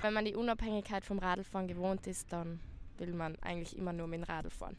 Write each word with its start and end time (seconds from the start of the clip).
Wenn 0.00 0.14
man 0.14 0.24
die 0.24 0.36
Unabhängigkeit 0.36 1.04
vom 1.04 1.18
Radlfahren 1.18 1.66
gewohnt 1.66 2.06
ist, 2.06 2.32
dann 2.32 2.60
will 2.98 3.12
man 3.12 3.36
eigentlich 3.40 3.76
immer 3.76 3.92
nur 3.92 4.06
mit 4.06 4.20
dem 4.20 4.24
Radl 4.24 4.48
fahren. 4.50 4.76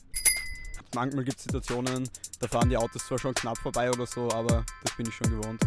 Manchmal 0.96 1.26
gibt 1.26 1.38
es 1.38 1.44
Situationen, 1.44 2.10
da 2.40 2.48
fahren 2.48 2.70
die 2.70 2.78
Autos 2.78 3.06
zwar 3.06 3.20
schon 3.20 3.34
knapp 3.34 3.58
vorbei 3.58 3.92
oder 3.92 4.06
so, 4.06 4.32
aber 4.32 4.66
das 4.82 4.96
bin 4.96 5.08
ich 5.08 5.14
schon 5.14 5.30
gewohnt. 5.30 5.62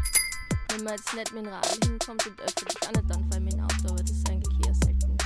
Wenn 0.70 0.84
man 0.84 0.94
jetzt 0.94 1.14
nicht 1.14 1.32
mit 1.34 1.44
dem 1.44 1.52
Radl 1.52 1.86
hinkommt 1.86 2.26
und 2.26 2.40
öffentlich 2.40 2.82
auch 2.82 2.92
nicht, 2.92 3.10
dann 3.10 3.30
fahre 3.30 3.36
ich 3.36 3.40
mit 3.40 3.52
dem 3.52 3.60
Auto, 3.60 3.88
aber 3.88 4.02
das 4.02 4.10
ist 4.10 4.30
eigentlich 4.30 4.66
eher 4.66 4.74
selten. 4.74 5.16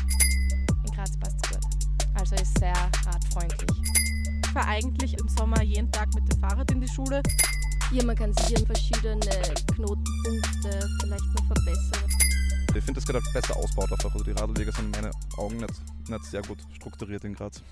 In 0.84 0.93
Graz 0.93 1.16
passt 1.18 1.36
es 1.45 1.50
gut. 1.50 1.64
Also 2.14 2.34
ist 2.34 2.58
sehr 2.58 2.74
radfreundlich. 3.06 3.79
Ich 4.45 4.50
fahre 4.52 4.66
eigentlich 4.66 5.16
im 5.18 5.29
Sommer 5.29 5.62
jeden 5.62 5.90
Tag 5.93 6.12
mit 6.14 6.30
dem 6.32 6.40
Fahrrad 6.40 6.68
in 6.72 6.80
die 6.80 6.88
Schule. 6.88 7.22
Ja, 7.93 8.04
man 8.04 8.16
kann 8.16 8.34
sicher 8.34 8.66
verschiedene 8.66 9.20
Knotenpunkte 9.72 10.88
vielleicht 11.00 11.24
noch 11.24 11.46
verbessern. 11.46 12.25
Ich 12.77 12.84
finde, 12.84 13.00
das 13.00 13.06
gerade 13.06 13.24
besser 13.32 13.56
ausbaut 13.56 13.90
einfach. 13.90 14.12
Also 14.12 14.22
die 14.22 14.32
Radwege 14.32 14.70
sind 14.70 14.95
in 14.95 15.02
meinen 15.02 15.14
Augen 15.38 15.56
nicht, 15.56 16.10
nicht 16.10 16.24
sehr 16.27 16.42
gut 16.42 16.59
strukturiert 16.74 17.24
in 17.24 17.32
Graz. 17.32 17.62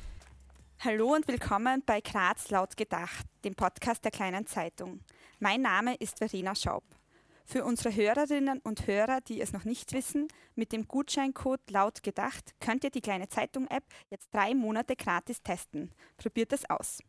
Hallo 0.79 1.15
und 1.15 1.29
willkommen 1.29 1.83
bei 1.85 2.01
Graz 2.01 2.49
laut 2.49 2.75
gedacht, 2.75 3.27
dem 3.45 3.55
Podcast 3.55 4.03
der 4.03 4.11
kleinen 4.11 4.47
Zeitung. 4.47 5.01
Mein 5.41 5.61
Name 5.61 5.95
ist 5.97 6.17
Verena 6.17 6.55
Schaub. 6.55 6.85
Für 7.45 7.67
unsere 7.67 7.95
Hörerinnen 7.95 8.61
und 8.61 8.87
Hörer, 8.87 9.21
die 9.21 9.43
es 9.43 9.53
noch 9.53 9.65
nicht 9.65 9.93
wissen, 9.93 10.27
mit 10.55 10.73
dem 10.73 10.89
Gutscheincode 10.89 11.71
laut 11.71 12.03
gedacht 12.03 12.55
könnt 12.61 12.83
ihr 12.83 12.91
die 12.91 13.03
kleine 13.03 13.29
Zeitung-App 13.29 13.85
jetzt 14.09 14.33
drei 14.33 14.55
Monate 14.55 14.97
gratis 14.97 15.43
testen. 15.43 15.91
Probiert 16.17 16.55
es 16.55 16.69
aus. 16.71 17.01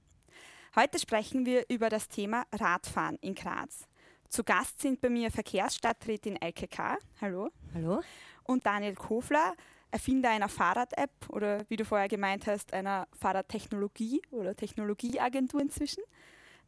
Heute 0.76 1.00
sprechen 1.00 1.46
wir 1.46 1.64
über 1.70 1.88
das 1.88 2.10
Thema 2.10 2.44
Radfahren 2.52 3.16
in 3.22 3.36
Graz. 3.36 3.88
Zu 4.36 4.44
Gast 4.44 4.82
sind 4.82 5.00
bei 5.00 5.10
mir 5.10 5.32
Verkehrsstadträtin 5.32 6.36
Elke 6.36 6.68
K. 6.68 6.98
Hallo. 7.22 7.52
Hallo. 7.74 8.02
Und 8.44 8.66
Daniel 8.66 8.94
Kofler, 8.94 9.56
Erfinder 9.92 10.30
einer 10.30 10.50
Fahrrad-App 10.50 11.30
oder 11.30 11.64
wie 11.70 11.78
du 11.78 11.86
vorher 11.86 12.10
gemeint 12.10 12.46
hast, 12.46 12.74
einer 12.74 13.08
Fahrradtechnologie 13.18 14.22
oder 14.32 14.54
Technologieagentur 14.54 15.62
inzwischen. 15.62 16.04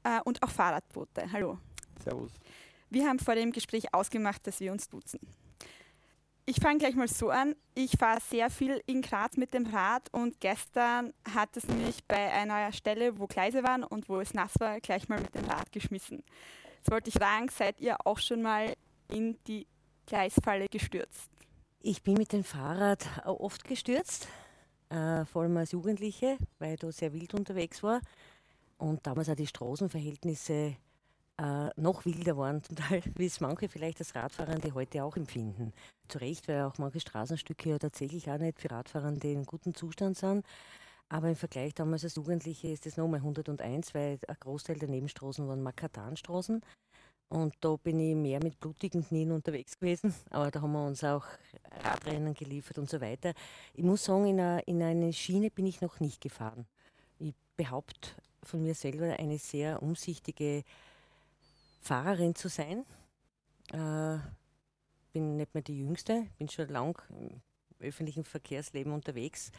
Äh, 0.05 0.21
und 0.23 0.41
auch 0.43 0.49
Fahrradboote. 0.49 1.29
Hallo. 1.29 1.59
Servus. 2.01 2.31
Wir 2.89 3.05
haben 3.05 3.19
vor 3.19 3.35
dem 3.35 3.51
Gespräch 3.51 3.93
ausgemacht, 3.93 4.47
dass 4.47 4.61
wir 4.61 4.71
uns 4.71 4.87
duzen. 4.87 5.19
Ich 6.45 6.61
fange 6.61 6.77
gleich 6.77 6.95
mal 6.95 7.09
so 7.09 7.31
an. 7.31 7.53
Ich 7.75 7.97
fahre 7.99 8.21
sehr 8.21 8.49
viel 8.49 8.81
in 8.85 9.01
Graz 9.01 9.35
mit 9.35 9.53
dem 9.53 9.65
Rad 9.65 10.07
und 10.13 10.39
gestern 10.39 11.13
hat 11.35 11.57
es 11.57 11.67
mich 11.67 12.05
bei 12.07 12.31
einer 12.31 12.71
Stelle, 12.71 13.19
wo 13.19 13.27
Gleise 13.27 13.61
waren 13.63 13.83
und 13.83 14.07
wo 14.07 14.21
es 14.21 14.33
nass 14.33 14.53
war, 14.57 14.79
gleich 14.79 15.09
mal 15.09 15.19
mit 15.19 15.35
dem 15.35 15.43
Rad 15.43 15.69
geschmissen. 15.73 16.23
Jetzt 16.87 16.93
wollte 16.93 17.09
ich 17.09 17.15
fragen, 17.15 17.49
seid 17.49 17.81
ihr 17.81 17.97
auch 18.05 18.17
schon 18.17 18.41
mal 18.41 18.73
in 19.11 19.37
die 19.45 19.67
Gleisfalle 20.05 20.67
gestürzt? 20.69 21.29
Ich 21.81 22.01
bin 22.01 22.13
mit 22.13 22.31
dem 22.31 22.45
Fahrrad 22.45 23.05
oft 23.25 23.65
gestürzt, 23.65 24.29
äh, 24.87 25.25
vor 25.25 25.41
allem 25.41 25.57
als 25.57 25.73
Jugendliche, 25.73 26.37
weil 26.59 26.75
ich 26.75 26.79
da 26.79 26.89
sehr 26.93 27.11
wild 27.11 27.33
unterwegs 27.33 27.83
war 27.83 27.99
und 28.77 29.05
damals 29.05 29.27
auch 29.27 29.35
die 29.35 29.47
Straßenverhältnisse 29.47 30.77
äh, 31.37 31.69
noch 31.75 32.05
wilder 32.05 32.37
waren, 32.37 32.61
wie 33.15 33.25
es 33.25 33.41
manche 33.41 33.67
vielleicht 33.67 33.99
als 33.99 34.15
Radfahrende 34.15 34.73
heute 34.73 35.03
auch 35.03 35.17
empfinden. 35.17 35.73
Zu 36.07 36.19
Recht, 36.19 36.47
weil 36.47 36.61
auch 36.61 36.77
manche 36.77 37.01
Straßenstücke 37.01 37.71
ja 37.71 37.79
tatsächlich 37.79 38.31
auch 38.31 38.37
nicht 38.37 38.61
für 38.61 38.71
Radfahrende 38.71 39.29
in 39.29 39.45
gutem 39.45 39.75
Zustand 39.75 40.15
sind. 40.15 40.45
Aber 41.09 41.29
im 41.29 41.35
Vergleich 41.35 41.73
damals 41.73 42.03
als 42.03 42.15
Jugendliche 42.15 42.67
ist 42.67 42.85
es 42.85 42.97
nochmal 42.97 43.19
101, 43.19 43.93
weil 43.93 44.19
ein 44.27 44.35
Großteil 44.39 44.77
der 44.77 44.89
Nebenstraßen 44.89 45.47
waren 45.47 45.63
Makatanstraßen. 45.63 46.61
Und 47.29 47.55
da 47.59 47.75
bin 47.75 47.99
ich 47.99 48.15
mehr 48.15 48.41
mit 48.41 48.59
blutigen 48.59 49.05
Knien 49.05 49.31
unterwegs 49.31 49.77
gewesen. 49.79 50.13
Aber 50.29 50.51
da 50.51 50.61
haben 50.61 50.71
wir 50.71 50.85
uns 50.85 51.03
auch 51.03 51.25
Radrennen 51.83 52.33
geliefert 52.33 52.77
und 52.77 52.89
so 52.89 53.01
weiter. 53.01 53.33
Ich 53.73 53.83
muss 53.83 54.05
sagen, 54.05 54.27
in 54.27 54.39
eine, 54.39 54.61
in 54.61 54.81
eine 54.81 55.13
Schiene 55.13 55.49
bin 55.49 55.65
ich 55.65 55.81
noch 55.81 55.99
nicht 55.99 56.21
gefahren. 56.21 56.65
Ich 57.19 57.33
behaupte 57.55 58.09
von 58.43 58.61
mir 58.61 58.75
selber 58.75 59.17
eine 59.19 59.37
sehr 59.37 59.81
umsichtige 59.81 60.63
Fahrerin 61.81 62.35
zu 62.35 62.47
sein. 62.49 62.85
Äh, 63.71 64.19
bin 65.11 65.35
nicht 65.37 65.53
mehr 65.53 65.63
die 65.63 65.79
Jüngste, 65.79 66.27
bin 66.37 66.47
schon 66.47 66.69
lang 66.69 67.01
im 67.09 67.41
öffentlichen 67.79 68.23
Verkehrsleben 68.23 68.93
unterwegs. 68.93 69.51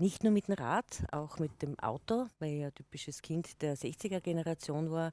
Nicht 0.00 0.24
nur 0.24 0.32
mit 0.32 0.48
dem 0.48 0.54
Rad, 0.54 1.04
auch 1.12 1.38
mit 1.38 1.60
dem 1.60 1.78
Auto, 1.78 2.26
weil 2.38 2.54
ich 2.54 2.64
ein 2.64 2.74
typisches 2.74 3.20
Kind 3.20 3.60
der 3.60 3.76
60er-Generation 3.76 4.90
war, 4.90 5.12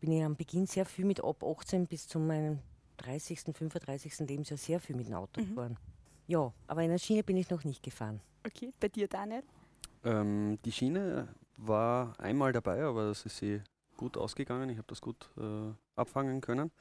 bin 0.00 0.12
ich 0.12 0.24
am 0.24 0.34
Beginn 0.34 0.66
sehr 0.66 0.86
viel 0.86 1.04
mit 1.04 1.22
ab 1.22 1.44
18 1.44 1.86
bis 1.86 2.08
zu 2.08 2.18
meinem 2.18 2.60
30., 2.96 3.40
35. 3.40 4.20
Lebensjahr 4.20 4.56
sehr 4.56 4.80
viel 4.80 4.96
mit 4.96 5.08
dem 5.08 5.14
Auto 5.14 5.42
mhm. 5.42 5.48
gefahren. 5.48 5.78
Ja, 6.26 6.54
aber 6.66 6.82
in 6.82 6.88
der 6.88 6.96
Schiene 6.96 7.22
bin 7.22 7.36
ich 7.36 7.50
noch 7.50 7.64
nicht 7.64 7.82
gefahren. 7.82 8.22
Okay, 8.46 8.72
bei 8.80 8.88
dir, 8.88 9.08
Daniel? 9.08 9.42
Ähm, 10.04 10.58
die 10.64 10.72
Schiene 10.72 11.28
war 11.58 12.18
einmal 12.18 12.52
dabei, 12.52 12.82
aber 12.82 13.08
das 13.08 13.26
ist 13.26 13.36
sie 13.36 13.60
gut 13.98 14.16
ausgegangen. 14.16 14.70
Ich 14.70 14.78
habe 14.78 14.88
das 14.88 15.02
gut 15.02 15.28
äh, 15.36 15.70
abfangen 15.96 16.40
können. 16.40 16.72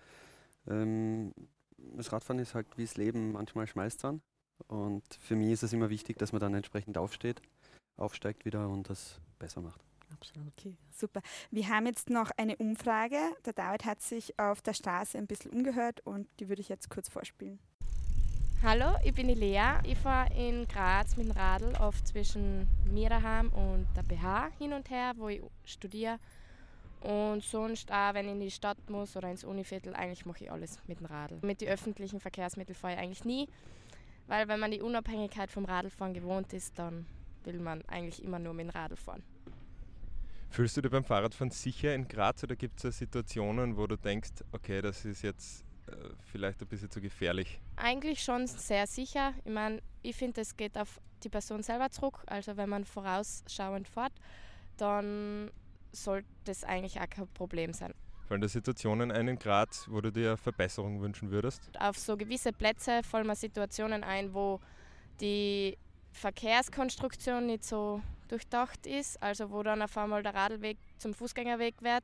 Ähm, 0.66 1.34
das 1.78 2.10
Radfahren 2.14 2.40
ist 2.40 2.56
halt 2.56 2.68
wie 2.78 2.84
das 2.86 2.96
Leben, 2.96 3.34
manchmal 3.34 3.68
schmeißt 3.68 4.02
es 4.06 4.06
Und 4.68 5.04
für 5.22 5.36
mich 5.36 5.52
ist 5.52 5.64
es 5.64 5.74
immer 5.74 5.90
wichtig, 5.90 6.18
dass 6.18 6.32
man 6.32 6.42
dann 6.42 6.54
entsprechend 6.54 6.98
aufsteht, 6.98 7.42
aufsteigt 7.98 8.46
wieder 8.46 8.70
und 8.70 8.90
das 8.90 9.20
besser 9.40 9.62
macht. 9.62 9.82
Absolut. 10.14 10.54
Okay, 10.58 10.76
super. 10.92 11.22
Wir 11.52 11.70
haben 11.70 11.86
jetzt 11.86 12.10
noch 12.10 12.32
eine 12.38 12.56
Umfrage. 12.58 13.18
Der 13.46 13.54
David 13.54 13.86
hat 13.86 14.02
sich 14.02 14.38
auf 14.40 14.62
der 14.62 14.74
Straße 14.74 15.18
ein 15.18 15.28
bisschen 15.28 15.52
umgehört 15.52 16.02
und 16.06 16.28
die 16.40 16.50
würde 16.50 16.62
ich 16.62 16.70
jetzt 16.70 16.90
kurz 16.90 17.10
vorspielen. 17.10 17.60
Hallo, 18.62 18.96
ich 19.04 19.14
bin 19.14 19.28
die 19.28 19.34
Lea. 19.34 19.80
Ich 19.84 19.98
fahre 19.98 20.34
in 20.34 20.66
Graz 20.70 21.18
mit 21.18 21.28
dem 21.28 21.32
Radl 21.32 21.74
oft 21.82 22.08
zwischen 22.08 22.66
mir 22.86 23.10
daheim 23.10 23.52
und 23.52 23.88
der 23.98 24.04
BH 24.04 24.52
hin 24.58 24.72
und 24.72 24.90
her, 24.90 25.14
wo 25.18 25.28
ich 25.28 25.42
studiere. 25.66 26.18
Und 27.02 27.44
sonst 27.44 27.92
auch, 27.92 28.14
wenn 28.14 28.28
ich 28.28 28.32
in 28.32 28.40
die 28.40 28.52
Stadt 28.52 28.78
muss 28.90 29.18
oder 29.18 29.30
ins 29.30 29.44
Univiertel, 29.44 29.94
eigentlich 29.94 30.26
mache 30.26 30.46
ich 30.46 30.52
alles 30.52 30.80
mit 30.88 31.02
dem 31.02 31.08
Radl. 31.08 31.40
Mit 31.42 31.60
den 31.60 31.68
öffentlichen 31.68 32.22
Verkehrsmitteln 32.22 32.76
fahre 32.76 32.94
ich 32.94 33.00
eigentlich 33.00 33.26
nie, 33.26 33.50
weil 34.28 34.48
wenn 34.48 34.60
man 34.60 34.72
die 34.72 34.82
Unabhängigkeit 34.82 35.52
vom 35.52 35.66
Radlfahren 35.66 36.14
gewohnt 36.14 36.54
ist, 36.54 36.78
dann 36.80 37.06
will 37.44 37.60
man 37.60 37.82
eigentlich 37.88 38.24
immer 38.24 38.40
nur 38.40 38.54
mit 38.54 38.68
dem 38.68 38.70
Radl 38.70 38.96
fahren. 38.96 39.24
Fühlst 40.50 40.78
du 40.78 40.82
dich 40.82 40.92
beim 40.92 41.04
Fahrradfahren 41.04 41.50
sicher 41.50 41.96
in 41.96 42.08
Graz 42.08 42.44
oder 42.44 42.56
gibt 42.56 42.84
es 42.84 43.00
Situationen, 43.00 43.76
wo 43.76 43.88
du 43.88 43.98
denkst, 43.98 44.44
okay, 44.52 44.84
das 44.84 45.04
ist 45.04 45.24
jetzt 45.24 45.66
äh, 45.88 45.96
vielleicht 46.32 46.62
ein 46.62 46.68
bisschen 46.68 46.92
zu 46.92 47.02
gefährlich? 47.02 47.60
Eigentlich 47.76 48.24
schon 48.24 48.46
sehr 48.46 48.86
sicher. 48.86 49.34
Ich 49.44 49.52
meine, 49.52 49.82
ich 50.04 50.16
finde, 50.16 50.42
es 50.42 50.56
geht 50.56 50.78
auf 50.78 51.02
die 51.24 51.30
Person 51.30 51.64
selber 51.64 51.90
zurück. 51.90 52.22
Also 52.28 52.56
wenn 52.56 52.70
man 52.70 52.86
vorausschauend 52.86 53.88
fährt, 53.88 54.14
dann 54.78 55.50
sollte 55.92 56.28
das 56.44 56.64
eigentlich 56.64 57.00
auch 57.02 57.10
kein 57.10 57.28
Problem 57.30 57.74
sein. 57.74 57.94
Fallen 58.28 58.42
da 58.42 58.48
Situationen 58.48 59.12
ein 59.12 59.28
in 59.28 59.38
Graz, 59.38 59.88
wo 59.90 60.00
du 60.00 60.12
dir 60.12 60.38
Verbesserungen 60.38 61.02
wünschen 61.02 61.30
würdest? 61.30 61.62
Auf 61.80 61.98
so 61.98 62.16
gewisse 62.16 62.54
Plätze 62.54 63.02
fallen 63.04 63.28
mir 63.28 63.36
Situationen 63.36 64.04
ein, 64.04 64.34
wo 64.34 64.60
die 65.20 65.78
Verkehrskonstruktion 66.14 67.48
nicht 67.48 67.66
so 67.66 68.02
durchdacht 68.30 68.88
ist, 68.88 69.22
also 69.22 69.52
wo 69.52 69.62
dann 69.62 69.82
auf 69.82 69.98
einmal 69.98 70.24
der 70.24 70.34
Radlweg 70.34 70.78
zum 70.98 71.14
Fußgängerweg 71.14 71.82
wird, 71.82 72.04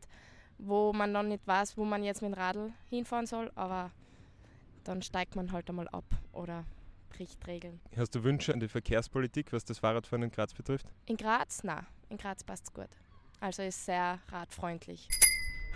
wo 0.57 0.91
man 0.93 1.13
dann 1.13 1.29
nicht 1.29 1.47
weiß, 1.47 1.77
wo 1.77 1.85
man 1.85 2.03
jetzt 2.03 2.21
mit 2.21 2.33
dem 2.33 2.39
Radl 2.39 2.73
hinfahren 2.89 3.25
soll, 3.25 3.51
aber 3.55 3.91
dann 4.83 5.01
steigt 5.01 5.35
man 5.35 5.51
halt 5.51 5.69
einmal 5.69 5.87
ab 5.89 6.05
oder 6.33 6.65
bricht 7.09 7.47
Regeln. 7.47 7.79
Hast 7.95 8.13
du 8.13 8.23
Wünsche 8.23 8.53
an 8.53 8.59
die 8.59 8.67
Verkehrspolitik, 8.67 9.53
was 9.53 9.63
das 9.63 9.79
Fahrradfahren 9.79 10.23
in 10.23 10.31
Graz 10.31 10.53
betrifft? 10.53 10.85
In 11.05 11.17
Graz? 11.17 11.63
Nein, 11.63 11.85
in 12.09 12.17
Graz 12.17 12.43
passt 12.43 12.67
es 12.67 12.73
gut. 12.73 12.89
Also 13.39 13.63
ist 13.63 13.85
sehr 13.85 14.19
radfreundlich. 14.31 15.07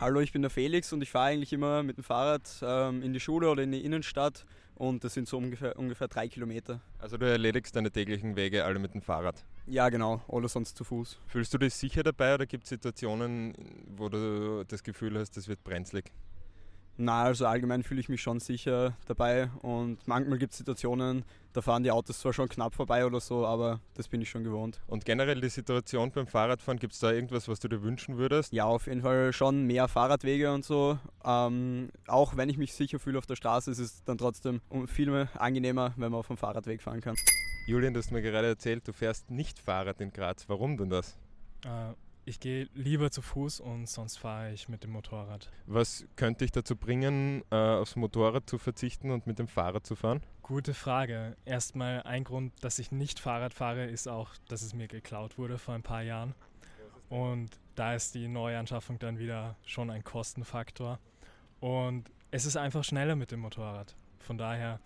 Hallo, 0.04 0.20
ich 0.20 0.34
bin 0.34 0.42
der 0.42 0.52
Felix 0.52 0.92
und 0.92 1.02
ich 1.02 1.10
fahre 1.10 1.28
eigentlich 1.28 1.54
immer 1.54 1.82
mit 1.82 1.96
dem 1.96 2.04
Fahrrad 2.04 2.42
ähm, 2.62 3.02
in 3.04 3.14
die 3.14 3.22
Schule 3.22 3.50
oder 3.50 3.64
in 3.64 3.72
die 3.72 3.86
Innenstadt 3.86 4.46
und 4.76 5.06
das 5.06 5.14
sind 5.14 5.30
so 5.30 5.38
ungefähr, 5.38 5.80
ungefähr 5.80 6.10
drei 6.10 6.28
Kilometer. 6.28 6.82
Also 7.00 7.16
du 7.16 7.26
erledigst 7.26 7.74
deine 7.74 7.90
täglichen 7.90 8.36
Wege 8.36 8.66
alle 8.66 8.80
mit 8.80 8.94
dem 8.94 9.02
Fahrrad? 9.02 9.46
Ja, 9.66 9.88
genau, 9.88 10.22
oder 10.28 10.50
sonst 10.50 10.76
zu 10.76 10.84
Fuß. 10.84 11.20
Fühlst 11.28 11.54
du 11.54 11.58
dich 11.58 11.74
sicher 11.74 12.04
dabei 12.04 12.34
oder 12.34 12.46
gibt 12.46 12.66
es 12.66 12.72
Situationen, 12.72 13.54
wo 13.96 14.10
du 14.10 14.66
das 14.68 14.84
Gefühl 14.84 15.18
hast, 15.18 15.38
das 15.38 15.48
wird 15.48 15.64
brenzlig? 15.64 16.12
Na, 16.98 17.24
also 17.24 17.48
allgemein 17.48 17.82
fühle 17.84 18.00
ich 18.00 18.10
mich 18.10 18.22
schon 18.22 18.40
sicher 18.40 18.96
dabei 19.08 19.50
und 19.62 19.98
manchmal 20.08 20.38
gibt 20.38 20.52
es 20.52 20.60
Situationen, 20.60 21.26
da 21.54 21.62
fahren 21.62 21.84
die 21.84 21.92
Autos 21.92 22.20
zwar 22.20 22.34
schon 22.34 22.50
knapp 22.50 22.76
vorbei 22.76 23.06
oder 23.06 23.20
so, 23.20 23.46
aber 23.46 23.80
das 23.96 24.08
bin 24.08 24.22
ich 24.22 24.30
schon 24.30 24.44
gewohnt. 24.44 24.80
Und 24.88 25.04
generell 25.04 25.42
die 25.42 25.50
Situation 25.50 26.12
beim 26.12 26.28
Fahrradfahren, 26.28 26.80
gibt 26.80 26.94
es 26.94 27.00
da 27.00 27.12
irgendwas, 27.12 27.48
was 27.48 27.60
du 27.60 27.68
dir 27.68 27.82
wünschen 27.82 28.18
würdest? 28.18 28.54
Ja, 28.54 28.66
auf 28.66 28.86
jeden 28.86 29.02
Fall 29.02 29.34
schon 29.34 29.66
mehr 29.66 29.88
Fahrradwege 29.88 30.54
und 30.54 30.66
so. 30.66 31.00
Ähm, 31.26 31.90
auch 32.08 32.38
wenn 32.38 32.50
ich 32.50 32.58
mich 32.58 32.74
sicher 32.74 33.00
fühle 33.00 33.18
auf 33.18 33.26
der 33.26 33.36
Straße, 33.36 33.72
ist 33.72 33.80
es 33.80 34.04
dann 34.04 34.18
trotzdem 34.18 34.62
viel 34.88 35.28
angenehmer, 35.38 35.94
wenn 35.96 36.12
man 36.12 36.20
auf 36.20 36.28
dem 36.28 36.38
Fahrradweg 36.38 36.82
fahren 36.82 37.02
kann. 37.02 37.16
Julian, 37.66 37.94
du 37.94 38.00
hast 38.00 38.12
mir 38.12 38.22
gerade 38.22 38.48
erzählt, 38.48 38.88
du 38.88 38.94
fährst 38.94 39.32
nicht 39.32 39.58
Fahrrad 39.58 40.02
in 40.02 40.12
Graz. 40.12 40.46
Warum 40.48 40.78
denn 40.78 40.90
das? 40.90 41.18
Äh, 41.66 41.94
Ich 42.26 42.40
gehe 42.40 42.70
lieber 42.74 43.12
zu 43.12 43.22
Fuß 43.22 43.60
und 43.60 43.88
sonst 43.90 44.18
fahre 44.18 44.54
ich 44.54 44.70
mit 44.70 44.84
dem 44.84 44.92
Motorrad. 44.92 45.50
Was 45.66 46.06
könnte 46.16 46.46
dich 46.46 46.54
dazu 46.54 46.78
bringen, 46.78 47.44
äh, 47.52 47.56
aufs 47.56 47.98
Motorrad 47.98 48.50
zu 48.50 48.58
verzichten 48.58 49.12
und 49.12 49.28
mit 49.28 49.40
dem 49.40 49.50
Fahrrad 49.50 49.86
zu 49.86 49.98
fahren? 49.98 50.22
Gute 50.42 50.74
Frage. 50.74 51.36
Erstmal 51.44 52.04
ein 52.04 52.24
Grund, 52.24 52.54
dass 52.62 52.80
ich 52.80 52.94
nicht 52.94 53.20
Fahrrad 53.20 53.54
fahre, 53.54 53.86
ist 53.86 54.08
auch, 54.08 54.30
dass 54.48 54.62
es 54.62 54.74
mir 54.74 54.88
geklaut 54.88 55.38
wurde 55.38 55.58
vor 55.58 55.74
ein 55.74 55.84
paar 55.84 56.02
Jahren. 56.02 56.34
Und 57.10 57.50
da 57.76 57.94
ist 57.94 58.16
die 58.16 58.30
Neuanschaffung 58.30 59.00
dann 59.00 59.20
wieder 59.20 59.58
schon 59.66 59.90
ein 59.90 60.06
Kostenfaktor. 60.06 61.00
Und 61.60 62.10
es 62.32 62.46
ist 62.46 62.56
einfach 62.56 62.86
schneller 62.86 63.18
mit 63.18 63.32
dem 63.32 63.42
Motorrad. 63.42 63.96
Von 64.20 64.38
daher, 64.38 64.80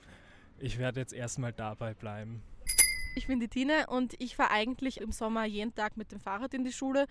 ich 0.58 0.80
werde 0.80 1.00
jetzt 1.00 1.14
erstmal 1.14 1.54
dabei 1.54 1.94
bleiben. 1.94 2.42
Ich 3.18 3.26
bin 3.26 3.40
die 3.40 3.48
Tine 3.48 3.88
und 3.88 4.14
ich 4.20 4.36
fahre 4.36 4.52
eigentlich 4.52 5.02
im 5.02 5.12
Sommer 5.12 5.44
jeden 5.44 5.74
Tag 5.74 5.98
mit 5.98 6.12
dem 6.12 6.20
Fahrrad 6.20 6.54
in 6.54 6.64
die 6.64 6.72
Schule 6.72 7.08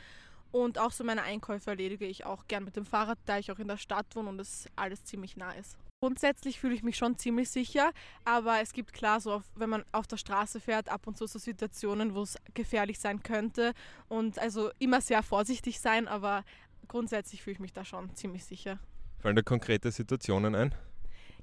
und 0.53 0.79
auch 0.79 0.93
so 0.93 1.03
meine 1.03 1.25
Einkäufe 1.25 1.71
erledige 1.71 2.07
ich 2.07 2.25
auch 2.25 2.47
gern 2.47 2.63
mit 2.63 2.77
dem 2.77 2.87
Fahrrad, 2.87 3.19
da 3.27 3.39
ich 3.39 3.51
auch 3.51 3.59
in 3.59 3.67
der 3.67 3.77
Stadt 3.77 4.07
wohne 4.15 4.29
und 4.29 4.41
es 4.41 4.69
alles 4.77 5.05
ziemlich 5.05 5.37
nah 5.37 5.51
ist. 5.51 5.77
Grundsätzlich 6.01 6.61
fühle 6.61 6.77
ich 6.77 6.85
mich 6.85 6.97
schon 6.97 7.19
ziemlich 7.19 7.51
sicher, 7.51 7.91
aber 8.25 8.61
es 8.61 8.73
gibt 8.73 8.93
klar 8.93 9.19
so, 9.19 9.43
wenn 9.57 9.69
man 9.69 9.85
auf 9.91 10.07
der 10.07 10.17
Straße 10.17 10.61
fährt, 10.61 10.89
ab 10.91 11.09
und 11.09 11.19
zu 11.19 11.27
so 11.27 11.41
Situationen, 11.41 12.15
wo 12.15 12.23
es 12.23 12.39
gefährlich 12.55 13.01
sein 13.01 13.25
könnte 13.25 13.73
und 14.09 14.39
also 14.39 14.71
immer 14.79 15.01
sehr 15.01 15.25
vorsichtig 15.25 15.81
sein, 15.81 16.07
aber 16.07 16.45
grundsätzlich 16.87 17.43
fühle 17.43 17.55
ich 17.55 17.61
mich 17.61 17.73
da 17.73 17.85
schon 17.85 18.15
ziemlich 18.15 18.45
sicher. 18.45 18.79
Fallen 19.19 19.35
da 19.35 19.43
konkrete 19.43 19.91
Situationen 19.91 20.55
ein? 20.55 20.73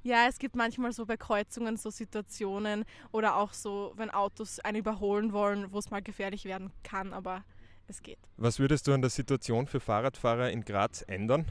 Ja, 0.04 0.28
es 0.28 0.38
gibt 0.38 0.58
manchmal 0.58 0.92
so 0.92 1.06
bei 1.06 1.16
Kreuzungen 1.16 1.78
so 1.78 1.90
Situationen 1.90 2.84
oder 3.14 3.38
auch 3.38 3.54
so, 3.54 3.94
wenn 3.96 4.10
Autos 4.10 4.60
einen 4.60 4.78
überholen 4.78 5.32
wollen, 5.32 5.72
wo 5.72 5.80
es 5.80 5.92
mal 5.92 6.02
gefährlich 6.02 6.44
werden 6.44 6.72
kann, 6.84 7.14
aber 7.14 7.46
es 7.88 8.02
geht. 8.04 8.20
Was 8.36 8.60
würdest 8.60 8.86
du 8.88 8.94
an 8.94 9.02
der 9.02 9.10
Situation 9.10 9.66
für 9.66 9.80
Fahrradfahrer 9.80 10.52
in 10.52 10.66
Graz 10.66 11.04
ändern? 11.08 11.46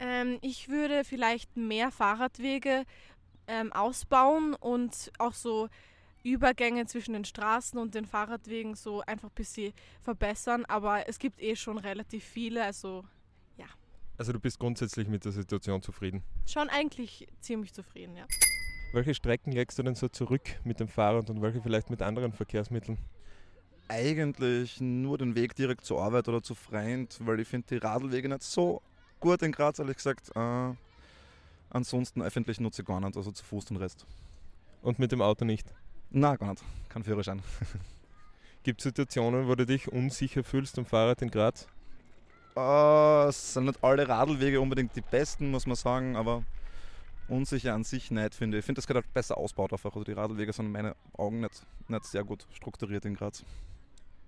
Ähm, 0.00 0.38
ich 0.40 0.68
würde 0.68 1.04
vielleicht 1.04 1.56
mehr 1.56 1.92
Fahrradwege 1.92 2.84
ähm, 3.46 3.72
ausbauen 3.72 4.54
und 4.54 5.12
auch 5.18 5.34
so 5.34 5.68
Übergänge 6.24 6.86
zwischen 6.86 7.12
den 7.12 7.24
Straßen 7.24 7.78
und 7.78 7.94
den 7.94 8.04
Fahrradwegen 8.04 8.74
so 8.74 9.00
einfach 9.02 9.28
ein 9.28 9.34
bisschen 9.34 9.72
verbessern, 10.02 10.64
aber 10.66 11.08
es 11.08 11.18
gibt 11.18 11.40
eh 11.40 11.54
schon 11.54 11.78
relativ 11.78 12.24
viele, 12.24 12.64
also 12.64 13.04
also 14.20 14.34
du 14.34 14.38
bist 14.38 14.58
grundsätzlich 14.58 15.08
mit 15.08 15.24
der 15.24 15.32
Situation 15.32 15.80
zufrieden? 15.80 16.22
Schon 16.46 16.68
eigentlich 16.68 17.26
ziemlich 17.40 17.72
zufrieden, 17.72 18.16
ja. 18.16 18.26
Welche 18.92 19.14
Strecken 19.14 19.50
legst 19.50 19.78
du 19.78 19.82
denn 19.82 19.94
so 19.94 20.08
zurück 20.08 20.42
mit 20.62 20.78
dem 20.78 20.88
Fahrrad 20.88 21.30
und 21.30 21.40
welche 21.40 21.62
vielleicht 21.62 21.88
mit 21.88 22.02
anderen 22.02 22.34
Verkehrsmitteln? 22.34 22.98
Eigentlich 23.88 24.78
nur 24.78 25.16
den 25.16 25.34
Weg 25.36 25.54
direkt 25.54 25.86
zur 25.86 26.02
Arbeit 26.02 26.28
oder 26.28 26.42
zu 26.42 26.54
Freund, 26.54 27.18
weil 27.24 27.40
ich 27.40 27.48
finde 27.48 27.68
die 27.70 27.76
Radlwege 27.78 28.28
nicht 28.28 28.42
so 28.42 28.82
gut 29.20 29.40
in 29.40 29.52
Graz, 29.52 29.78
ehrlich 29.78 29.96
gesagt. 29.96 30.30
Äh, 30.36 30.74
ansonsten 31.70 32.20
öffentlich 32.20 32.60
nutze 32.60 32.82
ich 32.82 32.86
gar 32.86 33.00
nicht, 33.00 33.16
also 33.16 33.30
zu 33.30 33.42
Fuß 33.42 33.64
den 33.64 33.78
Rest. 33.78 34.04
Und 34.82 34.98
mit 34.98 35.12
dem 35.12 35.22
Auto 35.22 35.46
nicht? 35.46 35.72
Na, 36.10 36.36
gar 36.36 36.50
nicht. 36.50 36.64
Kein 36.90 37.04
Führerschein. 37.04 37.40
Gibt 38.64 38.80
es 38.80 38.84
Situationen, 38.84 39.48
wo 39.48 39.54
du 39.54 39.64
dich 39.64 39.90
unsicher 39.90 40.44
fühlst 40.44 40.78
am 40.78 40.84
Fahrrad 40.84 41.22
in 41.22 41.30
Graz? 41.30 41.66
Uh, 42.56 43.28
es 43.28 43.54
sind 43.54 43.66
nicht 43.66 43.82
alle 43.82 44.08
Radlwege 44.08 44.60
unbedingt 44.60 44.94
die 44.96 45.02
besten, 45.02 45.50
muss 45.50 45.66
man 45.66 45.76
sagen, 45.76 46.16
aber 46.16 46.42
unsicher 47.28 47.74
an 47.74 47.84
sich 47.84 48.10
nicht, 48.10 48.34
finde 48.34 48.58
ich. 48.58 48.62
Ich 48.62 48.66
finde, 48.66 48.80
das 48.80 48.86
geht 48.86 48.96
halt 48.96 49.12
besser 49.14 49.38
ausbaut 49.38 49.72
einfach. 49.72 49.92
Also 49.94 50.04
die 50.04 50.12
Radlwege 50.12 50.52
sind 50.52 50.66
in 50.66 50.72
meinen 50.72 50.94
Augen 51.16 51.40
nicht, 51.40 51.64
nicht 51.88 52.04
sehr 52.04 52.24
gut 52.24 52.46
strukturiert 52.52 53.04
in 53.04 53.14
Graz. 53.14 53.44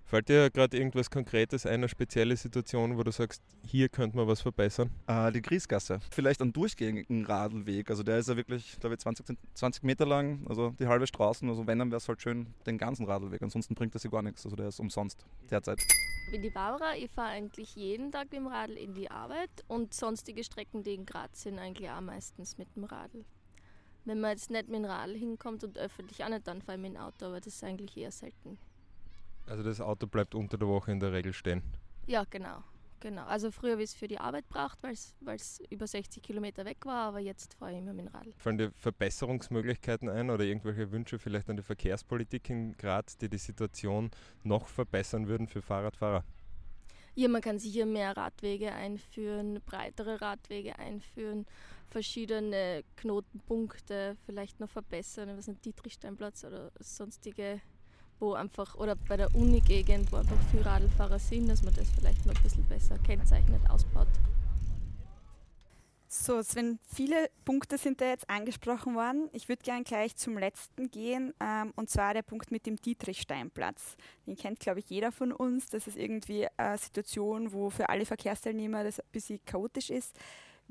Fällt 0.05 0.29
dir 0.29 0.49
gerade 0.49 0.77
irgendwas 0.77 1.09
Konkretes 1.09 1.65
ein, 1.65 1.73
eine 1.73 1.89
spezielle 1.89 2.35
Situation, 2.35 2.97
wo 2.97 3.03
du 3.03 3.11
sagst, 3.11 3.41
hier 3.65 3.89
könnte 3.89 4.17
man 4.17 4.27
was 4.27 4.41
verbessern? 4.41 4.91
Äh, 5.07 5.31
die 5.31 5.41
Griesgasse. 5.41 5.99
Vielleicht 6.11 6.41
einen 6.41 6.53
durchgängigen 6.53 7.25
Radlweg. 7.25 7.89
Also 7.89 8.03
der 8.03 8.19
ist 8.19 8.29
ja 8.29 8.35
wirklich, 8.35 8.79
glaube 8.79 8.95
ich, 8.95 8.99
20, 8.99 9.37
20 9.53 9.83
Meter 9.83 10.05
lang, 10.05 10.45
also 10.47 10.71
die 10.79 10.87
halbe 10.87 11.07
Straße. 11.07 11.45
Also 11.47 11.65
wenn, 11.65 11.79
dann 11.79 11.89
wäre 11.89 11.97
es 11.97 12.07
halt 12.07 12.21
schön 12.21 12.53
den 12.65 12.77
ganzen 12.77 13.05
Radlweg. 13.05 13.41
Ansonsten 13.41 13.75
bringt 13.75 13.95
das 13.95 14.03
ja 14.03 14.09
gar 14.09 14.21
nichts. 14.21 14.45
Also 14.45 14.55
der 14.55 14.67
ist 14.67 14.79
umsonst 14.79 15.25
derzeit. 15.49 15.79
Ich 16.25 16.31
bin 16.31 16.41
die 16.41 16.49
Barbara, 16.49 16.95
ich 16.95 17.11
fahre 17.11 17.29
eigentlich 17.29 17.75
jeden 17.75 18.11
Tag 18.11 18.25
mit 18.25 18.33
dem 18.33 18.47
Radl 18.47 18.77
in 18.77 18.93
die 18.93 19.09
Arbeit 19.11 19.49
und 19.67 19.93
sonstige 19.93 20.43
Strecken, 20.43 20.83
die 20.83 20.95
in 20.95 21.05
Graz 21.05 21.43
sind, 21.43 21.59
eigentlich 21.59 21.89
auch 21.89 22.01
meistens 22.01 22.57
mit 22.57 22.75
dem 22.75 22.85
Radl. 22.85 23.25
Wenn 24.05 24.19
man 24.19 24.31
jetzt 24.31 24.49
nicht 24.49 24.67
mit 24.67 24.79
dem 24.79 24.85
Radl 24.85 25.15
hinkommt 25.15 25.63
und 25.63 25.77
öffentlich 25.77 26.23
auch 26.23 26.29
nicht, 26.29 26.47
dann 26.47 26.61
fahre 26.61 26.77
ich 26.77 26.81
mit 26.81 26.93
dem 26.93 27.01
Auto, 27.01 27.25
aber 27.25 27.39
das 27.39 27.55
ist 27.55 27.63
eigentlich 27.63 27.95
eher 27.97 28.11
selten. 28.11 28.57
Also 29.47 29.63
das 29.63 29.81
Auto 29.81 30.07
bleibt 30.07 30.35
unter 30.35 30.57
der 30.57 30.67
Woche 30.67 30.91
in 30.91 30.99
der 30.99 31.11
Regel 31.11 31.33
stehen? 31.33 31.61
Ja, 32.07 32.23
genau. 32.29 32.63
genau. 32.99 33.25
Also 33.25 33.51
früher 33.51 33.73
habe 33.73 33.83
ich 33.83 33.91
es 33.91 33.95
für 33.95 34.07
die 34.07 34.17
Arbeit 34.17 34.47
braucht, 34.49 34.81
weil 34.83 34.93
es 35.35 35.61
über 35.69 35.87
60 35.87 36.23
Kilometer 36.23 36.65
weg 36.65 36.85
war, 36.85 37.07
aber 37.09 37.19
jetzt 37.19 37.53
fahre 37.55 37.73
ich 37.73 37.77
immer 37.79 37.93
mit 37.93 38.07
dem 38.07 38.13
Radl. 38.13 38.33
Fallen 38.37 38.57
dir 38.57 38.71
Verbesserungsmöglichkeiten 38.71 40.09
ein 40.09 40.29
oder 40.29 40.43
irgendwelche 40.43 40.91
Wünsche 40.91 41.19
vielleicht 41.19 41.49
an 41.49 41.57
die 41.57 41.63
Verkehrspolitik 41.63 42.49
in 42.49 42.77
Graz, 42.77 43.17
die 43.17 43.29
die 43.29 43.37
Situation 43.37 44.11
noch 44.43 44.67
verbessern 44.67 45.27
würden 45.27 45.47
für 45.47 45.61
Fahrradfahrer? 45.61 46.23
Ja, 47.15 47.27
man 47.27 47.41
kann 47.41 47.59
sicher 47.59 47.85
mehr 47.85 48.17
Radwege 48.17 48.71
einführen, 48.71 49.61
breitere 49.65 50.19
Radwege 50.19 50.79
einführen, 50.79 51.45
verschiedene 51.89 52.83
Knotenpunkte 52.95 54.17
vielleicht 54.25 54.59
noch 54.59 54.69
verbessern, 54.69 55.37
was 55.37 55.47
ein 55.47 55.61
Dietrichsteinplatz 55.61 56.43
oder 56.43 56.71
sonstige 56.79 57.61
wo 58.23 58.33
einfach, 58.33 58.75
oder 58.75 58.95
bei 58.95 59.17
der 59.17 59.35
Uni-Gegend, 59.35 60.11
wo 60.11 60.17
einfach 60.17 60.37
viele 60.49 60.65
Radlfahrer 60.65 61.19
sind, 61.19 61.49
dass 61.49 61.61
man 61.61 61.73
das 61.75 61.89
vielleicht 61.91 62.25
noch 62.25 62.33
ein 62.33 62.43
bisschen 62.43 62.65
besser 62.67 62.97
kennzeichnet, 62.99 63.61
ausbaut. 63.69 64.07
So, 66.07 66.41
Sven, 66.43 66.79
viele 66.93 67.29
Punkte 67.43 67.77
sind 67.77 67.99
da 67.99 68.05
jetzt 68.05 68.29
angesprochen 68.29 68.93
worden. 68.95 69.29
Ich 69.33 69.49
würde 69.49 69.63
gerne 69.63 69.83
gleich 69.83 70.15
zum 70.15 70.37
letzten 70.37 70.89
gehen, 70.91 71.33
ähm, 71.39 71.73
und 71.75 71.89
zwar 71.89 72.13
der 72.13 72.21
Punkt 72.21 72.51
mit 72.51 72.65
dem 72.65 72.77
Dietrichsteinplatz. 72.77 73.97
Den 74.27 74.37
kennt, 74.37 74.59
glaube 74.59 74.79
ich, 74.79 74.89
jeder 74.89 75.11
von 75.11 75.31
uns. 75.31 75.69
Das 75.69 75.87
ist 75.87 75.97
irgendwie 75.97 76.47
eine 76.55 76.77
Situation, 76.77 77.51
wo 77.51 77.71
für 77.71 77.89
alle 77.89 78.05
Verkehrsteilnehmer 78.05 78.83
das 78.83 78.99
ein 78.99 79.07
bisschen 79.11 79.43
chaotisch 79.43 79.89
ist. 79.89 80.15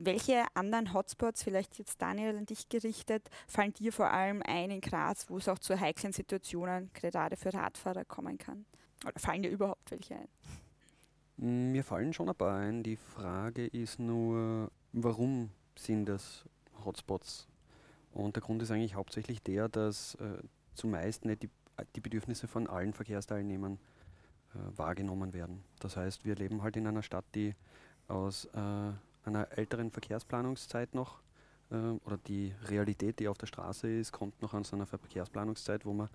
Welche 0.05 0.45
anderen 0.55 0.93
Hotspots, 0.95 1.45
vielleicht 1.45 1.79
jetzt 1.79 2.03
Daniel 2.03 2.37
an 2.37 2.45
dich 2.45 2.69
gerichtet, 2.69 3.31
fallen 3.47 3.73
dir 3.73 3.93
vor 3.93 4.11
allem 4.11 4.43
ein 4.45 4.73
in 4.73 4.81
Graz, 4.81 5.31
wo 5.31 5.37
es 5.37 5.49
auch 5.49 5.61
zu 5.61 5.79
heiklen 5.79 6.13
Situationen 6.13 6.91
gerade 6.93 7.37
für 7.37 7.55
Radfahrer 7.55 8.05
kommen 8.05 8.37
kann? 8.37 8.65
Oder 9.05 9.21
fallen 9.21 9.45
dir 9.45 9.51
überhaupt 9.51 9.93
welche 9.93 10.17
ein? 10.17 10.29
Mir 11.73 11.85
fallen 11.85 12.13
schon 12.13 12.29
ein 12.29 12.35
paar 12.35 12.59
ein. 12.59 12.83
Die 12.83 12.97
Frage 12.97 13.65
ist 13.65 14.01
nur, 14.01 14.73
warum 14.93 15.51
sind 15.79 16.07
das 16.07 16.47
Hotspots? 16.85 17.47
Und 18.13 18.35
der 18.35 18.43
Grund 18.43 18.61
ist 18.61 18.73
eigentlich 18.73 18.97
hauptsächlich 18.97 19.41
der, 19.41 19.69
dass 19.69 20.17
äh, 20.17 20.43
zumeist 20.75 21.25
nicht 21.27 21.45
die, 21.45 21.51
die, 21.95 22.01
Bedürfnisse 22.01 22.49
von 22.49 22.67
allen 22.67 22.93
Verkehrsteilnehmern 22.93 23.75
äh, 23.75 24.59
wahrgenommen 24.77 25.33
werden. 25.33 25.63
Das 25.79 25.97
heißt, 25.97 26.25
wir 26.25 26.35
leben 26.35 26.63
halt 26.63 26.77
in 26.77 26.89
einer 26.89 27.05
Stadt, 27.05 27.25
die 27.37 27.55
aus 28.09 28.47
äh, 28.47 28.93
einer 29.25 29.47
älteren 29.57 29.91
Verkehrsplanungszeit 29.91 30.95
noch, 30.95 31.21
äh, 31.71 31.77
oder 32.05 32.19
die 32.19 32.55
Realität, 32.69 33.19
die 33.19 33.29
auf 33.29 33.39
der 33.39 33.47
Straße 33.47 33.89
ist, 33.89 34.13
kommt 34.13 34.41
noch 34.43 34.55
aus 34.55 34.73
einer 34.73 34.87
Verkehrsplanungszeit, 34.87 35.85
wo 35.85 35.93
man 35.93 36.09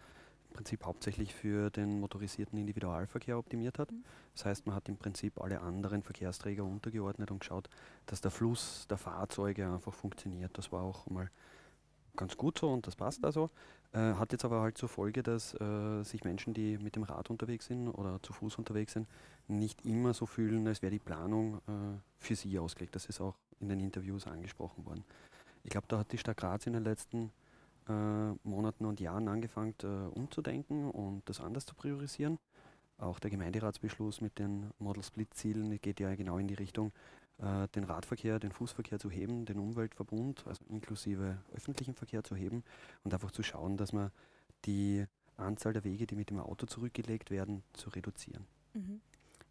im 0.50 0.54
Prinzip 0.54 0.86
hauptsächlich 0.86 1.34
für 1.34 1.70
den 1.70 2.00
motorisierten 2.00 2.58
Individualverkehr 2.58 3.38
optimiert 3.38 3.80
hat. 3.80 3.92
Mhm. 3.92 4.04
Das 4.34 4.46
heißt, 4.46 4.66
man 4.66 4.76
hat 4.76 4.90
im 4.90 4.98
Prinzip 4.98 5.42
alle 5.42 5.62
anderen 5.62 6.04
Verkehrsträger 6.04 6.64
untergeordnet 6.64 7.32
und 7.32 7.40
geschaut, 7.40 7.70
dass 8.06 8.22
der 8.22 8.32
Fluss 8.32 8.88
der 8.90 8.98
Fahrzeuge 8.98 9.68
einfach 9.68 9.94
funktioniert. 9.94 10.58
Das 10.58 10.72
war 10.72 10.84
auch 10.84 11.08
mal 11.10 11.30
ganz 12.16 12.36
gut 12.36 12.58
so 12.58 12.72
und 12.72 12.88
das 12.88 12.96
passt 12.96 13.24
also. 13.24 13.50
Äh, 13.94 14.14
hat 14.14 14.32
jetzt 14.32 14.44
aber 14.44 14.62
halt 14.62 14.78
zur 14.78 14.90
Folge, 14.90 15.24
dass 15.24 15.54
äh, 15.54 16.04
sich 16.04 16.24
Menschen, 16.24 16.54
die 16.54 16.78
mit 16.78 16.96
dem 16.96 17.04
Rad 17.04 17.30
unterwegs 17.30 17.68
sind 17.68 17.88
oder 17.88 18.22
zu 18.22 18.34
Fuß 18.34 18.58
unterwegs 18.58 18.94
sind, 18.94 19.08
nicht 19.48 19.86
immer 19.86 20.14
so 20.14 20.26
fühlen, 20.26 20.68
als 20.68 20.82
wäre 20.82 20.92
die 20.92 21.00
Planung 21.00 21.58
äh, 21.68 22.00
für 22.18 22.36
sie 22.36 22.60
ausgelegt. 22.60 22.96
Das 22.96 23.06
ist 23.06 23.22
auch 23.22 23.36
in 23.60 23.70
den 23.70 23.80
Interviews 23.80 24.28
angesprochen 24.28 24.86
worden. 24.86 25.04
Ich 25.64 25.70
glaube, 25.70 25.88
da 25.88 26.00
hat 26.00 26.12
die 26.12 26.18
Stadt 26.18 26.38
Graz 26.38 26.68
in 26.68 26.74
den 26.74 26.84
letzten 26.84 27.32
äh, 27.88 28.32
Monaten 28.44 28.86
und 28.86 29.00
Jahren 29.00 29.28
angefangen, 29.28 29.74
umzudenken 30.14 30.92
und 30.92 31.28
das 31.30 31.40
anders 31.40 31.66
zu 31.66 31.74
priorisieren. 31.76 32.38
Auch 32.98 33.20
der 33.20 33.30
Gemeinderatsbeschluss 33.30 34.22
mit 34.22 34.40
den 34.40 34.72
Model 34.80 35.04
Split-Zielen 35.04 35.80
geht 35.82 36.00
ja 36.00 36.16
genau 36.16 36.38
in 36.40 36.48
die 36.48 36.56
Richtung, 36.56 36.92
äh, 37.40 37.68
den 37.70 37.84
Radverkehr, 37.84 38.40
den 38.40 38.52
Fußverkehr 38.52 39.00
zu 39.00 39.10
heben, 39.10 39.46
den 39.46 39.60
Umweltverbund, 39.60 40.46
also 40.48 40.64
inklusive 40.70 41.38
öffentlichen 41.54 41.94
Verkehr 41.94 42.24
zu 42.24 42.36
heben 42.36 42.64
und 43.04 43.14
einfach 43.14 43.32
zu 43.32 43.44
schauen, 43.44 43.78
dass 43.78 43.94
man 43.94 44.12
die 44.66 45.06
Anzahl 45.38 45.74
der 45.74 45.84
Wege, 45.84 46.08
die 46.08 46.16
mit 46.16 46.30
dem 46.30 46.40
Auto 46.40 46.66
zurückgelegt 46.66 47.30
werden, 47.30 47.64
zu 47.74 47.90
reduzieren. 47.90 48.48
Mhm. 48.74 49.02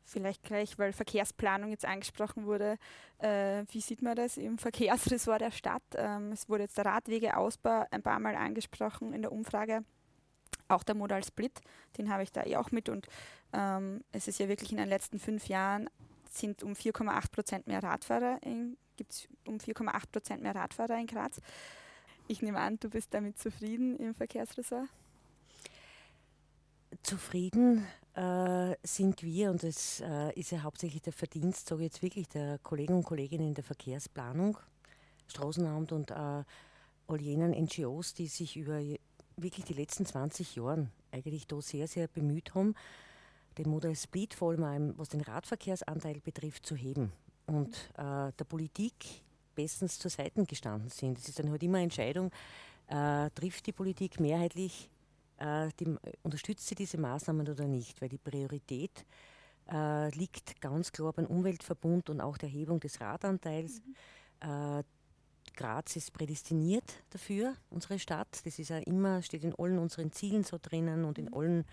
Vielleicht 0.09 0.45
gleich, 0.45 0.79
weil 0.79 0.93
Verkehrsplanung 0.93 1.71
jetzt 1.71 1.85
angesprochen 1.85 2.47
wurde. 2.47 2.77
Äh, 3.19 3.65
wie 3.73 3.81
sieht 3.81 4.03
man 4.03 4.15
das 4.15 4.37
im 4.37 4.57
Verkehrsressort 4.57 5.41
der 5.41 5.51
Stadt? 5.51 5.83
Ähm, 5.95 6.31
es 6.31 6.49
wurde 6.49 6.65
jetzt 6.65 6.79
der 6.79 6.87
Radwegeausbau 6.87 7.87
ein 7.91 8.03
paar 8.03 8.21
Mal 8.21 8.37
angesprochen 8.37 9.13
in 9.13 9.23
der 9.23 9.33
Umfrage. 9.33 9.85
auch 10.69 10.83
der 10.83 10.95
Modal 10.95 11.23
Split, 11.25 11.61
den 11.99 12.11
habe 12.11 12.23
ich 12.23 12.33
da 12.33 12.45
eh 12.45 12.57
auch 12.57 12.71
mit 12.71 12.89
und 12.89 13.07
ähm, 13.53 14.03
es 14.13 14.29
ist 14.29 14.39
ja 14.39 14.49
wirklich 14.49 14.73
in 14.73 14.79
den 14.79 14.89
letzten 14.89 15.19
fünf 15.19 15.49
Jahren 15.49 15.89
sind 16.31 16.63
um 16.63 16.73
4,8 16.73 17.31
Prozent 17.31 17.67
mehr 17.67 17.83
Radfahrer, 17.83 18.39
gibt 18.97 19.13
es 19.13 19.29
um 19.47 19.57
4,8 19.57 20.03
Prozent 20.11 20.43
mehr 20.43 20.55
Radfahrer 20.55 20.99
in 20.99 21.07
Graz. 21.07 21.41
Ich 22.29 22.43
nehme 22.43 22.59
an, 22.59 22.79
du 22.81 22.91
bist 22.91 23.15
damit 23.15 23.39
zufrieden 23.39 23.97
im 23.99 24.15
Verkehrsressort? 24.15 24.89
Zufrieden 27.03 27.87
äh, 28.15 28.75
sind 28.83 29.23
wir 29.23 29.51
und 29.51 29.63
das 29.63 30.01
äh, 30.01 30.33
ist 30.33 30.51
ja 30.51 30.63
hauptsächlich 30.63 31.03
der 31.03 31.13
Verdienst, 31.13 31.69
sage 31.69 31.83
ich 31.83 31.93
jetzt 31.93 32.03
wirklich, 32.03 32.29
der 32.29 32.59
Kollegen 32.59 32.95
und 32.95 33.05
Kolleginnen 33.05 33.49
in 33.49 33.55
der 33.55 33.65
Verkehrsplanung, 33.65 34.59
Straßenamt 35.29 35.93
und 35.93 36.11
äh, 36.11 36.15
all 36.15 37.21
jenen 37.21 37.53
NGOs, 37.53 38.15
die 38.15 38.27
sich 38.27 38.57
über 38.57 38.81
wirklich 39.37 39.67
die 39.67 39.75
letzten 39.75 40.07
20 40.07 40.57
Jahre 40.57 40.89
eigentlich 41.13 41.47
da 41.47 41.61
sehr, 41.61 41.87
sehr 41.87 42.09
bemüht 42.09 42.55
haben, 42.55 42.75
den 43.59 43.69
Modell 43.69 43.97
Split 43.97 44.35
vor 44.35 44.53
allem, 44.53 44.95
was 44.97 45.09
den 45.09 45.21
Radverkehrsanteil 45.21 46.21
betrifft, 46.21 46.67
zu 46.67 46.77
heben 46.77 47.13
und 47.47 47.75
äh, 47.97 48.33
der 48.33 48.45
Politik 48.49 48.95
bestens 49.55 49.99
zur 49.99 50.11
Seite 50.11 50.45
gestanden 50.45 50.91
sind. 50.91 51.19
Es 51.19 51.29
ist 51.29 51.39
dann 51.39 51.51
halt 51.51 51.63
immer 51.63 51.79
eine 51.79 51.85
Entscheidung, 51.85 52.31
äh, 52.89 53.31
trifft 53.31 53.67
die 53.67 53.73
Politik 53.73 54.21
mehrheitlich, 54.21 54.91
äh, 55.39 55.69
die, 55.81 55.97
unterstützt 56.23 56.67
sie 56.67 56.75
diese 56.75 56.99
Maßnahmen 56.99 57.49
oder 57.49 57.67
nicht, 57.67 58.01
weil 58.01 58.09
die 58.09 58.19
Priorität 58.19 59.05
äh, 59.71 60.11
liegt 60.11 60.61
ganz 60.61 60.93
klar 60.93 61.13
beim 61.13 61.27
Umweltverbund 61.27 62.11
und 62.11 62.21
auch 62.21 62.37
der 62.37 62.49
Erhebung 62.49 62.81
des 62.81 63.01
Radanteils. 63.01 63.81
Mhm. 63.81 64.85
Graz 65.57 65.97
ist 65.97 66.13
prädestiniert 66.13 67.03
dafür, 67.11 67.55
unsere 67.71 67.99
Stadt. 67.99 68.29
Das 68.45 68.59
ist 68.59 68.69
ja 68.69 68.79
immer, 68.79 69.23
steht 69.23 69.43
in 69.43 69.55
allen 69.59 69.79
unseren 69.79 70.13
Zielen 70.13 70.45
so 70.45 70.59
drinnen 70.61 71.05
und 71.05 71.19
in 71.19 71.33
allen 71.33 71.65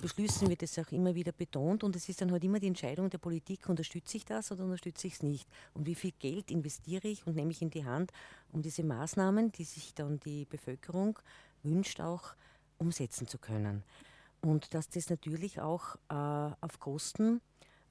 Beschlüssen 0.00 0.48
wird 0.48 0.62
es 0.62 0.78
auch 0.78 0.90
immer 0.92 1.14
wieder 1.14 1.32
betont. 1.32 1.84
Und 1.84 1.94
es 1.96 2.08
ist 2.08 2.20
dann 2.20 2.32
halt 2.32 2.44
immer 2.44 2.60
die 2.60 2.68
Entscheidung 2.68 3.10
der 3.10 3.18
Politik, 3.18 3.68
unterstütze 3.68 4.16
ich 4.16 4.24
das 4.24 4.50
oder 4.52 4.64
unterstütze 4.64 5.06
ich 5.06 5.14
es 5.14 5.22
nicht? 5.22 5.48
Und 5.74 5.86
wie 5.86 5.94
viel 5.94 6.12
Geld 6.18 6.50
investiere 6.50 7.08
ich 7.08 7.26
und 7.26 7.36
nehme 7.36 7.50
ich 7.50 7.60
in 7.60 7.70
die 7.70 7.84
Hand, 7.84 8.12
um 8.52 8.62
diese 8.62 8.84
Maßnahmen, 8.84 9.52
die 9.52 9.64
sich 9.64 9.92
dann 9.94 10.20
die 10.20 10.46
Bevölkerung 10.46 11.18
wünscht, 11.62 12.00
auch 12.00 12.34
umsetzen 12.78 13.26
zu 13.26 13.38
können. 13.38 13.82
Und 14.40 14.74
dass 14.74 14.88
das 14.88 15.10
natürlich 15.10 15.60
auch 15.60 15.96
äh, 16.08 16.14
auf 16.14 16.78
Kosten 16.80 17.40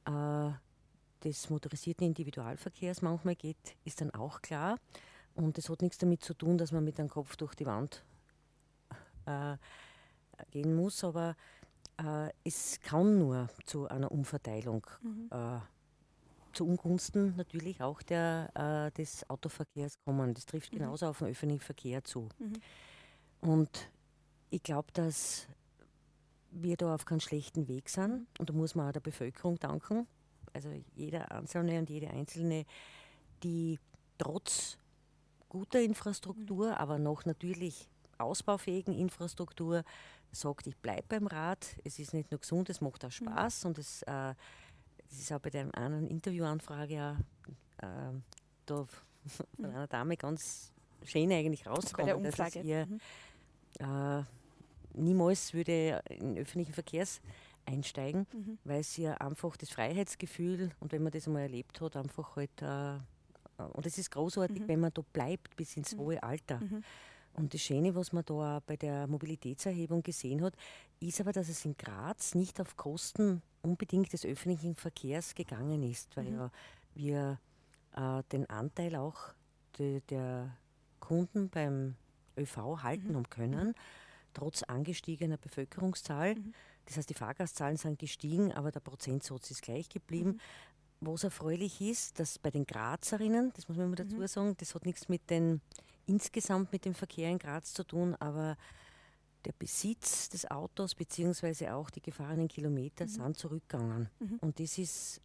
äh, 0.05 0.51
des 1.23 1.49
motorisierten 1.49 2.07
Individualverkehrs 2.07 3.01
manchmal 3.01 3.35
geht, 3.35 3.75
ist 3.85 4.01
dann 4.01 4.11
auch 4.11 4.41
klar. 4.41 4.77
Und 5.35 5.57
das 5.57 5.69
hat 5.69 5.81
nichts 5.81 5.97
damit 5.97 6.23
zu 6.23 6.33
tun, 6.33 6.57
dass 6.57 6.71
man 6.71 6.83
mit 6.83 6.97
dem 6.97 7.09
Kopf 7.09 7.35
durch 7.35 7.55
die 7.55 7.65
Wand 7.65 8.03
äh, 9.25 9.55
gehen 10.51 10.75
muss, 10.75 11.03
aber 11.03 11.35
äh, 11.97 12.29
es 12.43 12.79
kann 12.81 13.19
nur 13.19 13.49
zu 13.65 13.87
einer 13.87 14.11
Umverteilung, 14.11 14.85
mhm. 15.01 15.29
äh, 15.31 15.59
zu 16.53 16.67
Ungunsten 16.67 17.35
natürlich 17.37 17.81
auch 17.81 18.01
der, 18.01 18.49
äh, 18.55 18.91
des 18.97 19.29
Autoverkehrs 19.29 19.99
kommen. 20.03 20.33
Das 20.33 20.45
trifft 20.45 20.73
mhm. 20.73 20.79
genauso 20.79 21.07
auf 21.07 21.19
den 21.19 21.27
öffentlichen 21.27 21.61
Verkehr 21.61 22.03
zu. 22.03 22.27
Mhm. 22.39 22.53
Und 23.41 23.89
ich 24.49 24.61
glaube, 24.63 24.89
dass 24.93 25.47
wir 26.51 26.75
da 26.75 26.93
auf 26.93 27.05
keinem 27.05 27.21
schlechten 27.21 27.67
Weg 27.67 27.89
sind 27.89 28.27
und 28.37 28.49
da 28.49 28.53
muss 28.53 28.75
man 28.75 28.89
auch 28.89 28.91
der 28.91 28.99
Bevölkerung 28.99 29.57
danken. 29.59 30.07
Also 30.53 30.69
jeder 30.95 31.31
Einzelne 31.31 31.79
und 31.79 31.89
jede 31.89 32.09
Einzelne, 32.09 32.65
die 33.43 33.79
trotz 34.17 34.77
guter 35.51 35.81
Infrastruktur, 35.81 36.67
mhm. 36.67 36.73
aber 36.73 36.97
noch 36.97 37.25
natürlich 37.25 37.89
ausbaufähigen 38.17 38.97
Infrastruktur 38.97 39.83
sagt, 40.31 40.67
ich 40.67 40.77
bleibe 40.77 41.03
beim 41.09 41.27
Rad. 41.27 41.75
Es 41.83 41.99
ist 41.99 42.13
nicht 42.13 42.31
nur 42.31 42.39
gesund, 42.39 42.69
es 42.69 42.79
macht 42.79 43.03
auch 43.03 43.09
mhm. 43.09 43.25
Spaß 43.25 43.63
mhm. 43.63 43.67
und 43.67 43.77
es 43.77 44.01
äh, 44.03 44.33
das 45.09 45.19
ist 45.19 45.31
auch 45.33 45.39
bei 45.39 45.49
der 45.49 45.67
einen 45.75 46.07
Interviewanfrage 46.07 46.95
ja 46.95 47.17
äh, 47.79 48.13
da 48.65 48.85
von 49.25 49.45
mhm. 49.57 49.65
einer 49.65 49.87
Dame 49.87 50.15
ganz 50.15 50.71
schön 51.03 51.31
eigentlich 51.33 51.67
rauskommt, 51.67 52.25
dass 52.25 52.55
es 52.55 52.63
ihr 52.63 52.85
mhm. 52.85 52.99
äh, 53.79 54.23
niemals 54.93 55.53
würde 55.53 56.01
in 56.09 56.37
öffentlichen 56.37 56.73
Verkehrs 56.73 57.19
einsteigen, 57.65 58.25
mhm. 58.31 58.57
weil 58.63 58.83
sie 58.83 59.03
ja 59.03 59.15
einfach 59.15 59.57
das 59.57 59.69
Freiheitsgefühl 59.69 60.71
und 60.79 60.93
wenn 60.93 61.03
man 61.03 61.11
das 61.11 61.27
einmal 61.27 61.43
erlebt 61.43 61.81
hat, 61.81 61.97
einfach 61.97 62.37
halt 62.37 62.61
äh, 62.61 62.97
und 63.65 63.85
es 63.85 63.97
ist 63.97 64.11
großartig, 64.11 64.61
mhm. 64.61 64.67
wenn 64.67 64.79
man 64.79 64.91
da 64.93 65.01
bleibt 65.13 65.55
bis 65.55 65.77
ins 65.77 65.95
mhm. 65.95 65.99
hohe 65.99 66.23
Alter. 66.23 66.59
Mhm. 66.59 66.83
Und 67.33 67.53
das 67.53 67.61
Schöne, 67.61 67.95
was 67.95 68.11
man 68.11 68.25
da 68.25 68.61
bei 68.65 68.75
der 68.75 69.07
Mobilitätserhebung 69.07 70.03
gesehen 70.03 70.41
hat, 70.41 70.53
ist 70.99 71.21
aber, 71.21 71.31
dass 71.31 71.47
es 71.47 71.63
in 71.63 71.77
Graz 71.77 72.35
nicht 72.35 72.59
auf 72.59 72.75
Kosten 72.75 73.41
unbedingt 73.61 74.11
des 74.11 74.25
öffentlichen 74.25 74.75
Verkehrs 74.75 75.33
gegangen 75.33 75.83
ist, 75.83 76.17
weil 76.17 76.25
mhm. 76.25 76.35
ja 76.35 76.51
wir 76.93 77.39
äh, 77.95 78.23
den 78.31 78.49
Anteil 78.49 78.95
auch 78.95 79.33
de, 79.77 80.01
der 80.09 80.57
Kunden 80.99 81.49
beim 81.49 81.95
ÖV 82.37 82.83
halten 82.83 83.09
mhm. 83.09 83.15
haben 83.15 83.29
können, 83.29 83.67
mhm. 83.69 83.75
trotz 84.33 84.63
angestiegener 84.63 85.37
Bevölkerungszahl. 85.37 86.35
Mhm. 86.35 86.53
Das 86.85 86.97
heißt, 86.97 87.09
die 87.09 87.13
Fahrgastzahlen 87.13 87.77
sind 87.77 87.99
gestiegen, 87.99 88.51
aber 88.51 88.71
der 88.71 88.79
Prozentsatz 88.79 89.51
ist 89.51 89.61
gleich 89.61 89.87
geblieben. 89.87 90.39
Was 91.01 91.23
erfreulich 91.23 91.81
ist, 91.81 92.19
dass 92.19 92.37
bei 92.37 92.51
den 92.51 92.65
Grazerinnen, 92.65 93.51
das 93.55 93.67
muss 93.67 93.77
man 93.77 93.87
immer 93.87 93.95
dazu 93.95 94.15
mhm. 94.15 94.27
sagen, 94.27 94.55
das 94.57 94.75
hat 94.75 94.85
nichts 94.85 95.09
mit 95.09 95.29
den 95.29 95.61
insgesamt 96.05 96.71
mit 96.71 96.85
dem 96.85 96.93
Verkehr 96.93 97.29
in 97.29 97.39
Graz 97.39 97.73
zu 97.73 97.83
tun, 97.83 98.15
aber 98.19 98.57
der 99.45 99.53
Besitz 99.53 100.29
des 100.29 100.49
Autos 100.49 100.95
bzw. 100.95 101.69
auch 101.69 101.89
die 101.89 102.01
gefahrenen 102.01 102.47
Kilometer 102.47 103.05
mhm. 103.05 103.09
sind 103.09 103.37
zurückgegangen. 103.37 104.09
Mhm. 104.19 104.37
Und 104.41 104.59
das 104.59 104.77
ist 104.77 105.21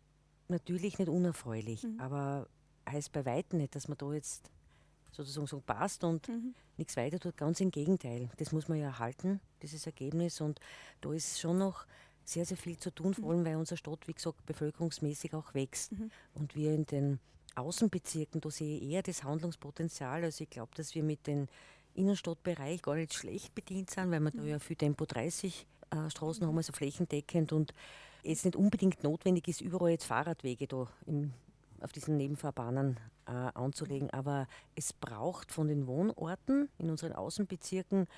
natürlich 0.49 0.99
nicht 0.99 1.09
unerfreulich, 1.09 1.83
mhm. 1.83 2.01
aber 2.01 2.49
heißt 2.89 3.13
bei 3.13 3.25
weitem 3.27 3.59
nicht, 3.59 3.75
dass 3.75 3.89
man 3.89 3.99
da 3.99 4.13
jetzt 4.13 4.51
sozusagen 5.11 5.47
so 5.47 5.61
passt 5.61 6.05
und 6.05 6.29
mhm. 6.29 6.55
nichts 6.77 6.97
weiter 6.97 7.19
tut. 7.19 7.37
Ganz 7.37 7.61
im 7.61 7.71
Gegenteil. 7.71 8.31
Das 8.37 8.53
muss 8.53 8.69
man 8.69 8.79
ja 8.79 8.87
erhalten, 8.87 9.41
dieses 9.63 9.87
Ergebnis. 9.87 10.41
Und 10.41 10.61
da 11.01 11.13
ist 11.13 11.41
schon 11.41 11.59
noch 11.59 11.87
sehr, 12.27 12.45
sehr 12.45 12.57
viel 12.57 12.79
zu 12.79 12.91
tun, 12.91 13.15
vor 13.15 13.31
allem 13.31 13.45
weil 13.45 13.57
unsere 13.57 13.79
Stadt, 13.79 14.07
wie 14.07 14.13
gesagt, 14.13 14.45
bevölkerungsmäßig 14.47 15.35
auch 15.35 15.55
wächst. 15.55 15.93
Mhm. 15.93 16.11
Und 16.35 16.57
wir 16.57 16.75
in 16.75 16.85
den 16.85 17.21
Außenbezirken, 17.55 18.41
da 18.41 18.51
sehe 18.51 18.79
ich 18.79 18.91
eher 18.91 19.03
das 19.03 19.25
Handlungspotenzial. 19.25 20.25
Also 20.25 20.45
ich 20.45 20.51
glaube, 20.51 20.73
dass 20.75 20.95
wir 20.95 21.03
mit 21.03 21.27
dem 21.27 21.47
Innenstadtbereich 21.95 22.83
gar 22.83 22.97
nicht 22.97 23.15
schlecht 23.15 23.55
bedient 23.55 23.91
sind, 23.91 24.11
weil 24.11 24.21
wir 24.21 24.33
mhm. 24.35 24.39
da 24.39 24.45
ja 24.45 24.59
viel 24.59 24.77
Tempo 24.77 25.07
30 25.07 25.67
äh, 25.91 26.11
Straßen 26.11 26.43
mhm. 26.43 26.49
haben, 26.49 26.57
also 26.57 26.73
flächendeckend 26.73 27.53
und 27.53 27.73
es 28.25 28.45
nicht 28.45 28.57
unbedingt 28.57 29.05
notwendig 29.05 29.47
ist, 29.47 29.61
überall 29.61 29.93
jetzt 29.93 30.05
Fahrradwege 30.05 30.67
da 30.67 30.89
im, 31.07 31.33
auf 31.81 31.93
diesen 31.93 32.17
Nebenfahrbahnen 32.17 32.99
äh, 33.27 33.31
anzulegen. 33.31 34.11
Aber 34.11 34.49
es 34.75 34.93
braucht 34.93 35.53
von 35.53 35.69
den 35.69 35.87
Wohnorten 35.87 36.69
in 36.79 36.91
unseren 36.91 37.13
Außenbezirken 37.13 38.09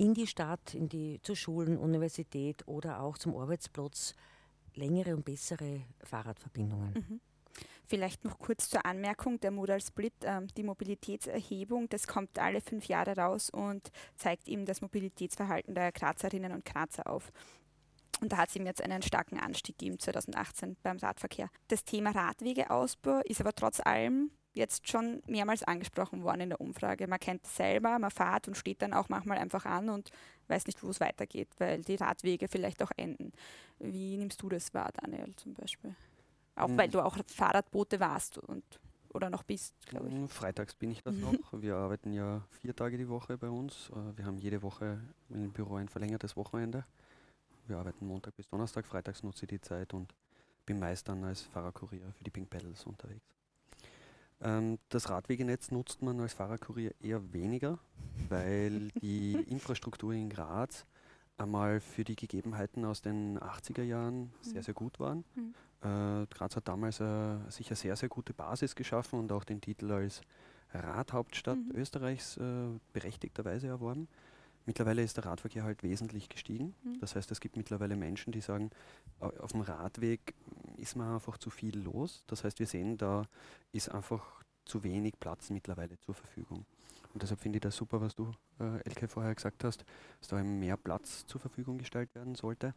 in 0.00 0.14
die 0.14 0.26
Stadt, 0.26 0.72
in 0.72 0.88
die, 0.88 1.20
zu 1.22 1.34
Schulen, 1.34 1.76
Universität 1.76 2.66
oder 2.66 3.02
auch 3.02 3.18
zum 3.18 3.36
Arbeitsplatz 3.36 4.14
längere 4.74 5.14
und 5.14 5.26
bessere 5.26 5.82
Fahrradverbindungen. 6.02 6.94
Mhm. 6.94 7.20
Vielleicht 7.84 8.24
noch 8.24 8.38
kurz 8.38 8.70
zur 8.70 8.86
Anmerkung, 8.86 9.38
der 9.40 9.50
Modal 9.50 9.80
Split, 9.82 10.14
ähm, 10.22 10.46
die 10.56 10.62
Mobilitätserhebung, 10.62 11.88
das 11.90 12.06
kommt 12.06 12.38
alle 12.38 12.62
fünf 12.62 12.86
Jahre 12.86 13.14
raus 13.14 13.50
und 13.50 13.90
zeigt 14.16 14.48
eben 14.48 14.64
das 14.64 14.80
Mobilitätsverhalten 14.80 15.74
der 15.74 15.92
Grazerinnen 15.92 16.52
und 16.52 16.64
Grazer 16.64 17.06
auf. 17.06 17.30
Und 18.22 18.32
da 18.32 18.38
hat 18.38 18.48
es 18.48 18.56
eben 18.56 18.66
jetzt 18.66 18.82
einen 18.82 19.02
starken 19.02 19.38
Anstieg 19.38 19.76
gegeben 19.76 19.98
2018 19.98 20.78
beim 20.82 20.96
Radverkehr. 20.96 21.50
Das 21.68 21.84
Thema 21.84 22.12
Radwegeausbau 22.12 23.20
ist 23.24 23.40
aber 23.40 23.52
trotz 23.52 23.80
allem 23.80 24.30
jetzt 24.52 24.88
schon 24.88 25.22
mehrmals 25.26 25.62
angesprochen 25.62 26.22
worden 26.22 26.42
in 26.42 26.48
der 26.50 26.60
Umfrage. 26.60 27.06
Man 27.06 27.20
kennt 27.20 27.44
es 27.44 27.56
selber, 27.56 27.98
man 27.98 28.10
fährt 28.10 28.48
und 28.48 28.56
steht 28.56 28.82
dann 28.82 28.92
auch 28.92 29.08
manchmal 29.08 29.38
einfach 29.38 29.64
an 29.64 29.88
und 29.88 30.10
weiß 30.48 30.66
nicht, 30.66 30.82
wo 30.82 30.90
es 30.90 31.00
weitergeht, 31.00 31.48
weil 31.58 31.82
die 31.82 31.94
Radwege 31.94 32.48
vielleicht 32.48 32.82
auch 32.82 32.90
enden. 32.96 33.32
Wie 33.78 34.16
nimmst 34.16 34.42
du 34.42 34.48
das 34.48 34.74
wahr, 34.74 34.90
Daniel, 35.00 35.34
zum 35.36 35.54
Beispiel? 35.54 35.94
Auch 36.56 36.68
mhm. 36.68 36.78
weil 36.78 36.88
du 36.88 37.00
auch 37.00 37.16
Fahrradbote 37.26 38.00
warst 38.00 38.38
und 38.38 38.64
oder 39.12 39.28
noch 39.28 39.42
bist, 39.42 39.74
glaube 39.86 40.08
ich. 40.08 40.14
Hm, 40.14 40.28
freitags 40.28 40.74
bin 40.74 40.90
ich 40.90 41.02
das 41.02 41.14
mhm. 41.14 41.22
noch. 41.22 41.52
Wir 41.60 41.76
arbeiten 41.76 42.12
ja 42.12 42.42
vier 42.60 42.74
Tage 42.74 42.96
die 42.96 43.08
Woche 43.08 43.36
bei 43.36 43.48
uns. 43.48 43.90
Äh, 43.90 44.16
wir 44.16 44.24
haben 44.24 44.38
jede 44.38 44.62
Woche 44.62 45.00
im 45.30 45.50
Büro 45.52 45.76
ein 45.76 45.88
verlängertes 45.88 46.36
Wochenende. 46.36 46.84
Wir 47.66 47.78
arbeiten 47.78 48.06
Montag 48.06 48.36
bis 48.36 48.48
Donnerstag. 48.48 48.86
Freitags 48.86 49.22
nutze 49.22 49.44
ich 49.46 49.48
die 49.48 49.60
Zeit 49.60 49.94
und 49.94 50.14
bin 50.64 50.78
meist 50.78 51.08
dann 51.08 51.24
als 51.24 51.42
Fahrerkurier 51.42 52.12
für 52.16 52.24
die 52.24 52.30
Pink 52.30 52.50
Pedals 52.50 52.84
unterwegs. 52.84 53.39
Ähm, 54.42 54.78
das 54.88 55.10
Radwegenetz 55.10 55.70
nutzt 55.70 56.02
man 56.02 56.20
als 56.20 56.34
Fahrerkurier 56.34 56.94
eher 57.00 57.32
weniger, 57.32 57.78
weil 58.28 58.88
die 59.02 59.32
Infrastruktur 59.48 60.12
in 60.12 60.30
Graz 60.30 60.86
einmal 61.36 61.80
für 61.80 62.04
die 62.04 62.16
Gegebenheiten 62.16 62.84
aus 62.84 63.00
den 63.00 63.38
80er 63.38 63.82
Jahren 63.82 64.32
sehr, 64.42 64.56
mhm. 64.56 64.62
sehr 64.62 64.74
gut 64.74 65.00
waren. 65.00 65.24
Mhm. 65.34 65.54
Äh, 65.82 66.26
Graz 66.26 66.56
hat 66.56 66.68
damals 66.68 67.00
äh, 67.00 67.36
sicher 67.48 67.74
sehr, 67.74 67.96
sehr 67.96 68.08
gute 68.08 68.34
Basis 68.34 68.74
geschaffen 68.74 69.18
und 69.18 69.32
auch 69.32 69.44
den 69.44 69.60
Titel 69.60 69.90
als 69.90 70.20
Radhauptstadt 70.72 71.58
mhm. 71.58 71.72
Österreichs 71.74 72.36
äh, 72.36 72.68
berechtigterweise 72.92 73.68
erworben. 73.68 74.08
Mittlerweile 74.66 75.02
ist 75.02 75.16
der 75.16 75.24
Radverkehr 75.26 75.64
halt 75.64 75.82
wesentlich 75.82 76.28
gestiegen. 76.28 76.74
Mhm. 76.84 77.00
Das 77.00 77.16
heißt, 77.16 77.30
es 77.30 77.40
gibt 77.40 77.56
mittlerweile 77.56 77.96
Menschen, 77.96 78.32
die 78.32 78.40
sagen, 78.40 78.70
au- 79.20 79.32
auf 79.40 79.52
dem 79.52 79.62
Radweg 79.62 80.34
ist 80.76 80.96
man 80.96 81.14
einfach 81.14 81.38
zu 81.38 81.50
viel 81.50 81.78
los. 81.78 82.22
Das 82.26 82.44
heißt, 82.44 82.58
wir 82.58 82.66
sehen, 82.66 82.96
da 82.96 83.26
ist 83.72 83.88
einfach 83.90 84.42
zu 84.64 84.82
wenig 84.84 85.14
Platz 85.18 85.50
mittlerweile 85.50 85.98
zur 86.00 86.14
Verfügung. 86.14 86.64
Und 87.12 87.22
deshalb 87.22 87.40
finde 87.40 87.56
ich 87.56 87.62
das 87.62 87.74
super, 87.74 88.00
was 88.00 88.14
du, 88.14 88.30
äh, 88.60 88.80
Elke, 88.84 89.08
vorher 89.08 89.34
gesagt 89.34 89.64
hast, 89.64 89.84
dass 90.20 90.28
da 90.28 90.38
eben 90.38 90.60
mehr 90.60 90.76
Platz 90.76 91.26
zur 91.26 91.40
Verfügung 91.40 91.78
gestellt 91.78 92.14
werden 92.14 92.36
sollte. 92.36 92.72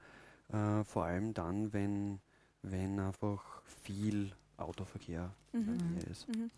Äh, 0.49 0.83
vor 0.85 1.03
allem 1.05 1.33
dann, 1.35 1.71
wenn, 1.73 2.19
wenn 2.63 2.99
einfach 2.99 3.61
viel 3.83 4.31
Autoverkehr 4.57 5.31
Mhm. 5.51 5.97
Ist. 6.09 6.27
Mhm. 6.29 6.49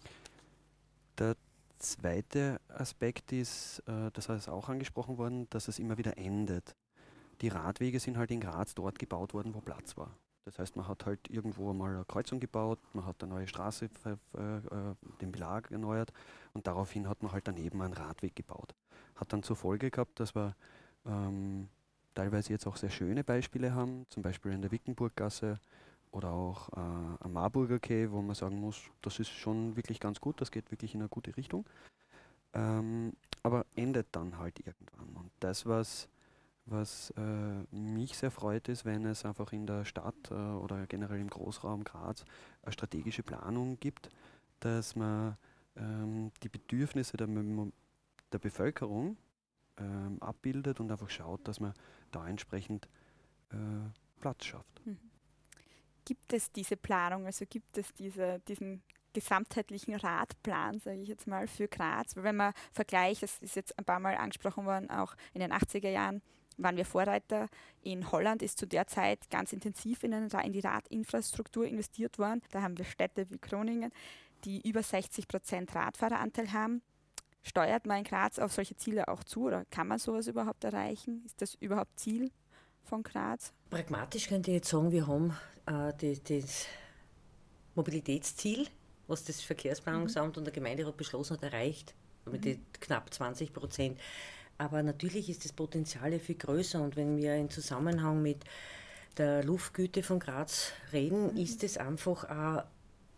Der 1.18 1.36
zweite 1.78 2.60
Aspekt 2.68 3.32
ist, 3.32 3.80
äh, 3.88 4.12
das 4.12 4.30
ist 4.30 4.50
auch 4.50 4.70
angesprochen 4.70 5.18
worden, 5.18 5.48
dass 5.50 5.68
es 5.68 5.80
immer 5.80 5.98
wieder 5.98 6.18
endet. 6.18 6.76
Die 7.42 7.50
Radwege 7.50 8.00
sind 8.00 8.18
halt 8.18 8.32
in 8.32 8.40
Graz 8.40 8.76
dort 8.76 9.00
gebaut 9.00 9.34
worden, 9.34 9.54
wo 9.54 9.62
Platz 9.62 9.98
war. 9.98 10.18
Das 10.46 10.60
heißt, 10.60 10.76
man 10.76 10.88
hat 10.88 11.06
halt 11.08 11.28
irgendwo 11.30 11.74
mal 11.74 11.96
eine 11.96 12.06
Kreuzung 12.06 12.40
gebaut, 12.40 12.80
man 12.94 13.06
hat 13.06 13.22
eine 13.24 13.34
neue 13.34 13.48
Straße, 13.48 13.86
äh, 13.86 14.40
den 15.20 15.32
Belag 15.32 15.72
erneuert 15.72 16.14
und 16.54 16.68
daraufhin 16.68 17.10
hat 17.10 17.24
man 17.24 17.32
halt 17.32 17.48
daneben 17.48 17.82
einen 17.82 17.94
Radweg 17.94 18.36
gebaut. 18.36 18.76
Hat 19.16 19.34
dann 19.34 19.42
zur 19.42 19.56
Folge 19.56 19.90
gehabt, 19.90 20.20
dass 20.20 20.36
wir 20.36 20.56
ähm, 21.06 21.68
teilweise 22.14 22.54
jetzt 22.54 22.68
auch 22.68 22.78
sehr 22.78 22.92
schöne 22.92 23.24
Beispiele 23.24 23.74
haben, 23.74 24.06
zum 24.10 24.22
Beispiel 24.22 24.52
in 24.52 24.62
der 24.62 24.72
Wickenburggasse 24.72 25.60
oder 26.16 26.32
auch 26.32 26.70
äh, 26.70 26.80
am 26.80 27.34
Marburger 27.34 27.78
Quai, 27.78 28.10
wo 28.10 28.22
man 28.22 28.36
sagen 28.36 28.58
muss, 28.60 28.82
das 29.02 29.20
ist 29.20 29.30
schon 29.30 29.76
wirklich 29.76 30.00
ganz 30.00 30.22
gut, 30.22 30.40
das 30.40 30.50
geht 30.50 30.72
wirklich 30.72 30.96
in 30.96 31.02
eine 31.02 31.10
gute 31.10 31.36
Richtung. 31.36 31.66
Ähm, 32.54 33.14
aber 33.44 33.66
endet 33.76 34.08
dann 34.14 34.38
halt 34.38 34.58
irgendwann. 34.66 35.10
Und 35.10 35.32
das, 35.42 35.66
was, 35.66 36.08
was 36.66 37.14
äh, 37.18 37.76
mich 37.76 38.18
sehr 38.18 38.32
freut, 38.32 38.70
ist, 38.70 38.86
wenn 38.86 39.06
es 39.06 39.26
einfach 39.26 39.52
in 39.52 39.68
der 39.68 39.84
Stadt 39.84 40.16
äh, 40.32 40.34
oder 40.34 40.88
generell 40.88 41.20
im 41.20 41.30
Großraum 41.30 41.84
Graz 41.84 42.24
eine 42.64 42.72
strategische 42.72 43.24
Planung 43.24 43.78
gibt, 43.82 44.10
dass 44.62 44.96
man 44.96 45.36
ähm, 45.76 46.32
die 46.44 46.50
Bedürfnisse 46.50 47.18
der, 47.18 47.28
der 47.28 48.40
Bevölkerung 48.40 49.18
ähm, 49.78 50.18
abbildet 50.22 50.80
und 50.80 50.90
einfach 50.90 51.10
schaut, 51.10 51.46
dass 51.46 51.60
man 51.60 51.74
da 52.12 52.26
entsprechend 52.26 52.88
äh, 53.50 53.58
Platz 54.22 54.46
schafft. 54.46 54.86
Mhm. 54.86 54.98
Gibt 56.06 56.34
es 56.34 56.52
diese 56.52 56.78
Planung, 56.78 57.26
also 57.26 57.46
gibt 57.50 57.78
es 57.78 57.94
diese, 57.94 58.40
diesen 58.48 58.84
gesamtheitlichen 59.14 59.96
Radplan, 59.96 60.80
sage 60.80 61.02
ich 61.02 61.10
jetzt 61.10 61.26
mal, 61.26 61.48
für 61.48 61.68
Graz? 61.68 62.16
Weil 62.16 62.24
wenn 62.24 62.36
man 62.36 62.54
vergleicht, 62.72 63.24
das 63.24 63.40
ist 63.40 63.56
jetzt 63.56 63.78
ein 63.80 63.86
paar 63.86 64.00
Mal 64.00 64.16
angesprochen 64.16 64.66
worden, 64.66 64.90
auch 64.90 65.16
in 65.34 65.42
den 65.42 65.52
80er 65.52 65.90
Jahren 65.90 66.22
waren 66.58 66.78
wir 66.78 66.86
Vorreiter. 66.86 67.50
In 67.82 68.12
Holland 68.12 68.42
ist 68.42 68.60
zu 68.60 68.68
der 68.68 68.88
Zeit 68.88 69.30
ganz 69.30 69.52
intensiv 69.52 70.04
in, 70.04 70.14
eine, 70.14 70.28
in 70.44 70.54
die 70.54 70.60
Radinfrastruktur 70.60 71.66
investiert 71.66 72.20
worden. 72.20 72.42
Da 72.52 72.62
haben 72.62 72.78
wir 72.78 72.86
Städte 72.86 73.30
wie 73.30 73.40
Groningen, 73.40 73.92
die 74.44 74.68
über 74.68 74.84
60 74.84 75.28
Prozent 75.28 75.74
Radfahreranteil 75.76 76.54
haben. 76.54 76.82
Steuert 77.44 77.86
man 77.86 78.00
in 78.00 78.04
Graz 78.04 78.40
auf 78.40 78.54
solche 78.54 78.76
Ziele 78.76 79.08
auch 79.08 79.24
zu 79.24 79.46
oder 79.46 79.66
kann 79.66 79.88
man 79.88 80.00
sowas 80.00 80.28
überhaupt 80.28 80.64
erreichen? 80.64 81.24
Ist 81.26 81.42
das 81.42 81.56
überhaupt 81.56 82.00
Ziel 82.00 82.32
von 82.86 83.04
Graz? 83.04 83.52
Pragmatisch 83.70 84.28
könnte 84.28 84.52
ich 84.52 84.56
jetzt 84.56 84.70
sagen, 84.70 84.92
wir 84.92 85.08
haben 85.08 85.36
äh, 85.66 85.94
die, 86.00 86.20
das 86.24 86.66
Mobilitätsziel, 87.76 88.68
was 89.08 89.24
das 89.24 89.42
Verkehrsplanungsamt 89.42 90.38
und 90.38 90.46
der 90.46 90.54
Gemeinderat 90.54 90.98
beschlossen 90.98 91.38
hat, 91.38 91.44
erreicht, 91.44 91.94
mit 92.26 92.46
den 92.46 92.66
knapp 92.80 93.14
20 93.14 93.54
Prozent. 93.54 94.00
Aber 94.58 94.82
natürlich 94.82 95.30
ist 95.30 95.44
das 95.46 95.52
Potenzial 95.52 96.14
ja 96.14 96.20
viel 96.20 96.36
größer. 96.36 96.82
Und 96.82 96.96
wenn 96.96 97.18
wir 97.18 97.36
in 97.36 97.50
Zusammenhang 97.50 98.22
mit 98.22 98.44
der 99.18 99.44
Luftgüte 99.44 100.02
von 100.02 100.20
Graz 100.20 100.72
reden, 100.92 101.36
ist 101.38 101.64
es 101.64 101.78
einfach 101.78 102.30
auch 102.30 102.64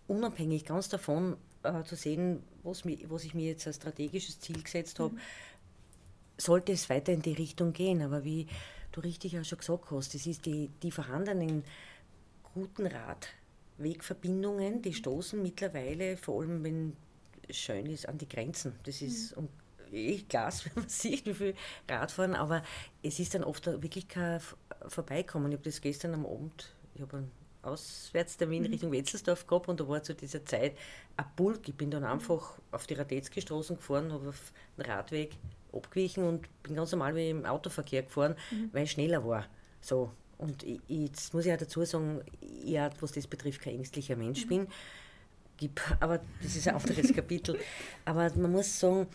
unabhängig 0.08 0.66
ganz 0.66 0.90
davon 0.90 1.38
äh, 1.64 1.84
zu 1.84 1.96
sehen, 1.96 2.44
was, 2.64 2.86
mi, 2.86 3.06
was 3.08 3.24
ich 3.24 3.34
mir 3.34 3.52
jetzt 3.52 3.68
als 3.68 3.78
strategisches 3.78 4.40
Ziel 4.40 4.62
gesetzt 4.62 5.00
habe, 5.00 5.16
sollte 6.38 6.72
es 6.72 6.90
weiter 6.90 7.14
in 7.14 7.22
die 7.22 7.34
Richtung 7.34 7.74
gehen. 7.74 8.02
Aber 8.02 8.24
wie 8.24 8.48
du 8.98 9.01
richtig 9.01 9.38
auch 9.39 9.46
schon 9.46 9.60
gesagt 9.60 9.92
hast, 9.92 10.13
das 10.13 10.25
ist 10.25 10.46
die, 10.46 10.70
die 10.82 10.92
vorhandenen 10.92 11.63
guten 12.53 12.88
Radwegverbindungen, 12.88 14.81
die 14.81 14.94
stoßen 14.94 15.42
mittlerweile, 15.42 16.18
vor 16.18 16.42
allem 16.42 16.64
wenn 16.64 16.98
es 17.48 17.57
schön 17.57 17.86
ist, 17.86 18.10
an 18.10 18.18
die 18.18 18.27
Grenzen. 18.27 18.74
Das 18.83 19.01
ist 19.01 19.33
um, 19.33 19.48
echt 19.92 20.29
klasse, 20.29 20.70
wenn 20.74 20.83
man 20.83 20.90
sieht, 20.90 21.25
wie 21.25 21.33
viel 21.33 21.55
Radfahren, 21.88 22.36
aber 22.36 22.64
es 23.03 23.20
ist 23.20 23.36
dann 23.36 23.44
oft 23.44 23.68
wirklich 23.68 24.07
kein 24.07 24.42
Vorbeikommen. 24.88 25.51
Ich 25.51 25.57
habe 25.57 25.70
das 25.70 25.81
gestern 25.81 26.14
am 26.14 26.25
Abend, 26.25 26.74
ich 26.96 27.01
habe 27.01 27.18
einen 27.18 27.31
Auswärtstermin 27.62 28.66
Richtung 28.66 28.92
Wetzelsdorf 28.92 29.46
gehabt 29.46 29.68
und 29.68 29.79
da 29.79 29.88
war 29.88 30.01
zu 30.01 30.16
dieser 30.16 30.46
Zeit 30.46 30.77
ein 31.18 31.25
Pulk. 31.36 31.68
Ich 31.68 31.75
bin 31.75 31.92
dann 31.92 32.03
einfach 32.03 32.57
auf 32.72 32.88
die 32.88 32.94
Radetzky-Straßen 32.94 33.75
gefahren, 33.75 34.12
habe 34.14 34.29
auf 34.29 34.53
den 34.77 34.86
Radweg 34.86 35.36
abgewichen 35.74 36.24
und 36.24 36.48
bin 36.64 36.75
ganz 36.75 36.92
normal 36.92 37.16
wie 37.16 37.30
im 37.30 37.46
Autoverkehr 37.46 38.03
gefahren, 38.03 38.36
weil 38.72 38.84
ich 38.84 38.92
schneller 38.92 39.25
war. 39.25 39.46
So. 39.82 40.12
Und 40.38 40.64
ich, 40.64 40.80
jetzt 40.88 41.34
muss 41.34 41.46
ich 41.46 41.53
auch 41.53 41.58
dazu 41.58 41.84
sagen, 41.84 42.22
ich, 42.42 42.77
was 43.00 43.12
das 43.12 43.27
betrifft, 43.27 43.62
kein 43.62 43.75
ängstlicher 43.75 44.16
Mensch 44.16 44.48
bin. 44.48 44.68
Gib, 45.58 45.82
aber 46.00 46.20
das 46.42 46.56
ist 46.56 46.68
ein 46.68 46.75
anderes 46.75 47.14
Kapitel. 47.16 47.58
Aber 48.06 48.32
man 48.36 48.51
muss 48.51 48.80
sagen, 48.80 49.08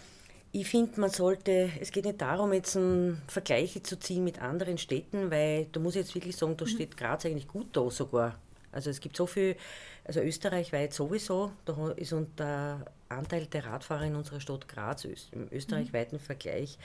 ich 0.55 0.69
finde, 0.69 1.01
man 1.01 1.11
sollte, 1.11 1.71
es 1.81 1.93
geht 1.93 2.05
nicht 2.05 2.21
darum, 2.21 2.53
jetzt 2.53 2.79
Vergleiche 3.27 3.83
zu 3.83 3.99
ziehen 3.99 4.23
mit 4.23 4.43
anderen 4.43 4.77
Städten, 4.77 5.31
weil 5.31 5.67
da 5.73 5.81
muss 5.81 5.95
ich 5.95 6.03
jetzt 6.03 6.15
wirklich 6.15 6.37
sagen, 6.37 6.57
da 6.59 6.67
steht 6.67 6.97
Graz 6.97 7.25
eigentlich 7.25 7.49
gut 7.49 7.69
da 7.73 7.89
sogar. 7.91 8.39
Also 8.73 8.91
es 8.91 9.01
gibt 9.01 9.17
so 9.17 9.27
viel, 9.27 9.57
also 10.05 10.21
österreichweit 10.21 10.93
sowieso, 10.93 11.53
da 11.65 11.93
ist 11.93 12.13
und 12.13 12.39
der 12.39 12.85
Anteil 13.09 13.47
der 13.47 13.67
Radfahrer 13.67 14.05
in 14.05 14.17
unserer 14.17 14.41
Stadt 14.41 14.67
Graz 14.67 15.05
im 15.05 15.49
österreichweiten 15.51 16.19
Vergleich 16.19 16.79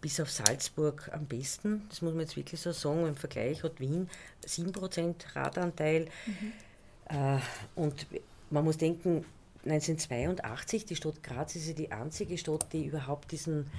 bis 0.00 0.20
auf 0.20 0.30
Salzburg 0.30 1.10
am 1.12 1.26
besten. 1.26 1.82
Das 1.88 2.00
muss 2.02 2.12
man 2.12 2.20
jetzt 2.20 2.36
wirklich 2.36 2.60
so 2.60 2.70
sagen. 2.72 3.06
Im 3.06 3.16
Vergleich 3.16 3.64
hat 3.64 3.80
Wien 3.80 4.08
7% 4.46 5.34
Radanteil. 5.34 6.06
Äh, 7.08 7.38
und 7.74 8.06
man 8.50 8.64
muss 8.64 8.78
denken, 8.78 9.24
1982, 9.64 10.84
die 10.84 10.96
Stadt 10.96 11.22
Graz 11.22 11.54
ist 11.56 11.68
ja 11.68 11.74
die 11.74 11.90
einzige 11.90 12.36
Stadt, 12.38 12.72
die 12.72 12.86
überhaupt 12.86 13.32
diesen, 13.32 13.70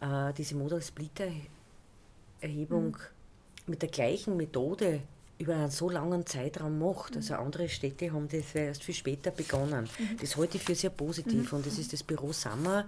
äh, 0.00 0.32
diese 0.32 0.56
Modal-Split-Erhebung 0.56 2.96
mit 3.66 3.82
der 3.82 3.90
gleichen 3.90 4.36
Methode 4.36 5.02
über 5.40 5.54
einen 5.54 5.70
so 5.70 5.88
langen 5.88 6.26
Zeitraum 6.26 6.78
macht. 6.78 7.16
Also 7.16 7.34
andere 7.34 7.68
Städte 7.68 8.12
haben 8.12 8.28
das 8.28 8.54
erst 8.54 8.84
viel 8.84 8.94
später 8.94 9.30
begonnen. 9.30 9.88
Das 10.20 10.36
halte 10.36 10.58
ich 10.58 10.62
für 10.62 10.74
sehr 10.74 10.90
positiv. 10.90 11.52
Und 11.54 11.66
das 11.66 11.78
ist 11.78 11.94
das 11.94 12.02
Büro 12.02 12.32
Sammer, 12.32 12.84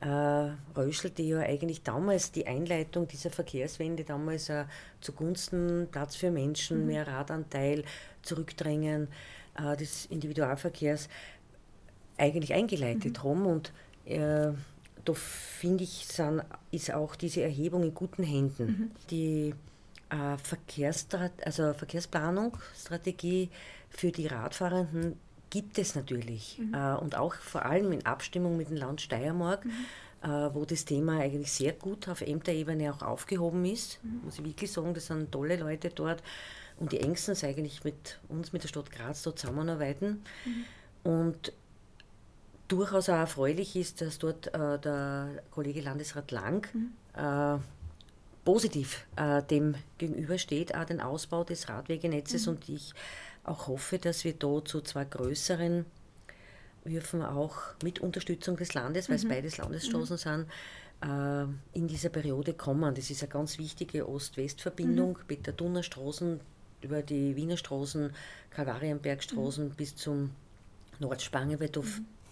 äh, 0.00 0.50
Röschel, 0.76 1.10
die 1.10 1.28
ja 1.28 1.38
eigentlich 1.38 1.84
damals 1.84 2.32
die 2.32 2.46
Einleitung 2.46 3.06
dieser 3.06 3.30
Verkehrswende 3.30 4.02
damals 4.02 4.48
äh, 4.48 4.64
zugunsten 5.00 5.86
Platz 5.92 6.16
für 6.16 6.32
Menschen, 6.32 6.86
mehr 6.86 7.06
Radanteil, 7.06 7.84
Zurückdrängen 8.22 9.06
äh, 9.56 9.76
des 9.76 10.06
Individualverkehrs 10.06 11.08
eigentlich 12.18 12.52
eingeleitet 12.52 13.22
haben. 13.22 13.46
Und 13.46 13.72
äh, 14.06 14.50
da 15.04 15.14
finde 15.14 15.84
ich, 15.84 16.08
sind, 16.08 16.42
ist 16.72 16.92
auch 16.92 17.14
diese 17.14 17.42
Erhebung 17.42 17.84
in 17.84 17.94
guten 17.94 18.24
Händen. 18.24 18.90
Die 19.10 19.54
äh, 20.12 20.36
Verkehrsstrat 20.38 21.32
also 21.44 21.72
Verkehrsplanung, 21.72 22.56
Strategie 22.76 23.50
für 23.88 24.12
die 24.12 24.26
Radfahrenden 24.26 25.18
gibt 25.50 25.78
es 25.78 25.94
natürlich. 25.94 26.60
Äh, 26.72 26.94
und 26.94 27.16
auch 27.16 27.34
vor 27.34 27.64
allem 27.64 27.92
in 27.92 28.06
Abstimmung 28.06 28.56
mit 28.56 28.68
dem 28.68 28.76
Land 28.76 29.00
Steiermark, 29.00 29.64
äh, 30.22 30.28
wo 30.28 30.64
das 30.64 30.84
Thema 30.84 31.20
eigentlich 31.20 31.52
sehr 31.52 31.72
gut 31.72 32.08
auf 32.08 32.20
Ämterebene 32.20 32.92
auch 32.92 33.02
aufgehoben 33.02 33.64
ist. 33.64 33.98
Muss 34.24 34.38
ich 34.38 34.44
wirklich 34.44 34.70
sagen, 34.70 34.94
das 34.94 35.06
sind 35.06 35.32
tolle 35.32 35.56
Leute 35.56 35.90
dort. 35.90 36.22
Und 36.78 36.92
die 36.92 37.00
engstens 37.00 37.44
eigentlich 37.44 37.84
mit 37.84 38.18
uns, 38.28 38.52
mit 38.52 38.62
der 38.62 38.68
Stadt 38.68 38.90
Graz, 38.90 39.22
dort 39.22 39.38
zusammenarbeiten. 39.38 40.22
Und 41.04 41.52
durchaus 42.68 43.08
auch 43.08 43.16
erfreulich 43.16 43.76
ist, 43.76 44.00
dass 44.00 44.18
dort 44.18 44.48
äh, 44.54 44.78
der 44.78 45.42
Kollege 45.50 45.82
Landesrat 45.82 46.30
Lang 46.30 46.66
äh, 47.14 47.58
positiv 48.44 49.06
äh, 49.16 49.42
dem 49.42 49.74
gegenübersteht, 49.98 50.74
auch 50.74 50.84
den 50.84 51.00
Ausbau 51.00 51.44
des 51.44 51.68
Radwegenetzes. 51.68 52.48
Und 52.48 52.68
ich 52.68 52.92
auch 53.44 53.68
hoffe, 53.68 53.98
dass 53.98 54.24
wir 54.24 54.34
da 54.34 54.64
zu 54.64 54.80
zwei 54.80 55.04
größeren 55.04 55.84
Würfen 56.84 57.22
auch 57.22 57.56
mit 57.82 58.00
Unterstützung 58.00 58.56
des 58.56 58.74
Landes, 58.74 59.08
weil 59.08 59.16
es 59.16 59.28
beides 59.28 59.58
Landesstraßen 59.58 60.16
sind, 60.16 60.46
äh, 61.02 61.44
in 61.76 61.86
dieser 61.86 62.08
Periode 62.08 62.54
kommen. 62.54 62.94
Das 62.94 63.10
ist 63.10 63.22
eine 63.22 63.30
ganz 63.30 63.58
wichtige 63.58 64.08
Ost-West-Verbindung 64.08 65.18
mit 65.28 65.46
der 65.46 65.54
Donaustraßen 65.54 66.40
über 66.80 67.02
die 67.02 67.36
Wiener 67.36 67.56
Straßen, 67.56 68.12
Kalvarienbergstraßen 68.50 69.70
bis 69.70 69.94
zum 69.94 70.30
Nordspange, 70.98 71.60
weil 71.60 71.68
da, 71.68 71.80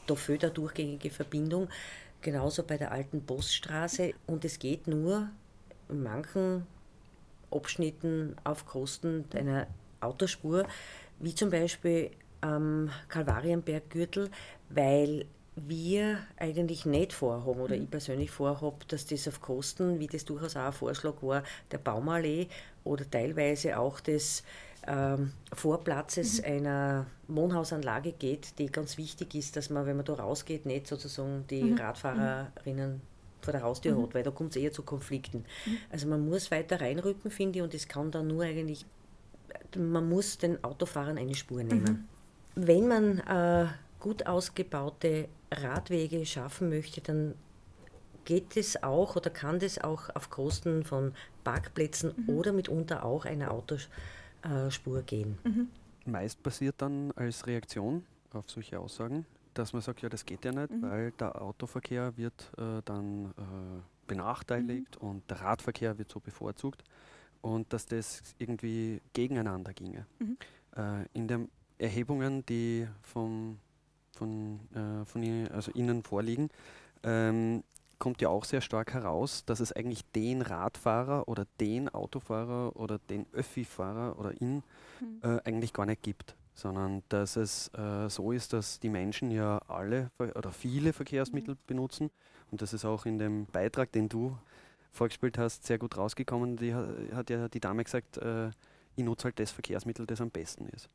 da 0.06 0.14
fehlt 0.16 0.44
eine 0.44 0.52
durchgängige 0.52 1.10
Verbindung. 1.10 1.68
Genauso 2.20 2.64
bei 2.64 2.76
der 2.76 2.92
alten 2.92 3.24
Poststraße. 3.24 4.12
Und 4.26 4.44
es 4.44 4.58
geht 4.58 4.86
nur 4.88 5.30
in 5.90 6.02
manchen 6.02 6.66
Abschnitten 7.50 8.36
auf 8.44 8.66
Kosten 8.66 9.24
einer 9.34 9.66
Autospur, 10.00 10.64
wie 11.18 11.34
zum 11.34 11.50
Beispiel 11.50 12.10
am 12.40 12.90
Kalvarienberggürtel, 13.08 14.30
weil 14.70 15.26
wir 15.56 16.18
eigentlich 16.38 16.86
nicht 16.86 17.12
vorhaben 17.12 17.60
oder 17.60 17.74
ich 17.74 17.90
persönlich 17.90 18.30
vorhabe, 18.30 18.84
dass 18.88 19.06
das 19.06 19.28
auf 19.28 19.40
Kosten, 19.40 19.98
wie 19.98 20.06
das 20.06 20.24
durchaus 20.24 20.56
auch 20.56 20.66
ein 20.66 20.72
Vorschlag 20.72 21.22
war, 21.22 21.42
der 21.70 21.78
Baumallee 21.78 22.48
oder 22.84 23.08
teilweise 23.10 23.78
auch 23.78 24.00
des 24.00 24.42
ähm, 24.86 25.32
Vorplatzes 25.52 26.42
einer 26.42 27.06
Wohnhausanlage 27.28 28.12
geht, 28.12 28.58
die 28.58 28.66
ganz 28.72 28.96
wichtig 28.96 29.34
ist, 29.34 29.56
dass 29.56 29.68
man, 29.68 29.84
wenn 29.84 29.96
man 29.96 30.06
da 30.06 30.14
rausgeht, 30.14 30.64
nicht 30.64 30.86
sozusagen 30.86 31.44
die 31.50 31.62
Mhm. 31.62 31.78
Radfahrerinnen 31.78 33.02
vor 33.50 33.58
der 33.58 33.62
Haustür 33.62 33.96
Mhm. 33.96 34.02
hat, 34.04 34.14
weil 34.14 34.22
da 34.22 34.30
kommt 34.30 34.50
es 34.50 34.62
eher 34.62 34.72
zu 34.72 34.82
Konflikten. 34.82 35.44
Also 35.90 36.06
man 36.06 36.28
muss 36.28 36.50
weiter 36.50 36.80
reinrücken, 36.80 37.30
finde 37.30 37.58
ich, 37.58 37.62
und 37.62 37.74
das 37.74 37.88
kann 37.88 38.10
dann 38.10 38.28
nur 38.28 38.44
eigentlich, 38.44 38.86
man 39.76 40.08
muss 40.08 40.38
den 40.38 40.62
Autofahrern 40.62 41.18
eine 41.18 41.34
Spur 41.34 41.62
nehmen. 41.64 42.08
Wenn 42.54 42.86
man 42.88 43.18
äh, 43.18 43.66
gut 43.98 44.26
ausgebaute 44.26 45.28
Radwege 45.50 46.24
schaffen 46.26 46.68
möchte, 46.68 47.00
dann 47.00 47.34
geht 48.24 48.56
es 48.56 48.82
auch 48.82 49.16
oder 49.16 49.30
kann 49.30 49.58
das 49.58 49.78
auch 49.82 50.14
auf 50.14 50.30
Kosten 50.30 50.84
von 50.84 51.14
Parkplätzen 51.42 52.12
oder 52.28 52.52
mitunter 52.52 53.04
auch 53.04 53.24
einer 53.24 53.50
Autospur 53.50 55.02
gehen. 55.02 55.38
Meist 56.04 56.42
passiert 56.42 56.76
dann 56.78 57.10
als 57.16 57.46
Reaktion 57.46 58.04
auf 58.32 58.48
solche 58.48 58.78
Aussagen, 58.78 59.26
dass 59.54 59.72
man 59.72 59.82
sagt, 59.82 60.02
ja, 60.02 60.08
das 60.08 60.24
geht 60.24 60.44
ja 60.44 60.52
nicht, 60.52 60.70
Mhm. 60.70 60.82
weil 60.82 61.10
der 61.12 61.40
Autoverkehr 61.40 62.16
wird 62.16 62.52
äh, 62.58 62.82
dann 62.84 63.26
äh, 63.36 63.82
benachteiligt 64.06 64.96
und 64.96 65.28
der 65.30 65.40
Radverkehr 65.40 65.98
wird 65.98 66.10
so 66.10 66.20
bevorzugt 66.20 66.82
und 67.42 67.72
dass 67.72 67.86
das 67.86 68.22
irgendwie 68.38 69.00
gegeneinander 69.12 69.72
ginge. 69.72 70.06
Mhm. 70.18 70.36
Äh, 70.76 71.04
in 71.14 71.28
den 71.28 71.48
Erhebungen, 71.78 72.44
die 72.46 72.86
vom, 73.02 73.58
von, 74.16 74.60
äh, 74.74 75.04
von 75.04 75.22
Ihnen, 75.22 75.48
also 75.48 75.70
Ihnen 75.72 76.02
vorliegen, 76.02 76.50
ähm, 77.02 77.62
kommt 77.98 78.20
ja 78.22 78.28
auch 78.30 78.44
sehr 78.44 78.60
stark 78.62 78.94
heraus, 78.94 79.44
dass 79.44 79.60
es 79.60 79.72
eigentlich 79.72 80.04
den 80.12 80.40
Radfahrer 80.42 81.28
oder 81.28 81.46
den 81.60 81.88
Autofahrer 81.90 82.74
oder 82.76 82.98
den 82.98 83.26
Öffi-Fahrer 83.32 84.18
oder 84.18 84.32
ihn 84.40 84.62
Mhm. 85.00 85.20
äh, 85.22 85.40
eigentlich 85.44 85.72
gar 85.72 85.86
nicht 85.86 86.02
gibt, 86.02 86.34
sondern 86.60 87.02
dass 87.08 87.36
es 87.36 87.68
äh, 87.74 88.08
so 88.08 88.32
ist, 88.32 88.52
dass 88.52 88.78
die 88.80 88.88
Menschen 88.90 89.30
ja 89.30 89.58
alle 89.68 90.10
oder 90.18 90.52
viele 90.52 90.92
Verkehrsmittel 90.92 91.56
benutzen 91.66 92.10
und 92.50 92.60
das 92.62 92.72
ist 92.72 92.84
auch 92.84 93.06
in 93.06 93.18
dem 93.18 93.46
Beitrag, 93.46 93.90
den 93.92 94.08
du 94.08 94.36
vorgespielt 94.92 95.38
hast, 95.38 95.64
sehr 95.64 95.78
gut 95.78 95.96
rausgekommen. 95.96 96.56
Die 96.56 96.74
ha- 96.74 96.88
hat 97.14 97.30
ja 97.30 97.48
die 97.48 97.60
Dame 97.60 97.84
gesagt, 97.84 98.16
äh, 98.18 98.50
ich 98.96 99.04
nutze 99.04 99.24
halt 99.24 99.38
das 99.38 99.52
Verkehrsmittel, 99.52 100.04
das 100.06 100.20
am 100.20 100.30
besten 100.30 100.66
ist. 100.66 100.90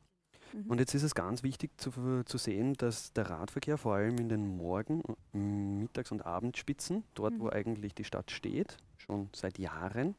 Mhm. 0.52 0.70
Und 0.70 0.78
jetzt 0.80 0.94
ist 0.94 1.02
es 1.02 1.14
ganz 1.14 1.42
wichtig 1.42 1.70
zu, 1.80 1.90
zu 2.26 2.38
sehen, 2.38 2.74
dass 2.74 3.12
der 3.14 3.30
Radverkehr 3.30 3.78
vor 3.78 3.94
allem 3.94 4.18
in 4.18 4.28
den 4.28 4.56
Morgen-, 4.56 5.02
m, 5.32 5.78
Mittags- 5.78 6.12
und 6.12 6.26
Abendspitzen, 6.26 7.04
dort 7.14 7.38
wo 7.38 7.44
Mhm. 7.44 7.50
eigentlich 7.50 7.94
die 7.94 8.04
Stadt 8.04 8.30
steht, 8.30 8.76
schon 8.98 9.28
seit 9.34 9.58
Jahren, 9.58 10.14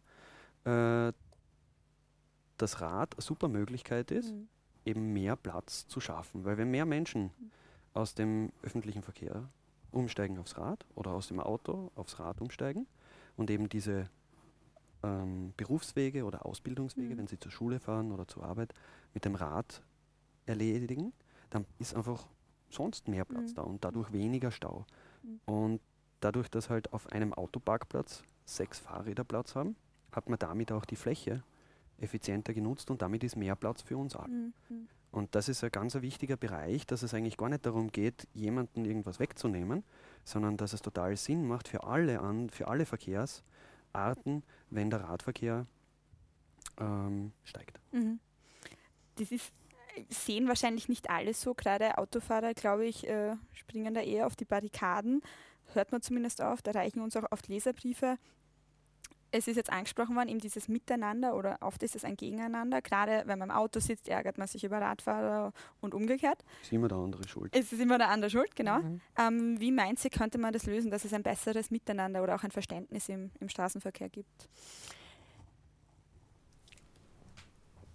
äh, 0.65 1.13
das 2.57 2.81
Rad 2.81 3.13
eine 3.13 3.21
super 3.21 3.47
Möglichkeit 3.47 4.09
ist, 4.11 4.33
Mhm. 4.33 4.47
Eben 4.87 5.13
mehr 5.13 5.35
Platz 5.35 5.87
zu 5.87 5.99
schaffen. 5.99 6.45
Weil 6.45 6.57
wenn 6.57 6.71
mehr 6.71 6.85
Menschen 6.85 7.31
aus 7.93 8.13
dem 8.15 8.51
öffentlichen 8.63 9.01
Verkehr 9.03 9.49
umsteigen 9.91 10.37
aufs 10.39 10.57
Rad 10.57 10.85
oder 10.95 11.11
aus 11.11 11.27
dem 11.27 11.39
Auto 11.39 11.91
aufs 11.95 12.19
Rad 12.19 12.41
umsteigen 12.41 12.87
und 13.35 13.49
eben 13.49 13.69
diese 13.69 14.09
ähm, 15.03 15.53
Berufswege 15.57 16.23
oder 16.25 16.45
Ausbildungswege, 16.45 17.13
Mhm. 17.13 17.17
wenn 17.19 17.27
sie 17.27 17.39
zur 17.39 17.51
Schule 17.51 17.79
fahren 17.79 18.11
oder 18.11 18.27
zur 18.27 18.43
Arbeit, 18.43 18.73
mit 19.13 19.25
dem 19.25 19.35
Rad 19.35 19.81
erledigen, 20.45 21.13
dann 21.49 21.65
ist 21.79 21.95
einfach 21.95 22.27
sonst 22.69 23.07
mehr 23.07 23.23
Platz 23.25 23.51
Mhm. 23.51 23.55
da 23.55 23.61
und 23.61 23.85
dadurch 23.85 24.11
weniger 24.11 24.51
Stau. 24.51 24.85
Mhm. 25.23 25.39
Und 25.45 25.81
dadurch, 26.19 26.49
dass 26.49 26.69
halt 26.69 26.93
auf 26.93 27.11
einem 27.11 27.33
Autoparkplatz 27.33 28.23
sechs 28.45 28.79
Fahrräder 28.79 29.23
Platz 29.23 29.55
haben, 29.55 29.75
hat 30.11 30.29
man 30.29 30.39
damit 30.39 30.71
auch 30.71 30.85
die 30.85 30.95
Fläche 30.95 31.43
effizienter 31.99 32.53
genutzt 32.53 32.91
und 32.91 33.01
damit 33.01 33.23
ist 33.23 33.35
mehr 33.35 33.55
Platz 33.55 33.81
für 33.81 33.97
uns 33.97 34.15
alle. 34.15 34.29
Mhm. 34.29 34.53
Und 35.11 35.33
das 35.35 35.49
ist 35.49 35.63
ein 35.63 35.71
ganz 35.71 35.95
wichtiger 35.95 36.37
Bereich, 36.37 36.85
dass 36.85 37.01
es 37.01 37.13
eigentlich 37.13 37.37
gar 37.37 37.49
nicht 37.49 37.65
darum 37.65 37.91
geht, 37.91 38.27
jemanden 38.33 38.85
irgendwas 38.85 39.19
wegzunehmen, 39.19 39.83
sondern 40.23 40.57
dass 40.57 40.73
es 40.73 40.81
total 40.81 41.15
Sinn 41.15 41.47
macht 41.47 41.67
für 41.67 41.83
alle 41.83 42.19
an, 42.19 42.49
für 42.49 42.67
alle 42.67 42.85
Verkehrsarten, 42.85 44.43
wenn 44.69 44.89
der 44.89 45.01
Radverkehr 45.01 45.65
ähm, 46.79 47.31
steigt. 47.43 47.79
Mhm. 47.91 48.19
Das 49.15 49.31
ist, 49.31 49.51
sehen 50.09 50.47
wahrscheinlich 50.47 50.89
nicht 50.89 51.09
alle 51.09 51.33
so. 51.33 51.53
Gerade 51.53 51.97
Autofahrer, 51.97 52.53
glaube 52.53 52.85
ich, 52.85 53.07
äh, 53.07 53.35
springen 53.53 53.93
da 53.93 54.01
eher 54.01 54.27
auf 54.27 54.35
die 54.35 54.45
Barrikaden. 54.45 55.21
Hört 55.73 55.91
man 55.91 56.01
zumindest 56.01 56.41
auf. 56.41 56.61
Da 56.61 56.71
reichen 56.71 57.01
uns 57.01 57.15
auch 57.15 57.31
oft 57.31 57.47
Leserbriefe. 57.47 58.17
Es 59.31 59.47
ist 59.47 59.57
jetzt 59.57 59.69
angesprochen 59.71 60.15
worden, 60.15 60.29
eben 60.29 60.39
dieses 60.39 60.67
Miteinander 60.69 61.35
oder 61.35 61.57
oft 61.61 61.83
ist 61.83 61.95
es 61.95 62.05
ein 62.05 62.15
Gegeneinander. 62.15 62.81
Gerade 62.81 63.23
wenn 63.25 63.37
man 63.39 63.49
im 63.49 63.55
Auto 63.55 63.79
sitzt, 63.79 64.07
ärgert 64.07 64.37
man 64.37 64.47
sich 64.47 64.63
über 64.63 64.79
Radfahrer 64.79 65.51
und 65.81 65.93
umgekehrt. 65.93 66.43
Ist 66.61 66.71
immer 66.71 66.87
der 66.87 66.97
andere 66.97 67.27
schuld. 67.27 67.53
Es 67.55 67.73
ist 67.73 67.81
immer 67.81 67.97
der 67.97 68.09
andere 68.09 68.29
schuld, 68.29 68.55
genau. 68.55 68.79
Mhm. 68.79 69.01
Ähm, 69.17 69.59
wie 69.59 69.71
meint 69.71 69.99
sie, 69.99 70.09
könnte 70.09 70.37
man 70.37 70.53
das 70.53 70.65
lösen, 70.65 70.91
dass 70.91 71.03
es 71.03 71.13
ein 71.13 71.23
besseres 71.23 71.71
Miteinander 71.71 72.23
oder 72.23 72.35
auch 72.35 72.43
ein 72.43 72.51
Verständnis 72.51 73.09
im, 73.09 73.31
im 73.39 73.49
Straßenverkehr 73.49 74.09
gibt? 74.09 74.47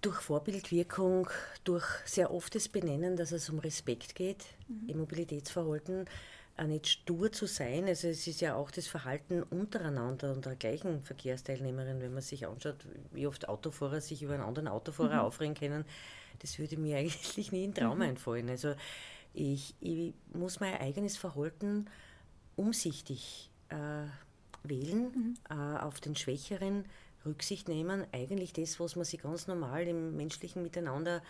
Durch 0.02 0.20
Vorbildwirkung, 0.20 1.28
durch 1.64 1.86
sehr 2.06 2.32
oftes 2.34 2.68
Benennen, 2.68 3.16
dass 3.16 3.30
es 3.32 3.48
um 3.48 3.60
Respekt 3.60 4.14
geht 4.14 4.44
Mhm. 4.68 4.88
im 4.88 4.98
Mobilitätsverhalten, 4.98 6.06
auch 6.62 6.66
nicht 6.68 6.86
stur 6.88 7.32
zu 7.32 7.46
sein. 7.46 7.86
Also 7.86 8.08
es 8.08 8.26
ist 8.26 8.40
ja 8.40 8.54
auch 8.54 8.70
das 8.70 8.86
Verhalten 8.86 9.42
untereinander 9.42 10.32
und 10.32 10.44
der 10.46 10.56
gleichen 10.56 11.02
Verkehrsteilnehmerin, 11.02 12.00
wenn 12.00 12.12
man 12.12 12.22
sich 12.22 12.46
anschaut, 12.46 12.76
wie 13.12 13.26
oft 13.26 13.48
Autofahrer 13.48 14.00
sich 14.00 14.22
über 14.22 14.34
einen 14.34 14.42
anderen 14.42 14.68
Autofahrer 14.68 15.14
Mhm. 15.14 15.20
aufregen 15.20 15.54
können, 15.54 15.84
das 16.40 16.58
würde 16.58 16.76
mir 16.76 16.96
eigentlich 16.98 17.52
nie 17.52 17.64
in 17.64 17.74
Traum 17.74 17.98
Mhm. 17.98 18.02
einfallen. 18.02 18.48
Also 18.48 18.74
ich, 19.34 19.74
ich 19.80 20.14
muss 20.32 20.60
mein 20.60 20.74
eigenes 20.80 21.16
Verhalten 21.16 21.86
umsichtig 22.56 23.50
äh, 23.68 23.76
wählen, 24.64 25.12
Mhm. 25.14 25.34
äh, 25.50 25.78
auf 25.80 26.00
den 26.00 26.16
Schwächeren 26.16 26.84
Rücksicht 27.24 27.68
nehmen. 27.68 28.04
Eigentlich 28.12 28.52
das, 28.52 28.78
was 28.80 28.96
man 28.96 29.04
sich 29.04 29.22
ganz 29.22 29.46
normal 29.46 29.86
im 29.86 30.16
menschlichen 30.16 30.62
Miteinander 30.62 31.22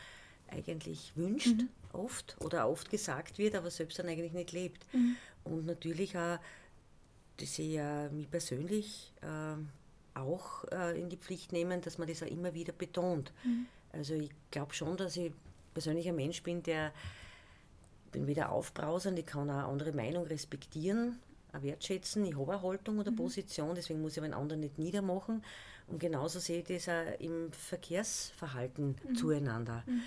eigentlich 0.48 1.12
wünscht, 1.16 1.62
Mhm. 1.62 1.68
Oft 1.92 2.36
oder 2.40 2.68
oft 2.68 2.90
gesagt 2.90 3.38
wird, 3.38 3.54
aber 3.54 3.70
selbst 3.70 3.98
dann 3.98 4.08
eigentlich 4.08 4.32
nicht 4.32 4.52
lebt. 4.52 4.86
Mhm. 4.92 5.16
Und 5.44 5.66
natürlich 5.66 6.16
auch, 6.16 6.38
das 7.38 7.58
ich 7.58 7.72
ja 7.72 8.08
mich 8.10 8.30
persönlich 8.30 9.12
ähm, 9.22 9.68
auch 10.14 10.64
äh, 10.70 11.00
in 11.00 11.08
die 11.08 11.16
Pflicht 11.16 11.52
nehmen, 11.52 11.80
dass 11.80 11.98
man 11.98 12.08
das 12.08 12.22
auch 12.22 12.26
immer 12.26 12.54
wieder 12.54 12.72
betont. 12.72 13.32
Mhm. 13.44 13.66
Also 13.92 14.14
ich 14.14 14.30
glaube 14.50 14.74
schon, 14.74 14.96
dass 14.96 15.16
ich 15.16 15.32
persönlich 15.74 16.08
ein 16.08 16.16
Mensch 16.16 16.42
bin, 16.42 16.62
der 16.62 16.92
bin 18.12 18.26
weder 18.26 18.52
aufbrausend, 18.52 19.18
ich 19.18 19.26
kann 19.26 19.50
auch 19.50 19.68
andere 19.70 19.92
Meinung 19.92 20.26
respektieren, 20.26 21.18
auch 21.52 21.62
wertschätzen. 21.62 22.24
Ich 22.26 22.36
habe 22.36 22.52
eine 22.52 22.62
Haltung 22.62 22.98
oder 22.98 23.10
Mhm. 23.10 23.16
Position, 23.16 23.74
deswegen 23.74 24.02
muss 24.02 24.16
ich 24.16 24.22
einen 24.22 24.34
anderen 24.34 24.60
nicht 24.60 24.78
niedermachen. 24.78 25.42
Und 25.88 25.98
genauso 25.98 26.38
sehe 26.38 26.60
ich 26.60 26.66
das 26.66 26.88
auch 26.88 27.20
im 27.20 27.50
Verkehrsverhalten 27.52 28.96
Mhm. 29.08 29.14
zueinander. 29.16 29.82
Mhm. 29.86 30.02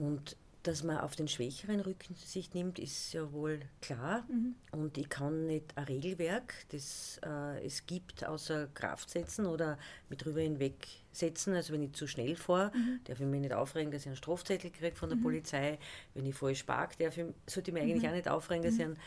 Und 0.00 0.36
dass 0.64 0.82
man 0.82 0.96
auf 0.98 1.14
den 1.14 1.28
Schwächeren 1.28 1.80
Rücksicht 1.80 2.54
nimmt, 2.54 2.78
ist 2.78 3.12
ja 3.12 3.32
wohl 3.32 3.60
klar. 3.80 4.24
Mhm. 4.28 4.54
Und 4.72 4.98
ich 4.98 5.08
kann 5.08 5.46
nicht 5.46 5.76
ein 5.76 5.84
Regelwerk, 5.84 6.54
das 6.70 7.20
äh, 7.24 7.64
es 7.64 7.86
gibt, 7.86 8.24
außer 8.24 8.68
Kraft 8.74 9.10
setzen 9.10 9.46
oder 9.46 9.78
mit 10.08 10.24
drüber 10.24 10.40
hinweg 10.40 10.74
setzen. 11.12 11.54
Also 11.54 11.72
wenn 11.74 11.82
ich 11.82 11.92
zu 11.92 12.06
schnell 12.06 12.34
fahre, 12.34 12.72
Mhm. 12.74 13.00
darf 13.04 13.20
ich 13.20 13.26
mich 13.26 13.40
nicht 13.42 13.52
aufregen, 13.52 13.92
dass 13.92 14.02
ich 14.02 14.08
einen 14.08 14.16
Strafzettel 14.16 14.70
kriege 14.70 14.96
von 14.96 15.10
der 15.10 15.18
Mhm. 15.18 15.22
Polizei. 15.22 15.78
Wenn 16.14 16.24
ich 16.26 16.34
falsch 16.34 16.62
parke, 16.64 16.96
darf 16.98 17.16
ich, 17.18 17.26
sollte 17.46 17.70
ich 17.70 17.74
mich 17.74 17.82
eigentlich 17.82 18.02
Mhm. 18.02 18.08
auch 18.08 18.14
nicht 18.14 18.28
aufregen, 18.28 18.62
dass 18.64 18.74
Mhm. 18.74 18.80
ich 18.80 18.86
einen 18.86 18.98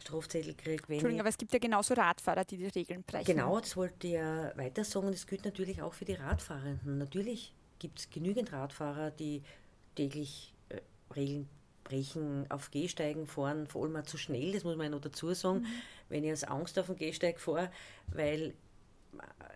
Strafzettel 0.00 0.54
kriege. 0.54 0.82
Entschuldigung, 0.88 1.20
aber 1.20 1.28
es 1.28 1.38
gibt 1.38 1.52
ja 1.52 1.58
genauso 1.58 1.94
Radfahrer, 1.94 2.44
die 2.44 2.56
die 2.56 2.66
Regeln 2.68 3.02
brechen. 3.04 3.26
Genau, 3.26 3.60
das 3.60 3.76
wollte 3.76 4.06
ich 4.06 4.14
ja 4.14 4.56
weiter 4.56 4.82
sagen. 4.82 5.12
Das 5.12 5.26
gilt 5.26 5.44
natürlich 5.44 5.82
auch 5.82 5.92
für 5.92 6.04
die 6.06 6.14
Radfahrenden. 6.14 6.98
Natürlich 6.98 7.52
gibt 7.78 7.98
es 8.00 8.10
genügend 8.10 8.50
Radfahrer, 8.52 9.10
die 9.10 9.42
täglich 9.94 10.51
brechen, 11.84 12.46
auf 12.48 12.70
Gehsteigen 12.70 13.26
fahren, 13.26 13.66
vor 13.66 13.84
allem 13.84 13.96
auch 13.96 14.02
zu 14.04 14.16
schnell, 14.18 14.52
das 14.52 14.64
muss 14.64 14.76
man 14.76 14.84
ja 14.84 14.90
noch 14.90 15.00
dazu 15.00 15.32
sagen, 15.34 15.60
Mhm. 15.60 15.66
wenn 16.08 16.24
ich 16.24 16.32
aus 16.32 16.44
Angst 16.44 16.78
auf 16.78 16.86
den 16.86 16.96
Gehsteig 16.96 17.40
fahre, 17.40 17.70
weil 18.08 18.54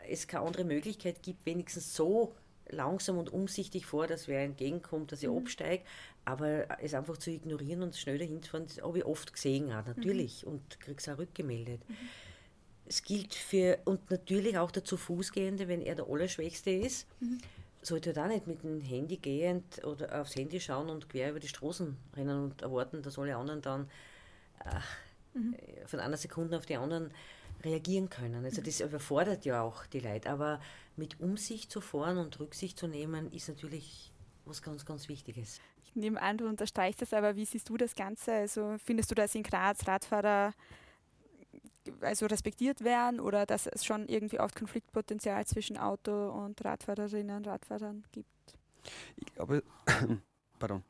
es 0.08 0.26
keine 0.28 0.44
andere 0.46 0.64
Möglichkeit 0.64 1.22
gibt, 1.22 1.46
wenigstens 1.46 1.94
so 1.94 2.34
langsam 2.68 3.16
und 3.18 3.32
umsichtig 3.32 3.86
vor, 3.86 4.06
dass 4.06 4.26
wer 4.28 4.42
entgegenkommt, 4.42 5.12
dass 5.12 5.22
ich 5.22 5.28
Mhm. 5.28 5.38
absteige, 5.38 5.84
aber 6.24 6.66
es 6.82 6.94
einfach 6.94 7.16
zu 7.16 7.30
ignorieren 7.30 7.82
und 7.82 7.96
schnell 7.96 8.18
dahin 8.18 8.42
zu 8.42 8.50
fahren, 8.50 8.66
das 8.66 8.82
habe 8.82 8.98
ich 8.98 9.04
oft 9.04 9.32
gesehen 9.32 9.72
auch, 9.72 9.86
natürlich, 9.86 10.46
und 10.46 10.80
kriege 10.80 10.98
es 10.98 11.08
auch 11.08 11.18
rückgemeldet. 11.18 11.80
es 12.88 13.02
gilt 13.02 13.34
für, 13.34 13.78
und 13.84 14.10
natürlich 14.12 14.58
auch 14.58 14.70
der 14.70 14.84
zu 14.84 14.96
Fußgehende, 14.96 15.66
wenn 15.66 15.80
er 15.80 15.96
der 15.96 16.06
Allerschwächste 16.08 16.70
ist, 16.70 17.06
Mhm. 17.20 17.38
Sollte 17.82 18.12
da 18.12 18.26
nicht 18.26 18.46
mit 18.46 18.62
dem 18.62 18.80
Handy 18.80 19.16
gehend 19.16 19.84
oder 19.84 20.20
aufs 20.20 20.36
Handy 20.36 20.60
schauen 20.60 20.88
und 20.88 21.08
quer 21.08 21.30
über 21.30 21.40
die 21.40 21.48
Straßen 21.48 21.96
rennen 22.16 22.44
und 22.44 22.62
erwarten, 22.62 23.02
dass 23.02 23.18
alle 23.18 23.36
anderen 23.36 23.62
dann 23.62 23.88
äh, 24.64 24.80
Mhm. 25.36 25.54
von 25.86 26.00
einer 26.00 26.16
Sekunde 26.16 26.56
auf 26.56 26.66
die 26.66 26.76
anderen 26.76 27.10
reagieren 27.62 28.08
können. 28.08 28.44
Also 28.44 28.62
das 28.62 28.80
überfordert 28.80 29.44
ja 29.44 29.62
auch 29.62 29.86
die 29.86 30.00
Leute. 30.00 30.30
Aber 30.30 30.60
mit 30.96 31.20
Umsicht 31.20 31.70
zu 31.70 31.80
fahren 31.80 32.18
und 32.18 32.38
Rücksicht 32.40 32.78
zu 32.78 32.86
nehmen, 32.86 33.30
ist 33.32 33.48
natürlich 33.48 34.12
was 34.44 34.62
ganz, 34.62 34.84
ganz 34.86 35.08
Wichtiges. 35.08 35.60
Ich 35.84 35.94
nehme 35.94 36.20
an, 36.20 36.38
du 36.38 36.46
unterstreichst 36.46 37.02
das, 37.02 37.12
aber 37.12 37.36
wie 37.36 37.44
siehst 37.44 37.68
du 37.68 37.76
das 37.76 37.94
Ganze? 37.94 38.32
Also 38.32 38.76
findest 38.84 39.10
du, 39.10 39.14
dass 39.14 39.34
in 39.34 39.42
Graz 39.42 39.86
Radfahrer 39.86 40.54
also 42.00 42.26
respektiert 42.26 42.84
werden 42.84 43.20
oder 43.20 43.46
dass 43.46 43.66
es 43.66 43.84
schon 43.84 44.08
irgendwie 44.08 44.40
oft 44.40 44.56
Konfliktpotenzial 44.56 45.46
zwischen 45.46 45.76
Auto 45.76 46.30
und 46.30 46.64
Radfahrerinnen 46.64 47.36
und 47.36 47.46
Radfahrern 47.46 48.04
gibt? 48.12 48.28
Ich 49.16 49.34
glaube, 49.34 49.62
pardon. 50.58 50.82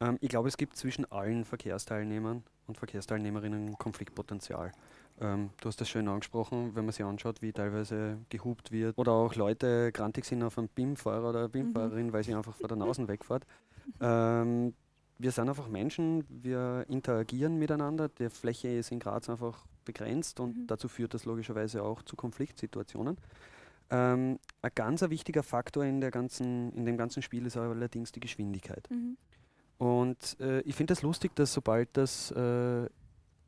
Ähm, 0.00 0.18
ich 0.20 0.28
glaube, 0.28 0.48
es 0.48 0.56
gibt 0.56 0.76
zwischen 0.76 1.10
allen 1.10 1.44
Verkehrsteilnehmern 1.44 2.42
und 2.66 2.78
Verkehrsteilnehmerinnen 2.78 3.76
Konfliktpotenzial. 3.78 4.72
Ähm, 5.20 5.50
du 5.60 5.68
hast 5.68 5.80
das 5.80 5.88
schön 5.88 6.08
angesprochen, 6.08 6.74
wenn 6.74 6.84
man 6.84 6.92
sich 6.92 7.04
anschaut, 7.04 7.42
wie 7.42 7.52
teilweise 7.52 8.18
gehupt 8.28 8.72
wird 8.72 8.98
oder 8.98 9.12
auch 9.12 9.34
Leute 9.34 9.92
grantig 9.92 10.24
sind 10.24 10.42
auf 10.42 10.58
einen 10.58 10.68
BIM-Fahrer 10.68 11.30
oder 11.30 11.48
BIM-Fahrerin, 11.48 12.12
weil 12.12 12.24
sie 12.24 12.34
einfach 12.34 12.54
vor 12.54 12.68
der 12.68 12.76
Nase 12.76 13.06
wegfährt. 13.08 13.44
Ähm, 14.00 14.74
wir 15.18 15.30
sind 15.30 15.48
einfach 15.48 15.68
Menschen, 15.68 16.24
wir 16.28 16.84
interagieren 16.88 17.58
miteinander. 17.58 18.08
Die 18.08 18.28
Fläche 18.30 18.68
ist 18.68 18.90
in 18.92 18.98
Graz 18.98 19.28
einfach 19.28 19.64
begrenzt 19.84 20.40
und 20.40 20.56
Mhm. 20.56 20.66
dazu 20.66 20.88
führt 20.88 21.14
das 21.14 21.24
logischerweise 21.24 21.82
auch 21.82 22.02
zu 22.02 22.16
Konfliktsituationen. 22.16 23.16
Ähm, 23.90 24.38
ein 24.62 24.70
ganz 24.74 25.02
wichtiger 25.02 25.42
Faktor 25.42 25.84
in, 25.84 26.00
der 26.00 26.10
ganzen, 26.10 26.72
in 26.72 26.86
dem 26.86 26.96
ganzen 26.96 27.22
Spiel 27.22 27.46
ist 27.46 27.56
allerdings 27.56 28.10
die 28.12 28.20
Geschwindigkeit. 28.20 28.88
Mhm. 28.90 29.16
Und 29.78 30.38
äh, 30.40 30.60
ich 30.60 30.74
finde 30.76 30.92
es 30.92 31.00
das 31.00 31.02
lustig, 31.02 31.34
dass 31.34 31.52
sobald 31.52 31.88
das 31.96 32.30
äh, 32.30 32.88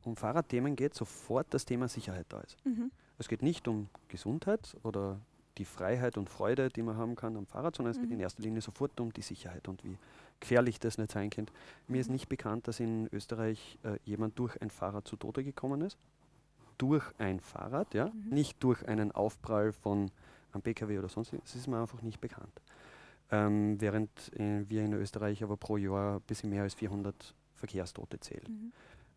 um 0.03 0.15
Fahrradthemen 0.15 0.75
geht, 0.75 0.93
sofort 0.93 1.47
das 1.53 1.65
Thema 1.65 1.87
Sicherheit 1.87 2.27
da 2.29 2.41
ist. 2.41 2.57
Mhm. 2.65 2.91
Es 3.17 3.27
geht 3.27 3.41
nicht 3.41 3.67
um 3.67 3.89
Gesundheit 4.09 4.75
oder 4.83 5.19
die 5.57 5.65
Freiheit 5.65 6.17
und 6.17 6.29
Freude, 6.29 6.69
die 6.69 6.81
man 6.81 6.97
haben 6.97 7.15
kann 7.15 7.35
am 7.37 7.45
Fahrrad, 7.45 7.75
sondern 7.75 7.91
es 7.91 7.97
geht 7.99 8.07
Mhm. 8.09 8.15
in 8.15 8.19
erster 8.19 8.43
Linie 8.43 8.61
sofort 8.61 8.99
um 8.99 9.11
die 9.13 9.21
Sicherheit 9.21 9.67
und 9.67 9.83
wie 9.83 9.97
gefährlich 10.39 10.79
das 10.79 10.97
nicht 10.97 11.11
sein 11.11 11.29
könnte. 11.29 11.53
Mir 11.87 12.01
ist 12.01 12.09
nicht 12.09 12.27
bekannt, 12.27 12.67
dass 12.67 12.79
in 12.79 13.07
Österreich 13.13 13.77
äh, 13.83 13.97
jemand 14.03 14.37
durch 14.37 14.61
ein 14.61 14.69
Fahrrad 14.69 15.07
zu 15.07 15.15
Tode 15.15 15.43
gekommen 15.43 15.81
ist. 15.81 15.97
Durch 16.77 17.05
ein 17.19 17.39
Fahrrad, 17.39 17.93
ja, 17.93 18.07
Mhm. 18.07 18.29
nicht 18.31 18.61
durch 18.63 18.85
einen 18.87 19.11
Aufprall 19.13 19.71
von 19.71 20.11
einem 20.51 20.61
PKW 20.61 20.99
oder 20.99 21.07
sonst. 21.09 21.31
Das 21.33 21.55
ist 21.55 21.67
mir 21.67 21.79
einfach 21.79 22.01
nicht 22.01 22.19
bekannt. 22.19 22.61
Ähm, 23.31 23.79
während 23.79 24.09
äh, 24.37 24.63
wir 24.69 24.83
in 24.83 24.93
Österreich 24.93 25.41
aber 25.43 25.57
pro 25.57 25.77
Jahr 25.77 26.17
ein 26.17 26.21
bisschen 26.21 26.49
mehr 26.49 26.63
als 26.63 26.73
400 26.73 27.33
Verkehrstote 27.55 28.19
zählen. 28.19 28.43
Mhm. 28.47 28.73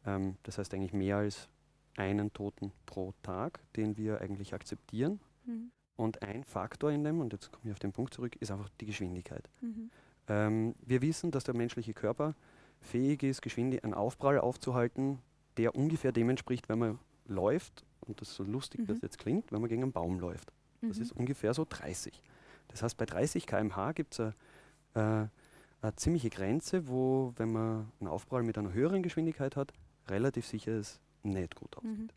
Ähm, 0.07 0.37
das 0.45 0.59
heißt 0.59 0.73
eigentlich 0.73 0.93
mehr 0.93 1.17
als 1.19 1.49
einen 1.97 2.33
Toten 2.33 2.71
pro 2.87 3.13
Tag, 3.25 3.59
den 3.75 3.97
wir 3.97 4.21
eigentlich 4.21 4.55
akzeptieren. 4.55 5.19
Mhm. 5.45 5.73
Und 5.99 6.23
ein 6.23 6.45
Faktor 6.45 6.93
in 6.93 7.03
dem, 7.03 7.19
und 7.21 7.33
jetzt 7.33 7.51
komme 7.51 7.65
ich 7.67 7.73
auf 7.73 7.81
den 7.81 7.91
Punkt 7.93 8.15
zurück, 8.15 8.37
ist 8.37 8.53
einfach 8.53 8.69
die 8.81 8.87
Geschwindigkeit. 8.87 9.49
Mhm. 9.61 9.91
Ähm, 10.29 10.75
wir 10.87 11.03
wissen, 11.03 11.33
dass 11.33 11.43
der 11.43 11.57
menschliche 11.57 11.93
Körper 11.93 12.37
fähig 12.81 13.25
ist, 13.25 13.43
geschwinde 13.43 13.83
einen 13.83 13.95
Aufprall 13.95 14.39
aufzuhalten, 14.39 15.19
der 15.57 15.75
ungefähr 15.75 16.13
dem 16.13 16.31
entspricht, 16.31 16.69
wenn 16.69 16.79
man 16.79 16.99
läuft, 17.27 17.85
und 18.03 18.21
das 18.21 18.29
ist 18.29 18.37
so 18.37 18.45
lustig, 18.45 18.83
das 18.87 18.99
Mhm. 18.99 19.03
jetzt 19.03 19.19
klingt, 19.19 19.51
wenn 19.51 19.61
man 19.61 19.69
gegen 19.69 19.83
einen 19.83 19.91
Baum 19.93 20.21
läuft. 20.21 20.53
Das 20.83 20.99
Mhm. 20.99 21.03
ist 21.03 21.11
ungefähr 21.13 21.53
so 21.53 21.67
30. 21.69 22.23
Das 22.69 22.83
heißt, 22.85 22.97
bei 22.97 23.05
30 23.05 23.45
km/h 23.47 23.91
gibt 23.93 24.15
es 24.15 24.21
eine, 24.21 24.35
äh, 24.95 25.29
eine 25.83 25.97
ziemliche 25.97 26.31
Grenze, 26.31 26.87
wo, 26.87 27.33
wenn 27.39 27.51
man 27.51 27.91
einen 27.99 28.09
Aufprall 28.09 28.45
mit 28.45 28.57
einer 28.57 28.73
höheren 28.73 29.03
Geschwindigkeit 29.03 29.57
hat, 29.57 29.73
relativ 30.07 30.47
sicher 30.47 30.73
es 30.79 31.01
nicht 31.25 31.57
gut 31.57 31.77
aussieht. 31.77 31.91
Mhm. 31.99 32.09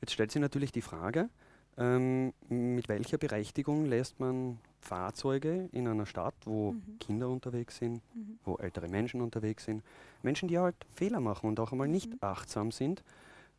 Jetzt 0.00 0.12
stellt 0.14 0.32
sich 0.32 0.40
natürlich 0.40 0.72
die 0.72 0.82
Frage, 0.82 1.28
ähm, 1.80 2.32
mit 2.48 2.88
welcher 2.88 3.18
Berechtigung 3.18 3.86
lässt 3.86 4.20
man 4.20 4.58
Fahrzeuge 4.80 5.68
in 5.72 5.88
einer 5.88 6.06
Stadt, 6.06 6.34
wo 6.44 6.72
Mhm. 6.72 6.98
Kinder 7.00 7.28
unterwegs 7.28 7.78
sind, 7.78 8.02
Mhm. 8.14 8.38
wo 8.44 8.56
ältere 8.56 8.88
Menschen 8.88 9.20
unterwegs 9.20 9.64
sind, 9.64 9.82
Menschen, 10.22 10.48
die 10.48 10.58
halt 10.58 10.76
Fehler 10.94 11.20
machen 11.20 11.48
und 11.48 11.58
auch 11.58 11.72
einmal 11.72 11.88
nicht 11.88 12.10
Mhm. 12.12 12.18
achtsam 12.20 12.70
sind, 12.70 13.02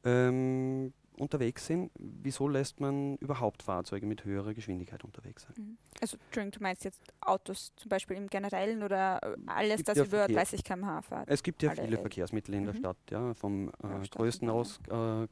ähm, 0.04 0.94
unterwegs 1.18 1.66
sind, 1.68 1.92
wieso 2.00 2.48
lässt 2.48 2.80
man 2.80 3.18
überhaupt 3.18 3.62
Fahrzeuge 3.64 4.06
mit 4.08 4.24
höherer 4.26 4.54
Geschwindigkeit 4.54 5.04
unterwegs 5.04 5.44
sein? 5.44 5.54
Mhm. 5.58 5.78
Also, 6.00 6.18
Entschuldigung, 6.26 6.52
du 6.52 6.64
meinst 6.64 6.84
jetzt 6.84 7.02
Autos 7.22 7.72
zum 7.76 7.90
Beispiel 7.90 8.18
im 8.18 8.28
Generellen 8.28 8.82
oder 8.82 9.22
alles, 9.46 9.84
das 9.84 9.98
ja 9.98 10.04
über 10.06 10.18
Verkehr. 10.20 10.38
30 10.38 10.64
km/h 10.64 11.02
fährt? 11.04 11.30
Es 11.30 11.44
gibt 11.44 11.62
ja 11.62 11.70
Alle, 11.70 11.84
viele 11.84 11.98
Verkehrsmittel 11.98 12.56
in 12.56 12.64
der 12.66 12.74
mhm. 12.74 12.80
Stadt, 12.80 12.98
ja, 13.12 13.34
vom 13.36 13.70
äh, 13.70 14.08
größten 14.10 14.50
aus. 14.50 14.80
Äh, 14.90 15.28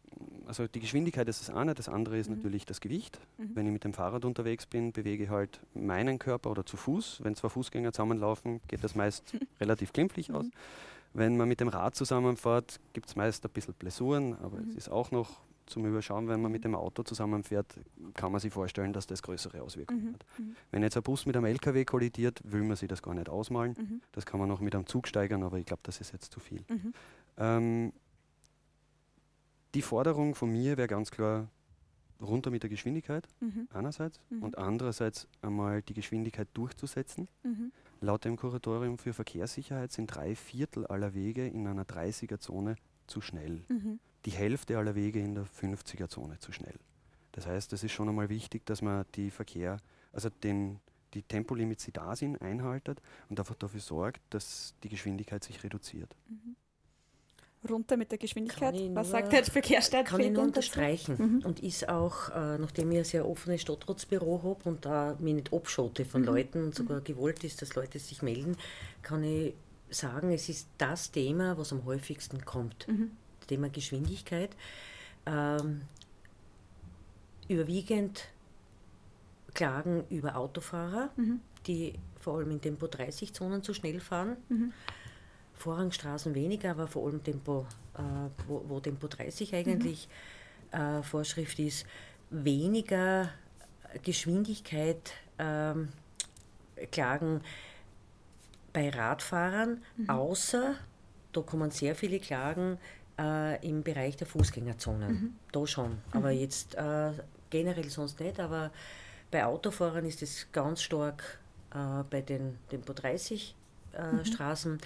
also 0.49 0.67
die 0.67 0.79
Geschwindigkeit 0.81 1.27
ist 1.29 1.39
das 1.47 1.55
eine, 1.55 1.73
das 1.73 1.87
andere 1.87 2.17
ist 2.17 2.29
Mhm. 2.29 2.35
natürlich 2.37 2.65
das 2.65 2.81
Gewicht. 2.81 3.19
Mhm. 3.37 3.51
Wenn 3.55 3.65
ich 3.67 3.71
mit 3.71 3.83
dem 3.85 3.93
Fahrrad 3.93 4.25
unterwegs 4.25 4.65
bin, 4.65 4.91
bewege 4.91 5.23
ich 5.23 5.29
halt 5.29 5.61
meinen 5.73 6.19
Körper 6.19 6.51
oder 6.51 6.65
zu 6.65 6.75
Fuß. 6.75 7.21
Wenn 7.23 7.35
zwei 7.35 7.47
Fußgänger 7.49 7.93
zusammenlaufen, 7.93 8.59
geht 8.67 8.83
das 8.83 8.95
meist 8.95 9.23
relativ 9.61 9.93
glimpflich 9.93 10.31
aus. 10.33 10.45
Mhm. 10.45 10.51
Wenn 11.13 11.37
man 11.37 11.47
mit 11.47 11.59
dem 11.61 11.69
Rad 11.69 11.95
zusammenfährt, 11.95 12.79
gibt 12.93 13.07
es 13.07 13.15
meist 13.15 13.45
ein 13.45 13.51
bisschen 13.51 13.73
Blessuren, 13.75 14.35
aber 14.43 14.57
Mhm. 14.57 14.69
es 14.69 14.75
ist 14.75 14.89
auch 14.89 15.11
noch 15.11 15.39
zum 15.65 15.85
Überschauen, 15.85 16.27
wenn 16.27 16.41
man 16.41 16.51
mit 16.51 16.63
dem 16.63 16.73
Auto 16.73 17.03
zusammenfährt, 17.03 17.79
kann 18.15 18.31
man 18.31 18.41
sich 18.41 18.51
vorstellen, 18.51 18.91
dass 18.91 19.05
das 19.05 19.21
größere 19.21 19.61
Auswirkungen 19.61 20.03
Mhm. 20.03 20.13
hat. 20.13 20.25
Mhm. 20.39 20.55
Wenn 20.71 20.81
jetzt 20.83 20.97
ein 20.97 21.03
Bus 21.03 21.27
mit 21.27 21.37
einem 21.37 21.45
LKW 21.45 21.85
kollidiert, 21.85 22.41
will 22.43 22.63
man 22.63 22.75
sich 22.75 22.87
das 22.89 23.03
gar 23.03 23.13
nicht 23.13 23.29
ausmalen. 23.29 23.75
Mhm. 23.77 24.01
Das 24.13 24.25
kann 24.25 24.39
man 24.39 24.49
noch 24.49 24.61
mit 24.61 24.73
einem 24.73 24.87
Zug 24.87 25.07
steigern, 25.07 25.43
aber 25.43 25.57
ich 25.59 25.65
glaube, 25.67 25.81
das 25.83 26.01
ist 26.01 26.11
jetzt 26.11 26.31
zu 26.33 26.39
viel. 26.39 26.63
Mhm. 26.69 26.93
Ähm, 27.37 27.93
die 29.75 29.81
Forderung 29.81 30.35
von 30.35 30.51
mir 30.51 30.77
wäre 30.77 30.87
ganz 30.87 31.11
klar 31.11 31.49
runter 32.21 32.51
mit 32.51 32.63
der 32.63 32.69
Geschwindigkeit 32.69 33.27
Mhm. 33.39 33.67
einerseits 33.71 34.19
Mhm. 34.29 34.43
und 34.43 34.57
andererseits 34.57 35.27
einmal 35.41 35.81
die 35.81 35.93
Geschwindigkeit 35.93 36.47
durchzusetzen. 36.53 37.29
Mhm. 37.43 37.71
Laut 38.01 38.25
dem 38.25 38.35
Kuratorium 38.35 38.97
für 38.97 39.13
Verkehrssicherheit 39.13 39.91
sind 39.91 40.07
drei 40.07 40.35
Viertel 40.35 40.85
aller 40.87 41.13
Wege 41.13 41.47
in 41.47 41.65
einer 41.67 41.85
30er-Zone 41.85 42.75
zu 43.07 43.21
schnell. 43.21 43.63
Mhm. 43.69 43.99
Die 44.25 44.31
Hälfte 44.31 44.77
aller 44.77 44.95
Wege 44.95 45.19
in 45.19 45.35
der 45.35 45.45
50er-Zone 45.45 46.39
zu 46.39 46.51
schnell. 46.51 46.75
Das 47.31 47.45
heißt, 47.45 47.71
es 47.73 47.83
ist 47.83 47.91
schon 47.93 48.09
einmal 48.09 48.27
wichtig, 48.29 48.65
dass 48.65 48.81
man 48.81 49.05
die 49.15 49.31
Verkehr, 49.31 49.77
also 50.11 50.29
den, 50.29 50.79
die 51.13 51.23
Tempolimits, 51.23 51.85
die 51.85 51.91
da 51.93 52.15
sind, 52.15 52.41
einhaltet 52.41 53.01
und 53.29 53.39
einfach 53.39 53.55
dafür 53.55 53.79
sorgt, 53.79 54.21
dass 54.29 54.73
die 54.83 54.89
Geschwindigkeit 54.89 55.43
sich 55.43 55.63
reduziert. 55.63 56.15
Mhm. 57.61 57.69
Runter 57.69 57.97
mit 57.97 58.11
der 58.11 58.17
Geschwindigkeit. 58.17 58.75
Ich 58.75 58.89
Was 58.95 59.07
nur- 59.07 59.19
sagt 59.19 59.33
der 59.33 59.43
Verkehrsstaat? 59.43 60.05
Kann 60.05 60.21
ich 60.21 60.31
nur 60.31 60.43
unterstreichen. 60.43 61.15
Mhm. 61.17 61.45
Und 61.45 61.59
ist 61.61 61.87
auch, 61.89 62.29
äh, 62.29 62.57
nachdem 62.57 62.91
ich 62.91 62.99
ein 62.99 63.03
sehr 63.05 63.27
offenes 63.27 63.61
Stadtratsbüro 63.61 64.41
habe 64.43 64.69
und 64.69 64.85
da 64.85 65.15
mich 65.19 65.33
nicht 65.35 65.53
abschotte 65.53 66.05
von 66.05 66.21
Mhm. 66.21 66.27
Leuten 66.27 66.63
und 66.65 66.75
sogar 66.75 67.01
gewollt 67.01 67.43
ist, 67.43 67.61
dass 67.61 67.75
Leute 67.75 67.99
sich 67.99 68.21
melden, 68.21 68.55
kann 69.01 69.23
ich 69.23 69.53
sagen, 69.89 70.31
es 70.31 70.49
ist 70.49 70.67
das 70.77 71.11
Thema, 71.11 71.57
was 71.57 71.71
am 71.73 71.83
häufigsten 71.85 72.45
kommt. 72.45 72.87
Mhm. 72.87 73.11
Das 73.39 73.47
Thema 73.47 73.69
Geschwindigkeit. 73.69 74.51
Ähm, 75.25 75.81
überwiegend 77.47 78.25
Klagen 79.53 80.03
über 80.09 80.35
Autofahrer, 80.35 81.09
Mhm. 81.15 81.41
die 81.65 81.93
vor 82.19 82.37
allem 82.37 82.51
in 82.51 82.61
Tempo 82.61 82.87
30-Zonen 82.87 83.63
zu 83.63 83.73
schnell 83.73 83.99
fahren. 83.99 84.37
Mhm. 85.59 85.63
Vorrangstraßen 85.63 86.35
weniger, 86.35 86.71
aber 86.71 86.87
vor 86.87 87.05
allem 87.07 87.23
Tempo, 87.23 87.65
äh, 87.95 88.01
wo, 88.47 88.63
wo 88.67 88.79
Tempo 88.79 89.07
30 89.07 89.53
eigentlich 89.53 90.07
äh, 90.71 91.01
Vorschrift 91.03 91.59
ist, 91.59 91.85
weniger 92.29 93.29
Geschwindigkeit 94.03 95.11
ähm, 95.39 95.89
klagen 96.91 97.41
bei 98.71 98.89
Radfahrern, 98.89 99.81
Mhm. 99.97 100.09
außer 100.09 100.75
da 101.33 101.41
kommen 101.41 101.71
sehr 101.71 101.95
viele 101.95 102.19
Klagen 102.19 102.77
äh, 103.19 103.67
im 103.67 103.83
Bereich 103.83 104.15
der 104.15 104.27
Fußgängerzonen. 104.27 105.11
Mhm. 105.11 105.35
Da 105.51 105.65
schon. 105.67 105.97
Aber 106.11 106.31
jetzt 106.31 106.75
äh, 106.75 107.11
generell 107.49 107.89
sonst 107.89 108.19
nicht, 108.19 108.39
aber 108.39 108.71
bei 109.31 109.45
Autofahrern 109.45 110.05
ist 110.05 110.21
es 110.21 110.47
ganz 110.51 110.81
stark 110.81 111.39
äh, 111.73 112.03
bei 112.09 112.21
den 112.21 112.57
Tempo 112.69 112.93
30 112.93 113.55
äh, 113.93 114.13
Mhm. 114.13 114.25
Straßen. 114.25 114.77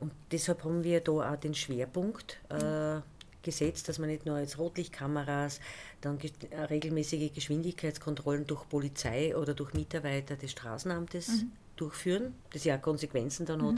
Und 0.00 0.12
deshalb 0.30 0.64
haben 0.64 0.84
wir 0.84 1.00
da 1.00 1.12
auch 1.32 1.36
den 1.36 1.54
Schwerpunkt 1.54 2.38
äh, 2.50 3.00
gesetzt, 3.42 3.88
dass 3.88 3.98
man 3.98 4.08
nicht 4.10 4.26
nur 4.26 4.38
jetzt 4.38 4.58
Rotlichtkameras, 4.58 5.60
dann 6.00 6.18
ge 6.18 6.30
äh, 6.50 6.62
regelmäßige 6.62 7.32
Geschwindigkeitskontrollen 7.32 8.46
durch 8.46 8.68
Polizei 8.68 9.36
oder 9.36 9.54
durch 9.54 9.72
Mitarbeiter 9.74 10.36
des 10.36 10.50
Straßenamtes 10.52 11.28
Mhm. 11.42 11.52
durchführen, 11.76 12.34
das 12.52 12.64
ja 12.64 12.76
auch 12.76 12.82
Konsequenzen 12.82 13.46
dann 13.46 13.60
Mhm. 13.60 13.66
hat, 13.66 13.76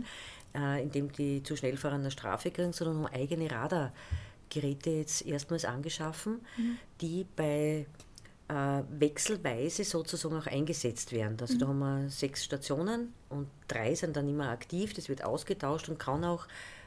äh, 0.78 0.82
indem 0.82 1.12
die 1.12 1.42
zu 1.42 1.56
schnell 1.56 1.76
fahrende 1.76 2.10
Strafe 2.10 2.50
kriegen, 2.50 2.72
sondern 2.72 3.04
haben 3.04 3.14
eigene 3.14 3.50
Radar 3.50 3.92
Geräte 4.48 4.90
jetzt 4.90 5.24
erstmals 5.26 5.64
angeschaffen, 5.64 6.40
Mhm. 6.56 6.78
die 7.00 7.26
bei 7.36 7.86
wechselweise 8.98 9.84
sozusagen 9.84 10.36
auch 10.36 10.46
eingesetzt 10.46 11.12
werden. 11.12 11.36
Also 11.40 11.56
da 11.58 11.68
haben 11.68 11.78
wir 11.78 12.08
sechs 12.08 12.44
Stationen 12.44 13.12
und 13.28 13.46
drei 13.68 13.94
sind 13.94 14.16
dann 14.16 14.28
immer 14.28 14.48
aktiv, 14.48 14.92
das 14.92 15.08
wird 15.08 15.22
ausgetauscht 15.22 15.88
und 15.88 15.98
kann 15.98 16.24
auch 16.24 16.46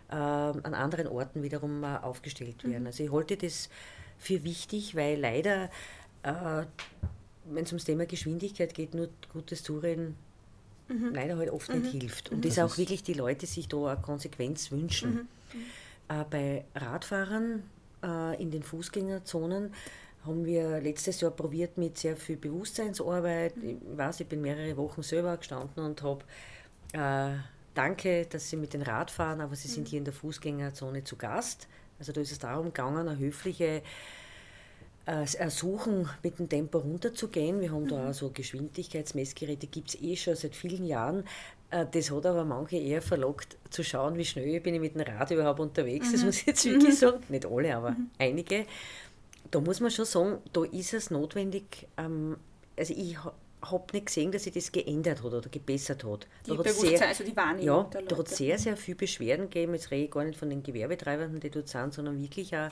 äh, 0.10 0.16
an 0.16 0.74
anderen 0.74 1.08
Orten 1.08 1.42
wiederum 1.42 1.84
äh, 1.84 1.98
aufgestellt 1.98 2.64
werden. 2.64 2.86
Also 2.86 3.04
ich 3.04 3.12
halte 3.12 3.38
das 3.38 3.70
für 4.18 4.44
wichtig, 4.44 4.96
weil 4.96 5.20
leider, 5.20 5.70
äh, 6.24 6.66
wenn 7.46 7.64
es 7.64 7.72
ums 7.72 7.86
Thema 7.86 8.06
Geschwindigkeit 8.06 8.74
geht, 8.74 8.94
nur 8.94 9.10
gutes 9.32 9.64
Zureden 9.64 10.18
leider 10.90 11.38
halt 11.38 11.50
oft 11.50 11.74
nicht 11.74 11.92
hilft. 11.92 12.32
Und 12.32 12.46
das 12.46 12.60
auch 12.60 12.78
wirklich 12.78 13.04
die 13.04 13.14
Leute 13.14 13.46
sich 13.48 13.68
da 13.68 13.94
eine 13.94 14.02
Konsequenz 14.02 14.72
wünschen. 14.72 15.28
Äh, 16.10 16.26
bei 16.30 16.66
Radfahrern 16.76 17.64
äh, 18.04 18.42
in 18.42 18.52
den 18.52 18.64
Fußgängerzonen 18.64 19.74
haben 20.26 20.46
wir 20.46 20.80
letztes 20.80 21.22
Jahr 21.22 21.32
probiert 21.32 21.78
mit 21.78 21.98
sehr 21.98 22.16
viel 22.16 22.38
Bewusstseinsarbeit. 22.38 23.54
Ich 23.62 23.76
weiß, 23.98 24.22
ich 24.22 24.28
bin 24.28 24.42
mehrere 24.42 24.78
Wochen 24.78 25.04
selber 25.04 25.36
gestanden 25.38 25.84
und 25.84 26.02
habe 26.02 26.24
äh, 26.94 27.38
Danke, 27.74 28.28
dass 28.28 28.50
Sie 28.50 28.56
mit 28.56 28.74
den 28.74 28.84
Rad 28.84 29.10
fahren, 29.10 29.42
aber 29.42 29.56
Sie 29.56 29.68
sind 29.68 29.88
hier 29.88 29.98
in 29.98 30.06
der 30.06 30.14
Fußgängerzone 30.14 31.04
zu 31.04 31.16
Gast. 31.16 31.68
Also 31.98 32.12
da 32.12 32.22
ist 32.22 32.32
es 32.32 32.40
darum 32.40 32.68
gegangen, 32.68 33.08
eine 33.08 33.18
höfliche 33.18 33.82
äh, 35.06 35.26
Ersuchen, 35.38 36.08
mit 36.22 36.38
dem 36.38 36.50
Tempo 36.50 36.78
runterzugehen. 36.78 37.60
Wir 37.62 37.72
haben 37.72 37.88
da 37.88 38.10
auch 38.10 38.14
so 38.14 38.30
Geschwindigkeitsmessgeräte, 38.30 39.68
gibt 39.68 39.90
es 39.90 40.02
eh 40.02 40.16
schon 40.16 40.36
seit 40.36 40.56
vielen 40.56 40.86
Jahren. 40.86 41.24
Äh, 41.72 41.86
Das 41.92 42.12
hat 42.12 42.26
aber 42.28 42.46
manche 42.46 42.78
eher 42.78 43.02
verlockt, 43.02 43.58
zu 43.72 43.84
schauen, 43.84 44.18
wie 44.18 44.26
schnell 44.26 44.60
bin 44.62 44.76
ich 44.76 44.82
mit 44.82 44.94
dem 44.94 45.02
Rad 45.02 45.32
überhaupt 45.32 45.60
unterwegs. 45.60 46.12
Das 46.12 46.24
muss 46.24 46.42
ich 46.42 46.46
jetzt 46.46 46.66
wirklich 46.66 47.00
sagen. 47.00 47.24
Nicht 47.30 47.46
alle, 47.46 47.76
aber 47.76 47.96
einige. 48.20 48.66
Da 49.52 49.60
muss 49.60 49.80
man 49.80 49.92
schon 49.92 50.06
sagen, 50.06 50.38
da 50.52 50.64
ist 50.64 50.94
es 50.94 51.12
notwendig. 51.12 51.88
Ähm, 51.98 52.38
also 52.78 52.94
ich 52.96 53.24
ha- 53.24 53.34
habe 53.62 53.84
nicht 53.94 54.08
gesehen, 54.08 54.32
dass 54.32 54.44
sich 54.44 54.54
das 54.54 54.72
geändert 54.72 55.20
hat 55.24 55.32
oder 55.34 55.50
gebessert 55.50 56.04
hat. 56.04 56.28
Die 56.46 56.50
Da 56.50 56.56
Bewusstsein, 56.58 57.08
also 57.10 57.24
die 57.24 57.36
Wahrnehmung 57.36 57.66
ja, 57.66 57.84
der 57.84 58.02
da 58.02 58.12
hat 58.18 58.18
Leute. 58.18 58.36
sehr, 58.36 58.58
sehr 58.58 58.76
viel 58.78 58.96
Beschwerden 58.96 59.50
gegeben. 59.50 59.74
Jetzt 59.74 59.92
rede 59.92 60.06
ich 60.06 60.12
gar 60.12 60.24
nicht 60.24 60.38
von 60.40 60.50
den 60.50 60.64
Gewerbetreibenden, 60.64 61.40
die 61.40 61.50
dort 61.50 61.70
sind, 61.70 61.94
sondern 61.94 62.20
wirklich 62.22 62.56
auch 62.58 62.70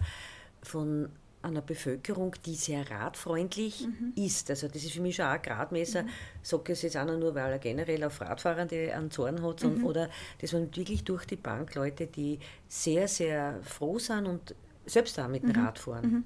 von 0.63 1.09
einer 1.43 1.61
Bevölkerung, 1.61 2.35
die 2.45 2.53
sehr 2.55 2.89
radfreundlich 2.91 3.87
ist. 4.15 4.49
Also 4.51 4.67
das 4.67 4.83
ist 4.83 4.91
für 4.91 5.01
mich 5.01 5.15
schon 5.15 5.25
auch 5.25 5.29
ein 5.31 5.41
Gradmesser. 5.41 6.05
Sage 6.43 6.63
ich 6.73 6.77
es 6.77 6.81
jetzt 6.83 6.97
auch 6.97 7.05
nur, 7.05 7.33
weil 7.33 7.51
er 7.53 7.57
generell 7.59 8.03
auf 8.03 8.21
Radfahrende 8.21 8.93
einen 8.93 9.09
Zorn 9.09 9.41
hat, 9.41 9.59
sondern, 9.61 9.83
oder 9.83 10.09
das 10.39 10.53
waren 10.53 10.75
wirklich 10.75 11.03
durch 11.03 11.25
die 11.25 11.37
Bank 11.37 11.73
Leute, 11.73 12.05
die 12.07 12.37
sehr, 12.67 13.07
sehr 13.07 13.59
froh 13.63 13.97
sind 13.97 14.27
und 14.27 14.53
selbst 14.85 15.19
auch 15.19 15.27
mit 15.29 15.41
dem 15.43 15.51
Rad 15.51 15.79
fahren. 15.79 16.25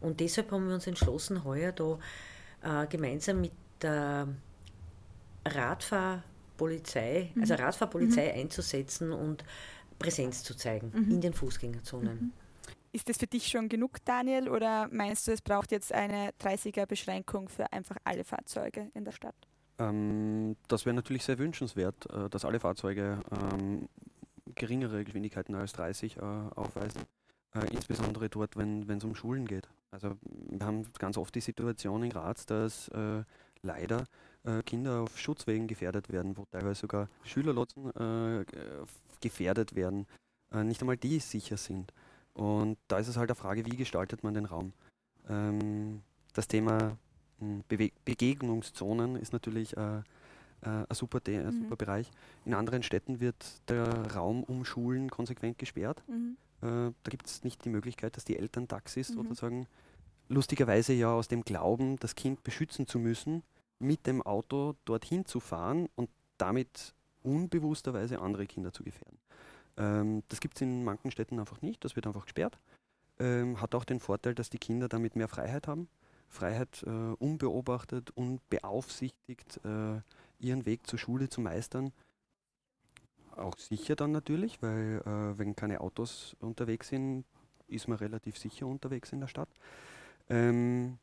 Und 0.00 0.20
deshalb 0.20 0.50
haben 0.52 0.68
wir 0.68 0.74
uns 0.74 0.86
entschlossen, 0.86 1.44
heuer 1.44 1.72
da 1.72 1.98
äh, 2.62 2.86
gemeinsam 2.86 3.40
mit 3.40 3.52
der 3.82 4.28
Radfahrpolizei, 5.44 7.32
also 7.40 7.54
Radfahrpolizei 7.54 8.34
einzusetzen 8.34 9.12
und 9.12 9.44
Präsenz 9.98 10.42
zu 10.42 10.54
zeigen 10.56 10.92
in 11.10 11.20
den 11.20 11.32
Fußgängerzonen. 11.32 12.32
Ist 12.92 13.08
das 13.08 13.18
für 13.18 13.26
dich 13.26 13.48
schon 13.48 13.68
genug, 13.68 14.02
Daniel, 14.04 14.48
oder 14.48 14.88
meinst 14.90 15.28
du, 15.28 15.32
es 15.32 15.42
braucht 15.42 15.70
jetzt 15.70 15.92
eine 15.92 16.30
30er-Beschränkung 16.40 17.48
für 17.48 17.70
einfach 17.70 17.96
alle 18.04 18.24
Fahrzeuge 18.24 18.90
in 18.94 19.04
der 19.04 19.12
Stadt? 19.12 19.34
Ähm, 19.78 20.56
das 20.68 20.86
wäre 20.86 20.94
natürlich 20.94 21.24
sehr 21.24 21.38
wünschenswert, 21.38 22.10
äh, 22.10 22.30
dass 22.30 22.46
alle 22.46 22.58
Fahrzeuge 22.58 23.20
ähm, 23.30 23.88
geringere 24.54 25.04
Geschwindigkeiten 25.04 25.54
als 25.54 25.74
30 25.74 26.16
äh, 26.16 26.20
aufweisen. 26.20 27.02
Äh, 27.56 27.74
insbesondere 27.74 28.28
dort, 28.28 28.56
wenn 28.56 28.88
es 28.88 29.04
um 29.04 29.14
Schulen 29.14 29.46
geht. 29.46 29.68
Also 29.90 30.16
wir 30.50 30.66
haben 30.66 30.84
ganz 30.98 31.16
oft 31.16 31.34
die 31.34 31.40
Situation 31.40 32.02
in 32.02 32.10
Graz, 32.10 32.44
dass 32.46 32.88
äh, 32.88 33.22
leider 33.62 34.04
äh, 34.44 34.62
Kinder 34.62 35.00
auf 35.02 35.18
Schutzwegen 35.18 35.66
gefährdet 35.66 36.10
werden, 36.10 36.36
wo 36.36 36.44
teilweise 36.50 36.80
sogar 36.80 37.08
Schülerlotsen 37.24 37.90
äh, 37.96 38.44
gefährdet 39.20 39.74
werden, 39.74 40.06
äh, 40.52 40.64
nicht 40.64 40.80
einmal 40.82 40.96
die 40.96 41.18
sicher 41.20 41.56
sind. 41.56 41.92
Und 42.34 42.76
da 42.88 42.98
ist 42.98 43.08
es 43.08 43.16
halt 43.16 43.30
eine 43.30 43.36
Frage, 43.36 43.64
wie 43.64 43.76
gestaltet 43.76 44.22
man 44.22 44.34
den 44.34 44.44
Raum. 44.44 44.72
Ähm, 45.28 46.02
das 46.34 46.48
Thema 46.48 46.98
mh, 47.40 47.62
Bewe 47.68 47.90
Begegnungszonen 48.04 49.16
ist 49.16 49.32
natürlich 49.32 49.74
äh, 49.76 49.98
äh, 49.98 50.02
ein, 50.62 50.86
super 50.92 51.20
ein 51.26 51.46
Mhm. 51.46 51.62
super 51.62 51.76
Bereich. 51.76 52.10
In 52.44 52.52
anderen 52.54 52.82
Städten 52.82 53.20
wird 53.20 53.36
der 53.68 54.12
Raum 54.14 54.42
um 54.42 54.64
Schulen 54.66 55.08
konsequent 55.10 55.58
gesperrt. 55.58 56.02
Mhm. 56.08 56.36
Äh, 56.66 56.92
da 57.02 57.10
gibt 57.10 57.26
es 57.26 57.44
nicht 57.44 57.64
die 57.64 57.68
Möglichkeit, 57.70 58.16
dass 58.16 58.24
die 58.24 58.36
Eltern 58.36 58.68
Taxis 58.68 59.10
Mhm. 59.10 59.14
sozusagen 59.14 59.66
lustigerweise 60.28 60.92
ja 60.92 61.12
aus 61.12 61.28
dem 61.28 61.42
Glauben, 61.42 61.96
das 61.98 62.14
Kind 62.14 62.42
beschützen 62.42 62.86
zu 62.86 62.98
müssen, 62.98 63.42
mit 63.78 64.06
dem 64.06 64.22
Auto 64.22 64.74
dorthin 64.84 65.24
zu 65.24 65.40
fahren 65.40 65.88
und 65.94 66.10
damit 66.38 66.94
unbewussterweise 67.22 68.20
andere 68.20 68.46
Kinder 68.46 68.72
zu 68.72 68.82
gefährden. 68.82 69.18
Ähm, 69.76 70.22
das 70.28 70.40
gibt 70.40 70.56
es 70.56 70.62
in 70.62 70.84
manchen 70.84 71.10
Städten 71.10 71.38
einfach 71.38 71.62
nicht, 71.62 71.84
das 71.84 71.96
wird 71.96 72.06
einfach 72.06 72.24
gesperrt. 72.24 72.58
Ähm, 73.18 73.60
hat 73.60 73.74
auch 73.74 73.84
den 73.84 74.00
Vorteil, 74.00 74.34
dass 74.34 74.50
die 74.50 74.58
Kinder 74.58 74.88
damit 74.88 75.16
mehr 75.16 75.28
Freiheit 75.28 75.68
haben. 75.68 75.88
Freiheit, 76.28 76.82
äh, 76.86 76.90
unbeobachtet, 76.90 78.10
unbeaufsichtigt, 78.10 79.60
äh, 79.64 80.00
ihren 80.38 80.66
Weg 80.66 80.86
zur 80.86 80.98
Schule 80.98 81.28
zu 81.28 81.40
meistern. 81.40 81.92
Auch 83.36 83.56
sicher 83.58 83.96
dann 83.96 84.12
natürlich, 84.12 84.62
weil 84.62 85.02
äh, 85.04 85.38
wenn 85.38 85.54
keine 85.54 85.80
Autos 85.80 86.36
unterwegs 86.40 86.88
sind, 86.88 87.24
ist 87.68 87.88
man 87.88 87.98
relativ 87.98 88.38
sicher 88.38 88.66
unterwegs 88.66 89.12
in 89.12 89.20
der 89.20 89.28
Stadt. 89.28 89.48
Ähm, 90.28 90.98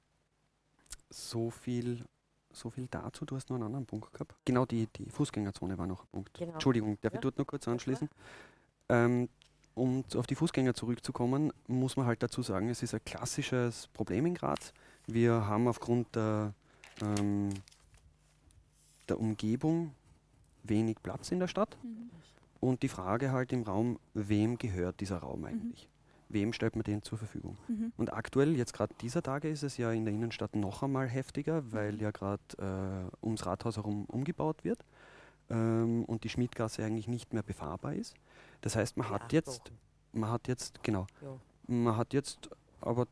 so 1.09 1.49
viel, 1.51 2.05
so 2.51 2.69
viel 2.69 2.87
dazu. 2.89 3.25
Du 3.25 3.35
hast 3.35 3.49
noch 3.49 3.55
einen 3.57 3.65
anderen 3.65 3.85
Punkt 3.85 4.11
gehabt. 4.13 4.35
Genau, 4.45 4.65
die, 4.65 4.87
die 4.87 5.09
Fußgängerzone 5.09 5.77
war 5.77 5.87
noch 5.87 6.03
ein 6.03 6.07
Punkt. 6.11 6.33
Genau. 6.33 6.53
Entschuldigung, 6.53 6.97
darf 7.01 7.13
Ja. 7.13 7.17
ich 7.17 7.21
dort 7.21 7.37
noch 7.37 7.45
kurz 7.45 7.67
anschließen? 7.67 8.09
Ähm, 8.89 9.29
um 9.75 10.03
auf 10.15 10.27
die 10.27 10.35
Fußgänger 10.35 10.73
zurückzukommen, 10.73 11.51
muss 11.67 11.97
man 11.97 12.05
halt 12.05 12.21
dazu 12.21 12.41
sagen, 12.41 12.69
es 12.69 12.83
ist 12.83 12.93
ein 12.93 13.03
klassisches 13.05 13.87
Problem 13.87 14.25
in 14.25 14.35
Graz. 14.35 14.73
Wir 15.07 15.47
haben 15.47 15.67
aufgrund 15.67 16.15
der, 16.15 16.53
ähm, 17.01 17.49
der 19.09 19.19
Umgebung 19.19 19.93
wenig 20.63 20.97
Platz 21.03 21.31
in 21.31 21.39
der 21.39 21.47
Stadt 21.47 21.77
und 22.59 22.81
die 22.83 22.87
Frage 22.87 23.31
halt 23.31 23.51
im 23.51 23.63
Raum, 23.63 23.99
wem 24.13 24.57
gehört 24.57 24.99
dieser 25.01 25.17
Raum 25.17 25.45
eigentlich? 25.45 25.89
Wem 26.29 26.53
stellt 26.53 26.75
man 26.75 26.83
den 26.83 27.03
zur 27.03 27.17
Verfügung? 27.17 27.57
Mhm. 27.67 27.91
Und 27.97 28.13
aktuell, 28.13 28.55
jetzt 28.55 28.73
gerade 28.73 28.93
dieser 29.01 29.21
Tage, 29.21 29.49
ist 29.49 29.61
es 29.61 29.77
ja 29.77 29.91
in 29.91 30.05
der 30.05 30.13
Innenstadt 30.13 30.55
noch 30.55 30.81
einmal 30.81 31.07
heftiger, 31.07 31.71
weil 31.71 32.01
ja 32.01 32.11
gerade 32.11 32.41
äh, 32.57 33.25
ums 33.25 33.45
Rathaus 33.45 33.75
herum 33.75 34.05
umgebaut 34.05 34.63
wird 34.63 34.79
ähm, 35.49 36.05
und 36.05 36.23
die 36.23 36.29
Schmidgasse 36.29 36.83
eigentlich 36.83 37.07
nicht 37.07 37.33
mehr 37.33 37.43
befahrbar 37.43 37.93
ist. 37.93 38.15
Das 38.61 38.75
heißt, 38.75 38.97
man 38.97 39.09
hat 39.09 39.33
jetzt, 39.33 39.71
man 40.13 40.31
hat 40.31 40.47
jetzt, 40.47 40.83
genau, 40.83 41.05
man 41.67 41.97
hat 41.97 42.13
jetzt 42.13 42.49
aber, 42.81 43.07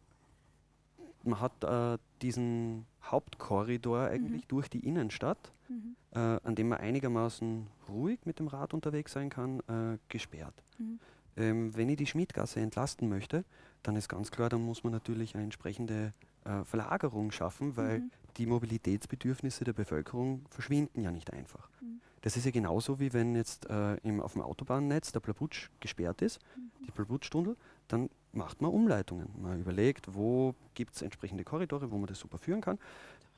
man 1.26 1.40
hat 1.40 1.64
äh, 1.64 1.98
diesen 2.22 2.86
Hauptkorridor 3.04 4.00
eigentlich 4.08 4.46
durch 4.48 4.70
die 4.70 4.80
Innenstadt, 4.86 5.52
Mhm. 5.70 5.96
äh, 6.14 6.20
an 6.20 6.56
dem 6.56 6.68
man 6.70 6.80
einigermaßen 6.80 7.68
ruhig 7.88 8.20
mit 8.26 8.40
dem 8.40 8.48
Rad 8.48 8.74
unterwegs 8.74 9.14
sein 9.14 9.30
kann, 9.30 9.60
äh, 9.62 9.98
gesperrt. 10.10 10.54
Mhm. 10.78 11.00
Ähm, 11.38 11.76
wenn 11.78 11.88
ich 11.88 11.96
die 11.98 12.06
Schmidgasse 12.08 12.60
entlasten 12.60 13.08
möchte, 13.08 13.46
dann 13.84 13.96
ist 13.96 14.10
ganz 14.10 14.32
klar, 14.32 14.50
dann 14.50 14.66
muss 14.66 14.84
man 14.84 14.92
natürlich 14.92 15.34
eine 15.34 15.46
entsprechende 15.46 16.14
äh, 16.44 16.64
Verlagerung 16.66 17.32
schaffen, 17.32 17.78
weil 17.78 18.00
Mhm. 18.00 18.12
die 18.38 18.46
Mobilitätsbedürfnisse 18.48 19.64
der 19.64 19.74
Bevölkerung 19.74 20.46
verschwinden 20.50 21.02
ja 21.02 21.12
nicht 21.12 21.32
einfach. 21.32 21.70
Mhm. 21.82 22.02
Das 22.22 22.36
ist 22.38 22.46
ja 22.46 22.52
genauso 22.52 23.00
wie 23.00 23.14
wenn 23.14 23.36
jetzt 23.36 23.70
äh, 23.70 23.96
im, 24.04 24.20
auf 24.22 24.34
dem 24.34 24.42
Autobahnnetz 24.42 25.12
der 25.12 25.22
Plabutsch 25.22 25.70
gesperrt 25.80 26.22
ist, 26.22 26.40
Mhm. 26.58 26.86
die 26.86 26.92
Plabutschtunnel, 26.92 27.56
dann 27.92 28.10
macht 28.34 28.62
man 28.62 28.72
Umleitungen. 28.72 29.30
Man 29.42 29.60
überlegt, 29.62 30.14
wo 30.16 30.56
gibt 30.74 30.96
es 30.96 31.02
entsprechende 31.02 31.44
Korridore, 31.44 31.92
wo 31.92 31.98
man 31.98 32.08
das 32.08 32.20
super 32.20 32.38
führen 32.38 32.62
kann. 32.62 32.80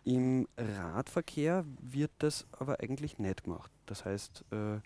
Im 0.06 0.48
Radverkehr 0.58 1.66
wird 1.82 2.12
das 2.20 2.46
aber 2.52 2.80
eigentlich 2.82 3.20
nicht 3.20 3.46
gemacht. 3.46 3.72
Das 3.86 4.06
heißt, 4.06 4.46
äh, 4.52 4.80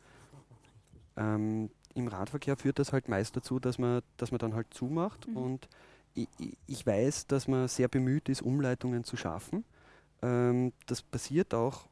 ähm, 1.15 1.69
im 1.95 2.07
Radverkehr 2.07 2.57
führt 2.57 2.79
das 2.79 2.93
halt 2.93 3.07
meist 3.09 3.35
dazu, 3.35 3.59
dass 3.59 3.79
man, 3.79 4.01
dass 4.17 4.31
man 4.31 4.39
dann 4.39 4.53
halt 4.53 4.67
zumacht 4.73 5.27
Mhm. 5.27 5.37
und 5.37 5.69
ich, 6.13 6.27
ich- 6.67 6.85
weiß, 6.85 7.27
dass 7.27 7.47
man 7.47 7.67
sehr 7.67 7.87
bemüht 7.87 8.29
ist, 8.29 8.41
Umleitungen 8.41 9.03
zu 9.03 9.17
schaffen. 9.17 9.65
Ähm, 10.21 10.73
das 10.87 11.01
passiert 11.01 11.53
auch 11.53 11.87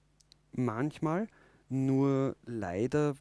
manchmal, 0.53 1.27
nur 1.69 2.35
leider 2.45 3.15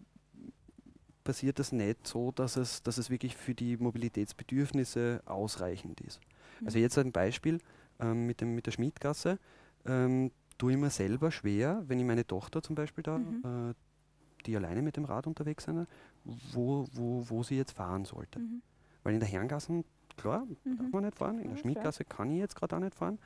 passiert 1.24 1.58
das 1.58 1.72
nicht 1.72 2.06
so, 2.06 2.30
dass 2.32 2.56
es, 2.56 2.82
dass 2.82 2.98
es 2.98 3.10
wirklich 3.10 3.34
für 3.36 3.54
die 3.54 3.76
Mobilitätsbedürfnisse 3.78 5.22
ausreichend 5.26 6.00
ist. 6.02 6.20
Also 6.64 6.78
jetzt 6.78 6.96
ein 6.98 7.12
Beispiel 7.12 7.58
ähm, 7.98 8.26
mit, 8.26 8.40
dem, 8.40 8.54
mit 8.54 8.66
der 8.66 8.72
Schmidgasse. 8.72 9.38
Ähm, 9.86 10.30
tue 10.58 10.72
ich 10.72 10.78
mir 10.78 10.90
selber 10.90 11.30
schwer, 11.30 11.82
wenn 11.88 11.98
ich 11.98 12.04
meine 12.04 12.26
Tochter 12.26 12.62
zum 12.62 12.74
Beispiel 12.76 13.02
da, 13.02 13.18
Mhm. 13.18 13.70
äh, 13.70 13.74
die 14.46 14.54
alleine 14.56 14.82
mit 14.82 14.96
dem 14.96 15.04
Rad 15.04 15.26
unterwegs 15.26 15.64
sind, 15.64 15.86
wo, 16.24 16.86
wo, 16.92 17.24
wo 17.28 17.42
sie 17.42 17.56
jetzt 17.56 17.72
fahren 17.72 18.04
sollte. 18.04 18.38
Mhm. 18.38 18.62
Weil 19.02 19.14
in 19.14 19.20
der 19.20 19.28
Herrengassen 19.28 19.84
klar, 20.16 20.46
Mhm. 20.64 20.76
darf 20.78 20.92
man 20.92 21.04
nicht 21.04 21.16
fahren. 21.16 21.38
In 21.40 21.50
der. 21.50 21.56
Schmiedgasse 21.56 22.04
kann 22.04 22.30
ich 22.30 22.38
jetzt 22.38 22.54
gerade 22.54 22.76
auch 22.76 22.80
nicht 22.80 22.94
fahren. 22.94 23.18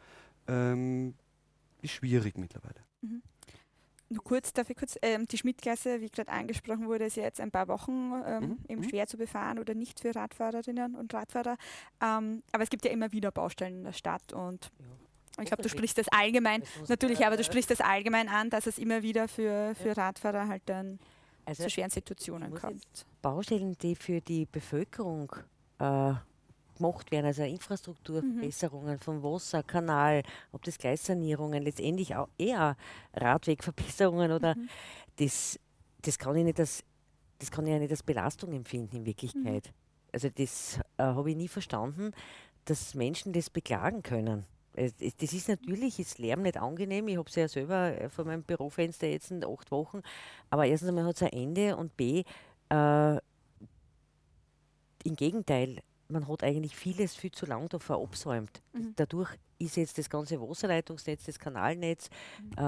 Ähm, 0.47 1.15
ist 1.83 1.93
schwierig 1.93 2.39
mittlerweile. 2.39 2.81
Nur 4.11 4.25
kurz, 4.25 4.53
darf 4.53 4.71
ich 4.71 4.77
kurz, 4.77 4.97
ähm, 5.03 5.27
die 5.27 5.37
Schmidtklasse, 5.37 6.01
wie 6.01 6.09
gerade 6.09 6.31
angesprochen 6.31 6.87
wurde, 6.87 7.05
ist 7.05 7.17
ja 7.17 7.25
jetzt 7.25 7.41
ein 7.41 7.51
paar 7.51 7.69
Wochen 7.69 8.13
ähm, 8.27 8.41
Mhm, 8.41 8.59
eben 8.69 8.81
mhm. 8.81 8.89
schwer 8.89 9.07
zu 9.07 9.19
befahren 9.19 9.59
oder 9.59 9.75
nicht 9.75 10.01
für 10.01 10.15
Radfahrerinnen 10.15 10.95
und 10.95 11.13
Radfahrer. 11.13 11.57
Ähm, 12.03 12.43
aber 12.53 12.63
es 12.63 12.71
gibt 12.71 12.85
ja 12.85 12.91
immer 12.91 13.13
wieder 13.13 13.31
Baustellen 13.31 13.79
in 13.79 13.85
der 13.85 13.93
Stadt 13.93 14.33
und 14.33 14.71
ich 15.41 15.45
glaube, 15.47 15.63
du 15.63 15.69
sprichst 15.69 15.99
das 15.99 16.09
allgemein, 16.09 16.65
natürlich, 16.89 17.25
aber 17.25 17.37
du 17.37 17.45
sprichst 17.45 17.71
das 17.71 17.81
allgemein 17.81 18.29
an, 18.29 18.51
dass 18.51 18.67
es 18.67 18.77
immer 18.79 19.03
wieder 19.03 19.29
für, 19.29 19.75
für 19.77 19.97
Radfahrer 19.97 20.49
halt 20.49 20.63
dann 20.67 20.99
Also, 21.45 21.63
zu 21.63 21.71
schweren 21.71 21.91
Situationen 21.91 22.55
kommt. 22.55 23.07
Baustellen, 23.23 23.77
die 23.79 23.95
für 23.95 24.21
die 24.21 24.47
Bevölkerung 24.47 25.31
äh, 25.79 26.13
gemacht 26.79 27.11
werden, 27.11 27.27
also 27.27 27.43
Infrastrukturverbesserungen 27.43 28.99
vom 28.99 29.23
Wasser, 29.23 29.63
Kanal, 29.63 30.23
ob 30.53 30.63
das 30.65 30.79
Gleissanierungen, 30.79 31.63
letztendlich 31.63 32.17
auch 32.17 32.29
eher 32.39 32.77
Radwegverbesserungen 33.15 34.33
oder 34.33 34.55
Mhm. 34.57 34.69
das, 35.17 35.59
das 36.03 36.19
kann 36.19 36.35
ich 36.37 36.45
nicht 36.45 36.59
als, 36.59 36.83
das 37.39 37.51
kann 37.51 37.67
ich 37.67 37.73
ja 37.73 37.79
nicht 37.79 37.91
als 37.91 38.03
Belastung 38.03 38.53
empfinden 38.53 38.97
in 38.97 39.07
Wirklichkeit. 39.07 39.73
Also 40.13 40.29
das 40.31 40.79
äh, 40.97 41.03
habe 41.03 41.31
ich 41.31 41.37
nie 41.37 41.49
verstanden, 41.49 42.13
dass 42.65 42.95
Menschen 42.95 43.33
das 43.33 43.51
beklagen 43.51 44.03
können. 44.03 44.45
Es- 44.75 44.95
es- 45.01 45.17
Das 45.17 45.33
ist 45.33 45.49
natürlich, 45.49 45.99
ist 45.99 46.19
Lärm 46.19 46.43
nicht 46.43 46.57
angenehm. 46.57 47.09
Ich 47.09 47.17
habe 47.19 47.29
es 47.29 47.35
ja 47.35 47.49
selber 47.49 48.01
äh, 48.01 48.09
vor 48.09 48.25
meinem 48.25 48.43
Bürofenster 48.43 49.07
jetzt 49.07 49.31
in 49.31 49.45
acht 49.45 49.71
Wochen. 49.71 50.03
Aber 50.51 50.67
erstens 50.67 50.89
einmal 50.89 51.05
hat 51.05 51.17
es 51.17 51.23
ein 51.23 51.29
Ende 51.33 51.77
und 51.77 51.97
B, 51.97 52.23
äh, 52.71 53.17
im 55.05 55.17
Gegenteil, 55.17 55.81
man 56.09 56.27
hat 56.29 56.43
eigentlich 56.43 56.75
vieles 56.77 57.15
viel 57.15 57.31
zu 57.33 57.47
lang 57.47 57.69
da 57.69 57.79
verabsäumt. 57.79 58.63
Mhm. 58.73 58.95
Dadurch 58.97 59.31
ist 59.59 59.77
jetzt 59.77 59.99
das 59.99 60.09
ganze 60.09 60.41
Wasserleitungsnetz, 60.41 61.25
das 61.25 61.39
Kanalnetz, 61.39 62.09
äh, 62.57 62.61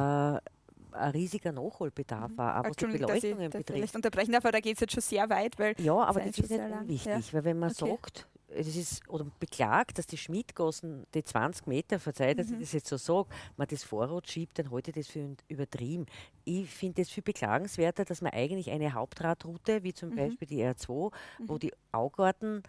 ein 0.92 1.10
riesiger 1.12 1.52
Nachholbedarf, 1.52 2.32
auch, 2.36 2.56
auch 2.56 2.64
was 2.64 2.76
die 2.76 2.86
Beleuchtungen 2.86 3.50
betrifft. 3.50 3.66
vielleicht 3.70 3.94
unterbrechen 3.94 4.32
darf, 4.32 4.44
aber 4.44 4.52
da 4.52 4.60
geht 4.60 4.74
es 4.74 4.80
jetzt 4.80 4.92
schon 4.92 5.02
sehr 5.02 5.30
weit, 5.30 5.56
weil 5.58 5.74
Ja, 5.80 5.94
aber 5.94 6.20
das 6.20 6.36
ist 6.38 6.50
nicht 6.50 6.60
unwichtig, 6.60 7.26
ja. 7.28 7.32
weil 7.32 7.44
wenn 7.44 7.58
man 7.60 7.70
Okay. 7.70 7.90
sagt, 7.90 8.26
es 8.48 8.74
ist, 8.74 9.08
oder 9.08 9.24
beklagt, 9.38 9.98
dass 9.98 10.08
die 10.08 10.16
Schmiedgassen, 10.16 11.06
die 11.14 11.22
20 11.22 11.68
Meter, 11.68 12.00
verzeiht, 12.00 12.40
dass 12.40 12.48
Mhm. 12.48 12.54
ich 12.54 12.60
das 12.62 12.72
jetzt 12.72 12.88
so 12.88 12.96
sage, 12.96 13.28
man 13.56 13.68
das 13.68 13.84
Vorrat 13.84 14.28
schiebt, 14.28 14.58
dann 14.58 14.72
halte 14.72 14.90
ich 14.90 14.96
das 14.96 15.06
für 15.06 15.36
übertrieben. 15.46 16.06
Ich 16.44 16.68
finde 16.68 17.02
es 17.02 17.10
viel 17.10 17.22
beklagenswerter, 17.22 18.04
dass 18.04 18.20
man 18.20 18.32
eigentlich 18.32 18.72
eine 18.72 18.92
Hauptradroute, 18.92 19.84
wie 19.84 19.94
zum 19.94 20.08
Mhm. 20.10 20.14
Beispiel 20.16 20.48
die 20.48 20.64
R2, 20.64 21.12
wo 21.46 21.54
Mhm. 21.54 21.58
die 21.60 21.72
Augarten, 21.92 22.64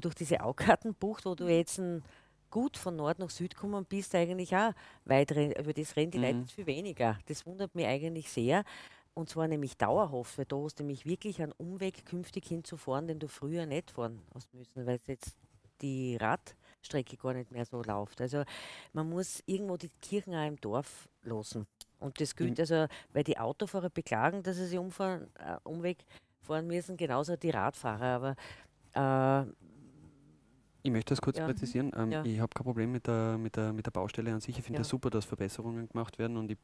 durch 0.00 0.14
diese 0.14 0.40
Augartenbucht, 0.42 1.24
wo 1.24 1.30
Mhm. 1.30 1.36
du 1.36 1.48
jetzt 1.48 1.78
ein 1.78 2.02
gut 2.50 2.76
von 2.76 2.96
Nord 2.96 3.18
nach 3.18 3.30
Süd 3.30 3.56
kommen 3.56 3.84
bist, 3.84 4.14
eigentlich 4.14 4.54
auch 4.56 4.72
weitere, 5.04 5.52
über 5.60 5.72
das 5.72 5.96
rennen 5.96 6.10
die 6.12 6.18
Leute 6.18 6.34
Mhm. 6.34 6.40
jetzt 6.42 6.52
viel 6.52 6.66
weniger. 6.66 7.18
Das 7.26 7.44
wundert 7.44 7.74
mich 7.74 7.86
eigentlich 7.86 8.30
sehr. 8.30 8.64
Und 9.14 9.28
zwar 9.30 9.48
nämlich 9.48 9.76
dauerhaft, 9.76 10.38
weil 10.38 10.44
da 10.44 10.56
hast 10.56 10.78
du 10.78 10.82
nämlich 10.84 11.06
wirklich 11.06 11.42
einen 11.42 11.52
Umweg 11.52 12.04
künftig 12.06 12.46
hinzufahren, 12.46 13.06
den 13.06 13.18
du 13.18 13.28
früher 13.28 13.66
nicht 13.66 13.90
fahren 13.90 14.22
hast 14.34 14.52
müssen, 14.54 14.86
weil 14.86 14.96
es 14.96 15.06
jetzt 15.06 15.36
die 15.82 16.16
Radstrecke 16.16 17.16
gar 17.16 17.34
nicht 17.34 17.50
mehr 17.50 17.64
so 17.64 17.82
läuft. 17.82 18.20
Also 18.20 18.44
man 18.92 19.08
muss 19.08 19.42
irgendwo 19.46 19.76
die 19.76 19.90
Kirchen 20.00 20.34
auch 20.34 20.46
im 20.46 20.60
Dorf 20.60 21.08
lassen. 21.22 21.66
Und 21.98 22.20
das 22.20 22.36
gilt 22.36 22.58
Im- 22.58 22.62
also, 22.62 22.86
weil 23.12 23.24
die 23.24 23.38
Autofahrer 23.38 23.90
beklagen, 23.90 24.42
dass 24.42 24.56
sie 24.56 24.66
sich 24.66 24.78
umfahren, 24.78 25.28
äh, 25.38 25.56
Umweg 25.64 26.04
fahren 26.42 26.66
müssen, 26.66 26.96
genauso 26.96 27.36
die 27.36 27.50
Radfahrer. 27.50 28.36
Aber 28.94 29.44
äh, 29.46 29.50
Ich 30.86 30.92
möchte 30.92 31.10
das 31.10 31.20
kurz 31.20 31.36
Ja. 31.38 31.46
präzisieren. 31.46 31.90
Ähm, 31.96 32.12
Ja. 32.12 32.24
Ich 32.24 32.38
habe 32.38 32.52
kein 32.54 32.62
Problem 32.62 32.92
mit 32.92 33.08
der, 33.08 33.36
mit, 33.38 33.56
der, 33.56 33.72
mit 33.72 33.84
der 33.86 33.90
Baustelle 33.90 34.32
an 34.32 34.40
sich. 34.40 34.56
Ich 34.56 34.64
finde 34.64 34.78
Ja. 34.78 34.82
es 34.82 34.88
super, 34.88 35.10
dass 35.10 35.24
Verbesserungen 35.24 35.88
gemacht 35.88 36.16
werden 36.20 36.36
und 36.36 36.48
ich 36.52 36.58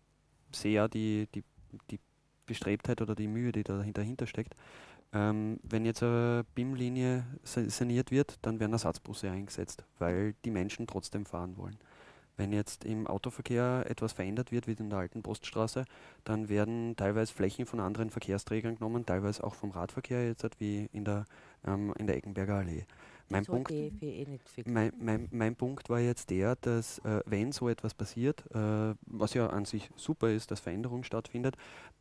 sehe 0.53 0.75
ja 0.75 0.87
die, 0.87 1.27
die, 1.35 1.43
die 1.91 1.99
Bestrebtheit 2.47 3.03
oder 3.03 3.17
die 3.17 3.27
Mühe, 3.27 3.51
die 3.51 3.65
da 3.65 3.83
dahinter 3.83 4.27
steckt. 4.29 4.55
Ähm, 5.13 5.59
wenn 5.65 5.85
jetzt 5.85 6.03
eine 6.05 6.45
BIM-Linie 6.55 7.27
sa- 7.43 7.69
saniert 7.69 8.13
wird, 8.13 8.39
dann 8.43 8.61
werden 8.61 8.73
Ersatzbusse 8.73 9.29
eingesetzt, 9.31 9.85
weil 9.99 10.35
die 10.45 10.51
Menschen 10.53 10.87
trotzdem 10.87 11.27
fahren 11.27 11.57
wollen. 11.57 11.77
Wenn 12.37 12.53
jetzt 12.53 12.85
im 12.85 13.07
Autoverkehr 13.09 13.85
etwas 13.89 14.13
verändert 14.13 14.53
wird, 14.53 14.67
wie 14.69 14.73
in 14.73 14.89
der 14.89 15.01
alten 15.01 15.23
Poststraße, 15.23 15.85
dann 16.25 16.49
werden 16.49 16.95
teilweise 16.97 17.35
Flächen 17.35 17.67
von 17.67 17.81
anderen 17.81 18.09
Verkehrsträgern 18.11 18.77
genommen, 18.77 19.05
teilweise 19.05 19.43
auch 19.45 19.55
vom 19.55 19.71
Radverkehr 19.73 20.27
jetzt, 20.29 20.61
wie 20.61 20.89
in 20.93 21.05
der, 21.05 21.25
ähm, 21.67 21.93
in 21.99 22.07
der 22.07 22.17
Eckenberger 22.17 22.55
Allee. 22.55 22.87
Mein 23.29 23.45
Punkt, 23.45 23.71
eh 23.71 23.91
mein, 24.67 24.93
mein, 24.99 25.29
mein 25.31 25.57
Punkt 25.57 25.89
war 25.89 26.01
jetzt 26.01 26.31
der, 26.31 26.57
dass 26.57 26.99
äh, 27.01 27.21
wenn 27.27 27.53
so 27.53 27.69
etwas 27.69 27.95
passiert, 27.95 28.45
äh, 28.55 28.95
was 29.07 29.35
ja 29.35 29.47
an 29.49 29.65
sich 29.65 29.91
super 29.97 30.31
ist, 30.31 30.51
dass 30.51 30.61
Veränderung 30.61 31.03
stattfindet, 31.05 31.57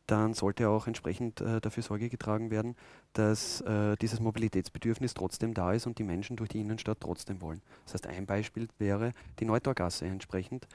dann 0.06 0.34
sollte 0.34 0.68
auch 0.68 0.86
entsprechend 0.86 1.40
äh, 1.40 1.60
dafür 1.60 1.82
Sorge 1.82 2.08
getragen 2.08 2.50
werden, 2.50 2.76
dass 3.12 3.60
äh, 3.62 3.96
dieses 3.96 4.20
Mobilitätsbedürfnis 4.20 5.14
trotzdem 5.14 5.54
da 5.54 5.72
ist 5.72 5.86
und 5.86 5.98
die 5.98 6.04
Menschen 6.04 6.36
durch 6.36 6.50
die 6.50 6.60
Innenstadt 6.60 6.98
trotzdem 7.00 7.40
wollen. 7.40 7.62
Das 7.84 7.94
heißt, 7.94 8.06
ein 8.06 8.26
Beispiel 8.26 8.68
wäre 8.78 9.12
die 9.38 9.44
Neutorgasse 9.44 10.06
entsprechend. 10.06 10.66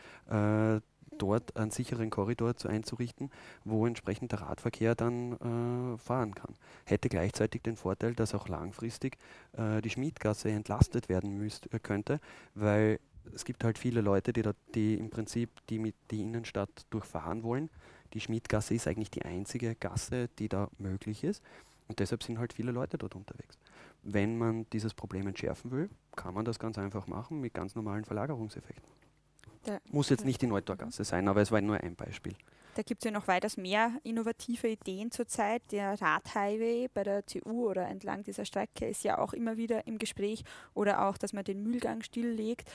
Dort 1.18 1.56
einen 1.58 1.72
sicheren 1.72 2.10
Korridor 2.10 2.56
zu 2.56 2.68
einzurichten, 2.68 3.32
wo 3.64 3.86
entsprechend 3.86 4.32
der 4.32 4.42
Radverkehr 4.42 4.96
dann 4.96 5.34
äh, 5.34 5.98
fahren 5.98 6.36
kann. 6.36 6.54
Hätte 6.86 7.10
gleichzeitig 7.10 7.62
den 7.62 7.76
Vorteil, 7.76 8.14
dass 8.14 8.36
auch 8.36 8.48
langfristig 8.48 9.18
äh, 9.54 9.82
die 9.82 9.90
Schmiedgasse 9.90 10.50
entlastet 10.50 11.10
werden 11.10 11.38
müsst, 11.38 11.74
äh, 11.74 11.80
könnte, 11.80 12.20
weil 12.56 13.00
es 13.34 13.46
gibt 13.46 13.64
halt 13.64 13.78
viele 13.78 14.02
Leute, 14.02 14.34
die, 14.34 14.42
da, 14.42 14.54
die 14.74 14.96
im 14.96 15.10
Prinzip 15.10 15.50
die 15.70 15.80
mit 15.80 15.96
die 16.12 16.22
Innenstadt 16.22 16.86
durchfahren 16.90 17.44
wollen. 17.44 17.70
Die 18.14 18.22
Schmiedgasse 18.22 18.74
ist 18.74 18.88
eigentlich 18.88 19.12
die 19.12 19.24
einzige 19.24 19.76
Gasse, 19.76 20.30
die 20.40 20.48
da 20.48 20.70
möglich 20.78 21.24
ist. 21.24 21.44
Und 21.88 22.00
deshalb 22.00 22.24
sind 22.24 22.40
halt 22.40 22.54
viele 22.54 22.72
Leute 22.72 22.98
dort 22.98 23.16
unterwegs. 23.16 23.58
Wenn 24.04 24.38
man 24.38 24.66
dieses 24.72 24.94
Problem 24.94 25.28
entschärfen 25.28 25.72
will, 25.72 25.90
kann 26.16 26.34
man 26.34 26.46
das 26.46 26.60
ganz 26.60 26.78
einfach 26.78 27.08
machen 27.08 27.42
mit 27.42 27.54
ganz 27.54 27.76
normalen 27.76 28.06
Verlagerungseffekten. 28.06 29.07
Da, 29.68 29.80
Muss 29.92 30.10
jetzt 30.10 30.24
nicht 30.24 30.42
die 30.42 30.48
Neutorgasse 30.48 31.04
sein, 31.04 31.28
aber 31.28 31.42
es 31.42 31.52
war 31.52 31.60
nur 31.60 31.76
ein 31.78 31.96
Beispiel. 31.96 32.34
da 32.76 32.84
gibt 32.84 33.02
es 33.02 33.06
ja 33.06 33.12
noch 33.12 33.28
weitaus 33.28 33.58
mehr 33.58 33.92
innovative 34.04 34.70
Ideen 34.70 35.12
zurzeit. 35.12 35.62
Der 35.72 36.00
Radhighway 36.02 36.88
bei 36.94 37.04
der 37.04 37.26
TU 37.26 37.68
oder 37.68 37.86
entlang 37.88 38.24
dieser 38.24 38.46
Strecke 38.46 38.88
ist 38.88 39.04
ja 39.04 39.18
auch 39.18 39.34
immer 39.34 39.58
wieder 39.58 39.86
im 39.86 39.98
Gespräch 39.98 40.44
oder 40.74 41.06
auch, 41.06 41.18
dass 41.18 41.34
man 41.34 41.44
den 41.44 41.64
Müllgang 41.64 42.02
stilllegt. 42.02 42.70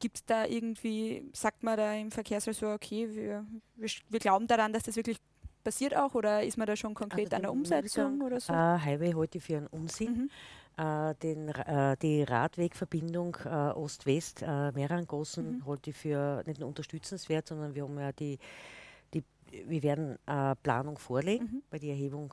Gibt 0.00 0.16
es 0.16 0.24
da 0.24 0.46
irgendwie, 0.46 1.30
sagt 1.32 1.62
man 1.62 1.76
da 1.76 1.94
im 1.94 2.10
Verkehrsressort, 2.10 2.74
okay, 2.74 3.14
wir, 3.14 3.46
wir, 3.76 3.90
wir 4.08 4.18
glauben 4.18 4.46
daran, 4.48 4.72
dass 4.72 4.82
das 4.82 4.96
wirklich 4.96 5.18
passiert 5.62 5.94
auch 5.94 6.14
oder 6.14 6.42
ist 6.42 6.56
man 6.56 6.66
da 6.66 6.74
schon 6.74 6.94
konkret 6.94 7.26
Also 7.26 7.36
an 7.36 7.42
der 7.42 7.52
Umsetzung 7.52 8.18
Müllgang, 8.18 8.26
oder 8.26 8.40
so? 8.40 8.52
Äh, 8.52 8.78
Highway 8.84 9.12
halte 9.12 9.38
ich 9.38 9.44
für 9.44 9.58
einen 9.58 9.66
Unsinn. 9.68 10.12
Mhm. 10.12 10.30
Äh, 10.80 11.14
den, 11.16 11.48
äh, 11.50 11.94
die 11.98 12.22
Radwegverbindung 12.22 13.36
äh, 13.44 13.48
Ost-West, 13.48 14.40
äh, 14.40 14.72
Merangossen, 14.72 15.58
Mhm. 15.58 15.66
halte 15.66 15.90
ich 15.90 15.96
für 15.96 16.42
nicht 16.46 16.58
nur 16.58 16.68
unterstützenswert, 16.70 17.48
sondern 17.48 17.74
wir 17.74 17.82
haben 17.82 17.98
ja 17.98 18.12
die, 18.12 18.38
die 19.12 19.22
wir 19.66 19.82
werden 19.82 20.16
Planung 20.62 20.96
vorlegen, 20.96 21.44
Mhm. 21.44 21.62
weil 21.70 21.80
die 21.80 21.90
Erhebung, 21.90 22.32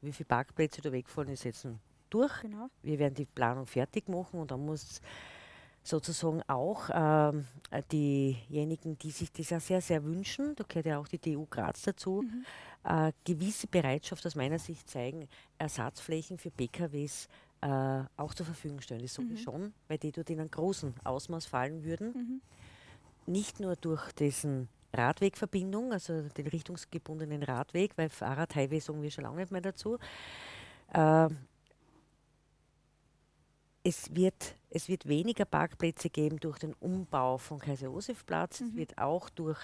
wie 0.00 0.12
viele 0.12 0.28
Parkplätze 0.28 0.80
da 0.80 0.92
wegfallen, 0.92 1.30
ist 1.30 1.44
jetzt 1.44 1.66
durch. 2.08 2.40
Genau. 2.40 2.68
Wir 2.82 2.98
werden 2.98 3.14
die 3.14 3.26
Planung 3.26 3.66
fertig 3.66 4.08
machen 4.08 4.38
und 4.40 4.50
dann 4.52 4.64
muss 4.64 5.00
sozusagen 5.82 6.40
auch 6.46 6.88
ähm, 6.94 7.44
äh, 7.72 7.82
diejenigen, 7.90 8.96
die 8.98 9.10
sich 9.10 9.32
das 9.32 9.50
ja 9.50 9.58
sehr, 9.60 9.80
sehr 9.80 10.04
wünschen, 10.04 10.54
da 10.54 10.64
gehört 10.66 10.86
ja 10.86 10.98
auch 10.98 11.08
die 11.08 11.18
TU 11.18 11.46
Graz 11.50 11.82
dazu, 11.82 12.22
Mhm. 12.22 12.44
äh, 12.84 13.12
gewisse 13.24 13.66
Bereitschaft 13.66 14.24
aus 14.24 14.36
meiner 14.36 14.60
Sicht 14.60 14.88
zeigen, 14.88 15.28
Ersatzflächen 15.58 16.38
für 16.38 16.50
PKWs 16.52 17.28
äh, 17.62 18.04
auch 18.16 18.34
zur 18.34 18.46
Verfügung 18.46 18.80
stellen. 18.80 19.02
Das 19.02 19.14
sage 19.14 19.28
ich 19.32 19.40
Mhm. 19.40 19.44
schon, 19.44 19.74
weil 19.88 19.98
die 19.98 20.12
dort 20.12 20.30
in 20.30 20.40
einem 20.40 20.50
großen 20.50 20.94
Ausmaß 21.04 21.46
fallen 21.46 21.84
würden. 21.84 22.12
Mhm. 22.12 22.40
Nicht 23.26 23.60
nur 23.60 23.76
durch 23.76 24.12
diesen 24.12 24.68
Radwegverbindung, 24.92 25.92
also 25.92 26.22
den 26.22 26.48
richtungsgebundenen 26.48 27.42
Radweg, 27.44 27.96
weil 27.96 28.10
Fahrradhighway 28.10 28.80
sagen 28.80 29.00
wir 29.00 29.10
schon 29.10 29.24
lange 29.24 29.40
nicht 29.40 29.52
mehr 29.52 29.60
dazu. 29.60 29.98
Äh, 30.92 31.28
es 33.84 34.14
wird, 34.14 34.56
es 34.70 34.88
wird 34.88 35.08
weniger 35.08 35.44
Parkplätze 35.44 36.08
geben 36.10 36.38
durch 36.38 36.58
den 36.58 36.74
Umbau 36.74 37.38
von 37.38 37.58
Kaiser-Josef-Platz. 37.58 38.60
Es 38.60 38.72
Mhm. 38.72 38.76
wird 38.76 38.98
auch 38.98 39.28
durch 39.30 39.58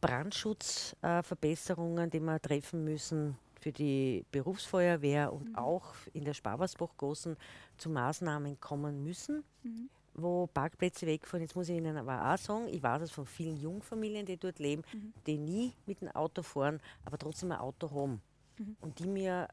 Brandschutzverbesserungen, 0.00 2.08
äh, 2.08 2.10
die 2.10 2.20
wir 2.20 2.40
treffen 2.40 2.84
müssen 2.84 3.36
für 3.66 3.72
die 3.72 4.24
Berufsfeuerwehr 4.30 5.32
und 5.32 5.48
Mhm. 5.48 5.56
auch 5.56 5.92
in 6.12 6.24
der 6.24 6.34
Sparwasbachgossen 6.34 7.36
zu 7.76 7.90
Maßnahmen 7.90 8.60
kommen 8.60 9.02
müssen, 9.02 9.42
Mhm. 9.64 9.90
wo 10.14 10.46
Parkplätze 10.46 11.04
wegfahren. 11.04 11.40
Jetzt 11.42 11.56
muss 11.56 11.68
ich 11.68 11.76
Ihnen 11.76 11.96
aber 11.96 12.32
auch 12.32 12.38
sagen, 12.38 12.68
ich 12.68 12.80
weiß 12.80 13.02
es 13.02 13.10
von 13.10 13.26
vielen 13.26 13.56
Jungfamilien, 13.56 14.24
die 14.24 14.36
dort 14.36 14.60
leben, 14.60 14.84
Mhm. 14.92 15.12
die 15.26 15.36
nie 15.36 15.72
mit 15.84 16.00
dem 16.00 16.12
Auto 16.12 16.42
fahren, 16.44 16.80
aber 17.04 17.18
trotzdem 17.18 17.50
ein 17.50 17.58
Auto 17.58 17.90
haben 17.90 18.22
Mhm. 18.56 18.76
und 18.82 19.00
die 19.00 19.08
mir 19.08 19.48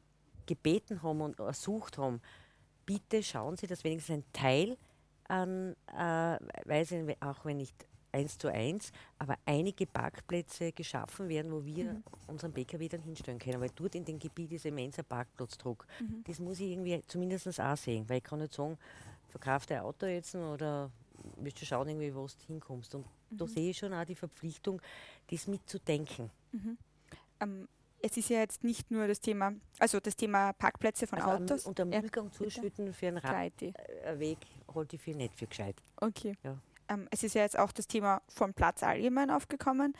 gebeten 0.45 1.01
haben 1.01 1.19
und 1.21 1.39
ersucht 1.39 1.97
haben, 1.97 2.21
bitte 2.85 3.23
schauen 3.23 3.57
Sie, 3.57 3.65
dass 3.65 3.83
wenigstens 3.83 4.17
ein 4.17 4.25
Teil 4.31 4.77
an, 5.27 5.75
äh, 5.87 6.37
weiß 6.69 6.91
ich, 6.91 7.19
auch 7.23 7.45
wenn 7.45 7.57
nicht 7.57 7.73
eins 8.13 8.37
zu 8.37 8.47
eins, 8.47 8.91
aber 9.19 9.35
einige 9.45 9.85
Parkplätze 9.85 10.71
geschaffen 10.71 11.27
werden, 11.29 11.51
wo 11.51 11.63
wir 11.65 11.85
Mhm. 11.93 12.03
unseren 12.27 12.53
PKW 12.53 12.87
dann 12.87 13.01
hinstellen 13.01 13.39
können. 13.39 13.59
Weil 13.59 13.71
dort 13.75 13.95
in 13.95 14.05
dem 14.05 14.19
Gebiet 14.19 14.51
ist 14.53 14.65
immenser 14.65 15.03
Parkplatzdruck. 15.03 15.85
Mhm. 15.99 16.23
Das 16.25 16.39
muss 16.39 16.59
ich 16.59 16.71
irgendwie 16.71 17.03
zumindest 17.07 17.59
auch 17.59 17.75
sehen, 17.77 18.07
weil 18.07 18.17
ich 18.17 18.23
kann 18.23 18.39
nicht 18.39 18.53
sagen, 18.53 18.77
verkauf 19.29 19.65
dein 19.65 19.81
Auto 19.81 20.05
jetzt 20.05 20.35
oder 20.35 20.91
wirst 21.37 21.61
du 21.61 21.65
schauen, 21.65 21.89
irgendwie, 21.89 22.13
wo 22.13 22.25
du 22.27 22.33
hinkommst. 22.47 22.95
Und 22.95 23.05
da 23.31 23.45
Mhm. 23.45 23.49
sehe 23.49 23.69
ich 23.71 23.77
schon 23.77 23.93
auch 23.93 24.05
die 24.05 24.15
Verpflichtung, 24.15 24.81
das 25.29 25.47
mitzudenken. 25.47 26.29
Mhm. 26.51 26.77
Ähm, 27.39 27.67
es 28.05 28.17
ist 28.17 28.29
ja 28.29 28.39
jetzt 28.39 28.63
nicht 28.63 28.91
nur 28.91 29.07
das 29.07 29.21
Thema, 29.21 29.53
also 29.79 29.99
das 29.99 30.15
Thema 30.15 30.51
Parkplätze 30.53 31.07
von 31.07 31.19
Also 31.19 31.31
am- 31.31 31.43
Autos. 31.43 31.65
Und 31.65 31.79
der 31.79 31.87
Ja, 31.87 32.01
Müllgang 32.01 32.31
zuschütten 32.31 32.93
für 32.93 33.07
einen. 33.07 33.17
Radweg 33.17 34.37
halte 34.75 34.95
ich 34.97 35.01
für 35.01 35.11
nicht 35.11 35.33
für 35.35 35.47
gescheit. 35.47 35.75
Okay. 35.97 36.35
Ja. 36.43 36.57
Ähm, 36.89 37.07
es 37.11 37.23
ist 37.23 37.35
ja 37.35 37.41
jetzt 37.43 37.57
auch 37.57 37.71
das 37.71 37.87
Thema 37.87 38.21
vom 38.27 38.53
Platz 38.53 38.83
allgemein 38.83 39.29
aufgekommen. 39.31 39.93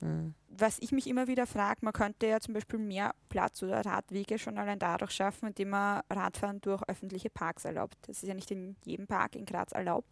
Mhm. 0.00 0.34
Was 0.48 0.78
ich 0.80 0.92
mich 0.92 1.06
immer 1.06 1.26
wieder 1.26 1.46
frage, 1.46 1.80
man 1.82 1.92
könnte 1.92 2.26
ja 2.26 2.40
zum 2.40 2.54
Beispiel 2.54 2.78
mehr 2.78 3.14
Platz 3.28 3.62
oder 3.62 3.84
Radwege 3.84 4.38
schon 4.38 4.56
allein 4.58 4.78
dadurch 4.78 5.10
schaffen, 5.10 5.48
indem 5.48 5.70
man 5.70 6.00
Radfahren 6.10 6.60
durch 6.62 6.82
öffentliche 6.88 7.28
Parks 7.30 7.64
erlaubt. 7.66 7.96
Das 8.06 8.22
ist 8.22 8.28
ja 8.28 8.34
nicht 8.34 8.50
in 8.50 8.76
jedem 8.84 9.06
Park 9.06 9.36
in 9.36 9.44
Graz 9.44 9.72
erlaubt. 9.72 10.08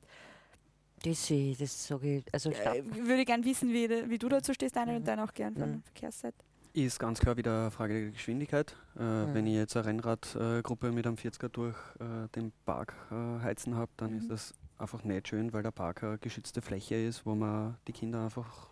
Das 1.05 1.26
sehe 1.26 1.53
ich, 1.53 1.59
das 1.59 1.87
sage 1.87 2.16
ich. 2.18 2.24
Also 2.35 2.51
Äh, 2.51 2.83
würde 2.85 3.24
gerne 3.24 3.45
wissen, 3.45 3.70
wie, 3.70 3.89
wie 4.11 4.18
du 4.18 4.29
dazu 4.29 4.53
stehst, 4.53 4.76
Daniel, 4.76 4.97
Mhm. 4.97 5.01
und 5.03 5.09
dann 5.09 5.20
auch 5.20 5.33
gern 5.33 5.55
von 5.55 5.68
Mhm. 5.68 5.72
der 5.74 5.83
Verkehrsseite. 5.85 6.37
Ist 6.74 6.99
ganz 6.99 7.18
klar 7.20 7.37
wieder 7.37 7.62
eine 7.62 7.70
Frage 7.70 7.95
der 8.03 8.11
Geschwindigkeit. 8.11 8.76
Äh, 8.99 9.03
Mhm. 9.03 9.35
Wenn 9.35 9.47
ich 9.47 9.55
jetzt 9.55 9.76
eine 9.76 9.87
Rennradgruppe 9.87 10.93
mit 10.93 11.07
einem 11.07 11.16
40er 11.16 11.49
durch 11.49 11.76
äh, 12.01 12.29
den 12.35 12.53
Park 12.66 12.95
äh, 13.11 13.14
heizen 13.43 13.74
habe, 13.76 13.91
dann 13.97 14.11
Mhm. 14.12 14.18
ist 14.18 14.31
das 14.31 14.55
einfach 14.79 15.05
nicht 15.05 15.29
schön, 15.29 15.53
weil 15.53 15.62
der 15.62 15.70
Park 15.70 16.03
eine 16.05 16.18
geschützte 16.18 16.62
Fläche 16.62 16.95
ist, 16.95 17.26
wo 17.26 17.35
man 17.35 17.76
die 17.87 17.93
Kinder 17.93 18.22
einfach 18.24 18.70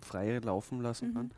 frei 0.00 0.38
laufen 0.38 0.80
lassen 0.80 1.10
Mhm. 1.10 1.14
kann. 1.14 1.30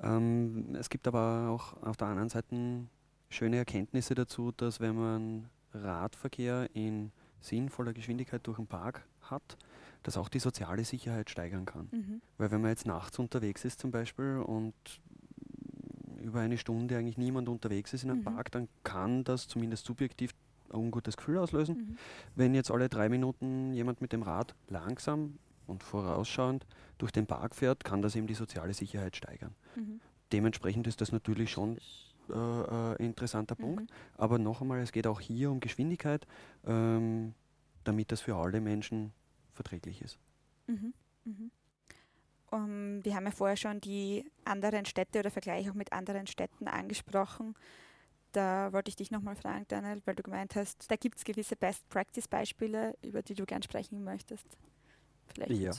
Ähm, 0.00 0.74
es 0.76 0.88
gibt 0.90 1.06
aber 1.08 1.48
auch 1.50 1.80
auf 1.82 1.96
der 1.96 2.08
anderen 2.08 2.28
Seite 2.28 2.86
schöne 3.30 3.56
Erkenntnisse 3.56 4.14
dazu, 4.14 4.52
dass 4.52 4.80
wenn 4.80 4.94
man 4.96 5.48
Radverkehr 5.74 6.68
in 6.74 7.10
sinnvoller 7.40 7.92
Geschwindigkeit 7.92 8.46
durch 8.46 8.56
den 8.58 8.66
Park 8.66 9.06
hat, 9.22 9.56
dass 10.02 10.16
auch 10.16 10.28
die 10.28 10.38
soziale 10.38 10.84
Sicherheit 10.84 11.30
steigern 11.30 11.66
kann. 11.66 11.88
Mhm. 11.90 12.20
Weil 12.38 12.50
wenn 12.50 12.60
man 12.60 12.70
jetzt 12.70 12.86
nachts 12.86 13.18
unterwegs 13.18 13.64
ist 13.64 13.80
zum 13.80 13.90
Beispiel 13.90 14.38
und 14.44 14.74
über 16.22 16.40
eine 16.40 16.58
Stunde 16.58 16.96
eigentlich 16.96 17.18
niemand 17.18 17.48
unterwegs 17.48 17.92
ist 17.94 18.04
in 18.04 18.10
einem 18.10 18.20
Mhm. 18.20 18.24
Park, 18.24 18.50
dann 18.52 18.68
kann 18.84 19.24
das 19.24 19.48
zumindest 19.48 19.86
subjektiv 19.86 20.32
ungutes 20.72 21.16
Gefühl 21.16 21.38
auslösen. 21.38 21.76
Mhm. 21.76 21.98
Wenn 22.34 22.54
jetzt 22.54 22.70
alle 22.70 22.88
drei 22.88 23.08
Minuten 23.08 23.72
jemand 23.72 24.00
mit 24.00 24.12
dem 24.12 24.22
Rad 24.22 24.54
langsam 24.68 25.38
und 25.66 25.82
vorausschauend 25.82 26.66
durch 26.98 27.12
den 27.12 27.26
Park 27.26 27.54
fährt, 27.54 27.84
kann 27.84 28.02
das 28.02 28.16
eben 28.16 28.26
die 28.26 28.34
soziale 28.34 28.74
Sicherheit 28.74 29.16
steigern. 29.16 29.54
Mhm. 29.76 30.00
Dementsprechend 30.32 30.86
ist 30.86 31.00
das 31.00 31.12
natürlich 31.12 31.50
schon 31.50 31.78
äh, 32.30 32.32
äh, 32.32 32.96
ein 32.98 33.06
interessanter 33.06 33.54
Punkt. 33.54 33.82
Mhm. 33.82 33.94
Aber 34.16 34.38
noch 34.38 34.60
einmal, 34.60 34.80
es 34.80 34.92
geht 34.92 35.06
auch 35.06 35.20
hier 35.20 35.50
um 35.50 35.60
Geschwindigkeit, 35.60 36.26
ähm, 36.66 37.34
damit 37.84 38.12
das 38.12 38.20
für 38.20 38.36
alle 38.36 38.60
Menschen 38.60 39.12
verträglich 39.52 40.02
ist. 40.02 40.18
Mhm. 40.66 40.92
Mhm. 41.24 41.50
Um, 42.50 43.04
wir 43.04 43.14
haben 43.14 43.26
ja 43.26 43.30
vorher 43.30 43.56
schon 43.56 43.80
die 43.80 44.24
anderen 44.44 44.86
Städte 44.86 45.18
oder 45.18 45.30
Vergleich 45.30 45.68
auch 45.68 45.74
mit 45.74 45.92
anderen 45.92 46.26
Städten 46.26 46.66
angesprochen. 46.66 47.54
Da 48.32 48.72
wollte 48.72 48.90
ich 48.90 48.96
dich 48.96 49.10
nochmal 49.10 49.36
fragen, 49.36 49.64
Daniel, 49.68 50.02
weil 50.04 50.14
du 50.14 50.22
gemeint 50.22 50.54
hast, 50.54 50.90
da 50.90 50.96
gibt 50.96 51.16
es 51.16 51.24
gewisse 51.24 51.56
Best-Practice-Beispiele, 51.56 52.94
über 53.02 53.22
die 53.22 53.34
du 53.34 53.46
gern 53.46 53.62
sprechen 53.62 54.04
möchtest. 54.04 54.46
Vielleicht. 55.28 55.52
Ja. 55.52 55.72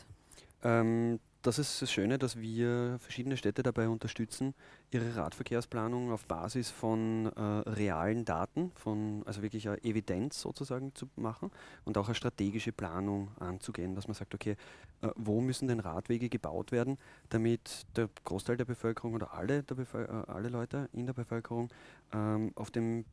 Ähm, 0.63 1.19
das 1.41 1.57
ist 1.57 1.81
das 1.81 1.91
Schöne, 1.91 2.19
dass 2.19 2.39
wir 2.39 2.97
verschiedene 2.99 3.37
Städte 3.37 3.63
dabei 3.63 3.87
unterstützen, 3.87 4.53
ihre 4.91 5.15
Radverkehrsplanung 5.15 6.11
auf 6.11 6.25
Basis 6.25 6.69
von 6.69 7.27
äh, 7.27 7.41
realen 7.69 8.25
Daten, 8.25 8.71
von, 8.75 9.23
also 9.25 9.41
wirklich 9.41 9.67
eine 9.69 9.81
Evidenz 9.83 10.41
sozusagen 10.41 10.93
zu 10.95 11.07
machen 11.15 11.49
und 11.85 11.97
auch 11.97 12.07
eine 12.07 12.15
strategische 12.15 12.73
Planung 12.73 13.29
anzugehen, 13.39 13.95
dass 13.95 14.07
man 14.07 14.15
sagt, 14.15 14.35
okay, 14.35 14.57
äh, 15.01 15.09
wo 15.15 15.39
müssen 15.39 15.69
denn 15.69 15.79
Radwege 15.79 16.27
gebaut 16.27 16.73
werden, 16.73 16.97
damit 17.29 17.85
der 17.95 18.09
Großteil 18.25 18.57
der 18.57 18.65
Bevölkerung 18.65 19.13
oder 19.13 19.33
alle, 19.33 19.63
der 19.63 19.75
Bevöl 19.75 20.05
äh, 20.05 20.31
alle 20.31 20.49
Leute 20.49 20.89
in 20.91 21.05
der 21.05 21.13
Bevölkerung 21.13 21.69
ähm, 22.13 22.51
auf 22.55 22.69
dem 22.69 23.05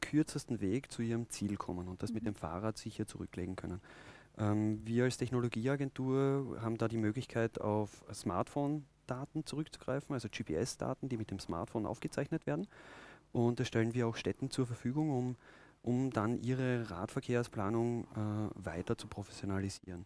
kürzesten 0.00 0.60
Weg 0.60 0.92
zu 0.92 1.02
ihrem 1.02 1.28
Ziel 1.30 1.56
kommen 1.56 1.88
und 1.88 2.02
das 2.02 2.12
mit 2.12 2.22
Mhm. 2.22 2.26
dem 2.26 2.34
Fahrrad 2.34 2.78
sicher 2.78 3.06
zurücklegen 3.06 3.56
können. 3.56 3.80
Ähm, 4.38 4.80
wir 4.84 5.04
als 5.04 5.18
Technologieagentur 5.18 6.58
haben 6.60 6.78
da 6.78 6.88
die 6.88 6.96
Möglichkeit, 6.96 7.60
auf 7.60 8.04
Smartphone-Daten 8.12 9.46
zurückzugreifen, 9.46 10.14
also 10.14 10.28
GPS-Daten, 10.28 11.08
die 11.08 11.16
mit 11.16 11.30
dem 11.30 11.38
Smartphone 11.38 11.86
aufgezeichnet 11.86 12.46
werden. 12.46 12.66
Und 13.32 13.60
das 13.60 13.68
stellen 13.68 13.94
wir 13.94 14.06
auch 14.06 14.16
Städten 14.16 14.50
zur 14.50 14.66
Verfügung, 14.66 15.10
um, 15.10 15.36
um 15.82 16.10
dann 16.10 16.40
ihre 16.42 16.90
Radverkehrsplanung 16.90 18.04
äh, 18.04 18.66
weiter 18.66 18.96
zu 18.96 19.06
professionalisieren. 19.06 20.04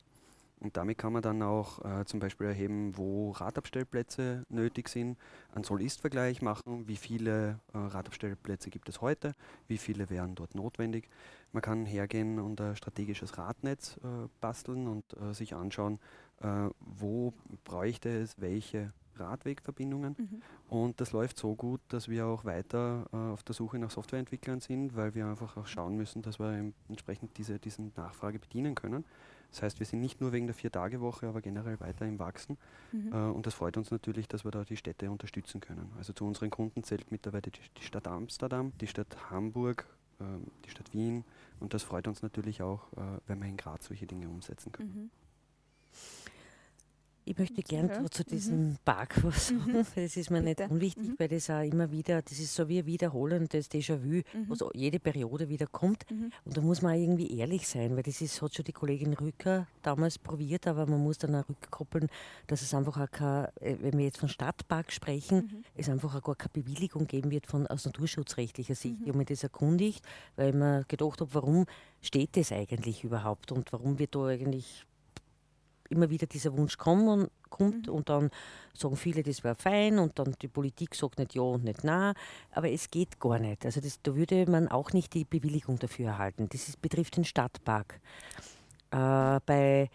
Und 0.60 0.76
damit 0.76 0.96
kann 0.96 1.12
man 1.12 1.22
dann 1.22 1.42
auch 1.42 1.84
äh, 1.84 2.04
zum 2.06 2.18
Beispiel 2.18 2.46
erheben, 2.46 2.96
wo 2.96 3.30
Radabstellplätze 3.32 4.44
nötig 4.48 4.88
sind, 4.88 5.18
einen 5.52 5.64
Soll-Ist-Vergleich 5.64 6.40
machen, 6.40 6.88
wie 6.88 6.96
viele 6.96 7.60
äh, 7.74 7.78
Radabstellplätze 7.78 8.70
gibt 8.70 8.88
es 8.88 9.02
heute, 9.02 9.34
wie 9.68 9.76
viele 9.76 10.08
wären 10.08 10.34
dort 10.34 10.54
notwendig. 10.54 11.10
Man 11.52 11.62
kann 11.62 11.84
hergehen 11.84 12.38
und 12.38 12.60
ein 12.60 12.74
strategisches 12.74 13.36
Radnetz 13.36 13.98
äh, 13.98 14.28
basteln 14.40 14.88
und 14.88 15.04
äh, 15.20 15.34
sich 15.34 15.54
anschauen, 15.54 15.98
äh, 16.40 16.68
wo 16.80 17.34
bräuchte 17.64 18.08
es 18.08 18.40
welche 18.40 18.92
Radwegverbindungen. 19.18 20.14
Mhm. 20.18 20.42
Und 20.68 21.00
das 21.00 21.12
läuft 21.12 21.38
so 21.38 21.54
gut, 21.54 21.80
dass 21.88 22.08
wir 22.08 22.26
auch 22.26 22.44
weiter 22.44 23.06
äh, 23.12 23.16
auf 23.16 23.42
der 23.42 23.54
Suche 23.54 23.78
nach 23.78 23.90
Softwareentwicklern 23.90 24.60
sind, 24.60 24.96
weil 24.96 25.14
wir 25.14 25.26
einfach 25.26 25.56
auch 25.56 25.66
schauen 25.66 25.96
müssen, 25.96 26.22
dass 26.22 26.38
wir 26.38 26.72
entsprechend 26.88 27.36
diese 27.38 27.58
diesen 27.58 27.92
Nachfrage 27.96 28.38
bedienen 28.38 28.74
können. 28.74 29.04
Das 29.50 29.62
heißt, 29.62 29.78
wir 29.78 29.86
sind 29.86 30.00
nicht 30.00 30.20
nur 30.20 30.32
wegen 30.32 30.46
der 30.46 30.54
Vier-Tage-Woche, 30.54 31.28
aber 31.28 31.40
generell 31.40 31.80
weiter 31.80 32.06
im 32.06 32.18
Wachsen. 32.18 32.58
Mhm. 32.92 33.12
Äh, 33.12 33.16
und 33.16 33.46
das 33.46 33.54
freut 33.54 33.76
uns 33.76 33.90
natürlich, 33.90 34.28
dass 34.28 34.44
wir 34.44 34.50
da 34.50 34.64
die 34.64 34.76
Städte 34.76 35.10
unterstützen 35.10 35.60
können. 35.60 35.90
Also 35.96 36.12
zu 36.12 36.26
unseren 36.26 36.50
Kunden 36.50 36.82
zählt 36.82 37.10
mittlerweile 37.10 37.50
die, 37.50 37.60
die 37.78 37.82
Stadt 37.82 38.06
Amsterdam, 38.06 38.72
die 38.80 38.86
Stadt 38.86 39.30
Hamburg, 39.30 39.86
ähm, 40.20 40.46
die 40.64 40.70
Stadt 40.70 40.92
Wien. 40.92 41.24
Und 41.60 41.74
das 41.74 41.82
freut 41.82 42.06
uns 42.08 42.22
natürlich 42.22 42.62
auch, 42.62 42.92
äh, 42.94 43.18
wenn 43.26 43.40
wir 43.40 43.48
in 43.48 43.56
Graz 43.56 43.86
solche 43.86 44.06
Dinge 44.06 44.28
umsetzen 44.28 44.72
können. 44.72 44.94
Mhm. 44.94 45.10
Ich 47.28 47.36
möchte 47.38 47.60
gern 47.60 47.88
Ja. 47.88 48.08
zu, 48.08 48.22
Mhm. 48.22 48.26
diesem 48.30 48.76
Park 48.84 49.22
was 49.24 49.48
sagen. 49.48 49.64
Mhm. 49.66 49.84
Das 49.96 50.16
ist 50.16 50.30
mir 50.30 50.40
Bitte. 50.42 50.62
nicht 50.62 50.70
unwichtig, 50.70 51.08
Mhm. 51.08 51.14
weil 51.18 51.26
das 51.26 51.50
auch 51.50 51.60
immer 51.62 51.90
wieder, 51.90 52.22
das 52.22 52.38
ist 52.38 52.54
so 52.54 52.68
wie 52.68 52.78
ein 52.78 52.86
wiederholendes 52.86 53.68
Déjà-vu, 53.68 54.22
Mhm. 54.32 54.48
was 54.48 54.60
jede 54.74 55.00
Periode 55.00 55.48
wieder 55.48 55.66
kommt. 55.66 56.08
Mhm. 56.08 56.30
Und 56.44 56.56
da 56.56 56.60
muss 56.60 56.82
man 56.82 56.94
auch 56.94 57.00
irgendwie 57.00 57.36
ehrlich 57.36 57.66
sein, 57.66 57.96
weil 57.96 58.04
das 58.04 58.20
ist, 58.20 58.40
hat 58.42 58.54
schon 58.54 58.64
die 58.64 58.72
Kollegin 58.72 59.12
Rücker 59.14 59.66
damals 59.82 60.18
probiert, 60.18 60.68
aber 60.68 60.86
man 60.86 61.02
muss 61.02 61.18
dann 61.18 61.34
auch 61.34 61.48
rückkoppeln, 61.48 62.08
dass 62.46 62.62
es 62.62 62.72
einfach 62.72 62.96
auch 63.00 63.10
kein, 63.10 63.46
äh, 63.60 63.76
wenn 63.80 63.98
wir 63.98 64.04
jetzt 64.04 64.18
von 64.18 64.28
Stadtpark 64.28 64.92
sprechen, 64.92 65.36
Mhm. 65.38 65.64
es 65.74 65.88
einfach 65.88 66.14
auch 66.14 66.22
gar 66.22 66.36
keine 66.36 66.50
Bewilligung 66.52 67.08
geben 67.08 67.32
wird 67.32 67.48
von, 67.48 67.66
aus 67.66 67.86
naturschutzrechtlicher 67.86 68.76
Sicht. 68.76 68.98
Mhm. 68.98 69.02
Ich 69.02 69.08
habe 69.08 69.18
mich 69.18 69.26
das 69.26 69.42
erkundigt, 69.42 70.04
weil 70.36 70.50
ich 70.50 70.54
mir 70.54 70.84
gedacht 70.86 71.20
habe, 71.20 71.34
warum 71.34 71.66
steht 72.02 72.36
das 72.36 72.52
eigentlich 72.52 73.02
überhaupt 73.02 73.50
und 73.50 73.72
warum 73.72 73.98
wird 73.98 74.14
da 74.14 74.26
eigentlich 74.26 74.86
immer 75.90 76.10
wieder 76.10 76.26
dieser 76.26 76.56
Wunsch 76.56 76.76
kommen, 76.78 77.28
kommt 77.50 77.86
Mhm. 77.86 77.92
und 77.94 78.08
dann 78.08 78.30
sagen 78.74 78.96
viele, 78.96 79.22
das 79.22 79.42
wäre 79.44 79.54
fein 79.54 79.98
und 79.98 80.18
dann 80.18 80.34
die 80.42 80.48
Politik 80.48 80.94
sagt 80.94 81.18
nicht 81.18 81.34
ja 81.34 81.42
und 81.42 81.64
nicht 81.64 81.84
nein, 81.84 82.14
aber 82.52 82.70
es 82.70 82.90
geht 82.90 83.18
gar 83.20 83.38
nicht. 83.38 83.64
Also 83.64 83.80
das, 83.80 84.00
da 84.02 84.14
würde 84.14 84.50
man 84.50 84.68
auch 84.68 84.92
nicht 84.92 85.14
die 85.14 85.24
Bewilligung 85.24 85.78
dafür 85.78 86.08
erhalten. 86.08 86.48
Das 86.50 86.68
ist, 86.68 86.80
betrifft 86.82 87.16
den 87.16 87.24
Stadtpark. 87.24 88.00
Äh, 88.90 89.40
bei 89.46 89.90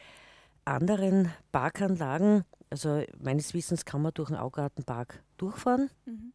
anderen 0.66 1.32
Parkanlagen, 1.52 2.44
also 2.70 3.04
meines 3.20 3.54
Wissens 3.54 3.86
kann 3.86 4.02
man 4.02 4.14
durch 4.14 4.30
den 4.30 4.38
Augartenpark 4.38 5.22
durchfahren, 5.38 5.90
Mhm. 6.06 6.34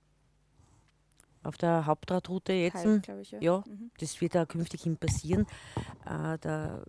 Auf 1.47 1.57
der 1.57 1.87
Hauptradroute 1.87 2.53
jetzt. 2.53 2.83
Teil, 2.83 3.21
ich, 3.21 3.31
ja. 3.31 3.39
Ja, 3.41 3.65
Mhm. 3.67 3.91
das 3.99 4.21
wird 4.21 4.37
auch 4.37 4.47
künftig 4.49 4.87
ihm 4.87 4.97
passieren. 4.97 5.47
Äh, 6.05 6.39
der 6.39 6.83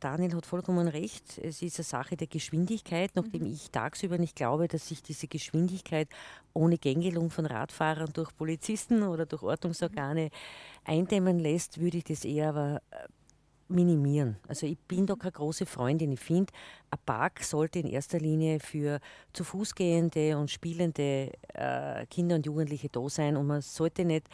Daniel 0.00 0.34
hat 0.36 0.46
vollkommen 0.46 0.88
recht. 0.88 1.38
Es 1.38 1.60
ist 1.62 1.78
eine 1.78 1.84
Sache 1.84 2.16
der 2.16 2.26
Geschwindigkeit, 2.28 3.10
nachdem 3.14 3.42
Mhm. 3.42 3.52
ich 3.52 3.70
tagsüber 3.70 4.18
nicht 4.18 4.36
glaube, 4.36 4.68
dass 4.68 4.88
sich 4.88 5.02
diese 5.02 5.26
Geschwindigkeit 5.26 6.08
ohne 6.54 6.78
Gängelung 6.78 7.30
von 7.30 7.46
Radfahrern 7.46 8.12
durch 8.12 8.34
Polizisten 8.36 9.02
oder 9.02 9.26
durch 9.26 9.42
Ordnungsorgane 9.42 10.30
eindämmen 10.84 11.38
lässt, 11.38 11.80
würde 11.80 11.98
ich 11.98 12.04
das 12.04 12.24
eher 12.24 12.50
aber 12.50 12.82
äh, 12.90 13.08
minimieren. 13.72 14.36
Also 14.48 14.66
ich 14.66 14.78
bin 14.78 15.06
da 15.06 15.14
keine 15.14 15.32
große 15.32 15.66
Freundin. 15.66 16.12
Ich 16.12 16.20
finde, 16.20 16.52
ein 16.90 16.98
Park 17.04 17.42
sollte 17.42 17.78
in 17.80 17.86
erster 17.86 18.18
Linie 18.18 18.60
für 18.60 19.00
zu 19.32 19.44
Fuß 19.44 19.74
gehende 19.74 20.36
und 20.38 20.50
spielende 20.50 21.32
äh, 21.54 22.06
Kinder 22.06 22.36
und 22.36 22.46
Jugendliche 22.46 22.88
da 22.88 23.08
sein 23.08 23.36
und 23.36 23.46
man 23.46 23.60
sollte 23.62 24.04
nicht 24.04 24.28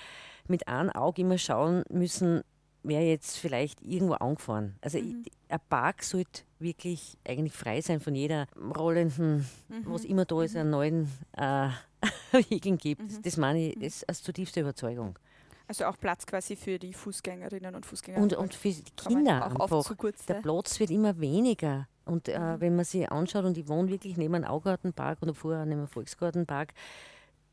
mit 0.48 0.66
einem 0.68 0.90
Auge 0.90 1.22
immer 1.22 1.38
schauen 1.38 1.82
müssen, 1.90 2.42
wäre 2.82 3.02
jetzt 3.02 3.36
vielleicht 3.38 3.82
irgendwo 3.82 4.14
angefahren. 4.14 4.76
Also 4.80 4.98
Mhm. 4.98 5.22
ich, 5.24 5.32
ein 5.50 5.60
Park 5.68 6.02
sollte 6.04 6.42
wirklich 6.58 7.18
eigentlich 7.26 7.52
frei 7.52 7.80
sein 7.80 8.00
von 8.00 8.14
jeder 8.14 8.46
rollenden, 8.76 9.46
Mhm. 9.68 9.84
was 9.86 10.04
immer 10.04 10.24
da 10.24 10.42
ist, 10.42 10.56
einen 10.56 10.70
neuen 10.70 11.08
äh, 11.36 11.68
Wegen 12.48 12.78
gibt. 12.78 13.02
Mhm. 13.02 13.22
Das 13.22 13.36
meine 13.36 13.58
ich, 13.70 13.76
ist 13.82 14.08
aus 14.08 14.22
zutiefster 14.22 14.60
Überzeugung. 14.62 15.18
Also 15.68 15.84
auch 15.84 15.98
Platz 15.98 16.26
quasi 16.26 16.56
für 16.56 16.78
die 16.78 16.92
Fußgängerinnen 16.94 17.74
und 17.74 17.84
Fußgänger. 17.86 18.20
Und, 18.20 18.32
und 18.34 18.54
für 18.54 18.70
die 18.70 18.82
Kinder 18.96 19.46
auch 19.46 19.60
einfach. 19.70 19.96
kurz, 19.98 20.24
der. 20.26 20.34
Platz 20.40 20.80
wird 20.80 20.90
immer 20.90 21.20
weniger. 21.20 21.86
Und 22.06 22.26
äh, 22.28 22.38
Mhm. 22.38 22.60
wenn 22.60 22.76
man 22.76 22.84
sich 22.86 23.10
anschaut, 23.12 23.44
und 23.44 23.58
ich 23.58 23.68
wohne 23.68 23.90
wirklich 23.90 24.16
neben 24.16 24.34
einem 24.34 24.44
Augartenpark 24.46 25.18
oder 25.22 25.34
vorher 25.34 25.66
neben 25.66 25.80
einem 25.80 25.88
Volksgartenpark, 25.88 26.72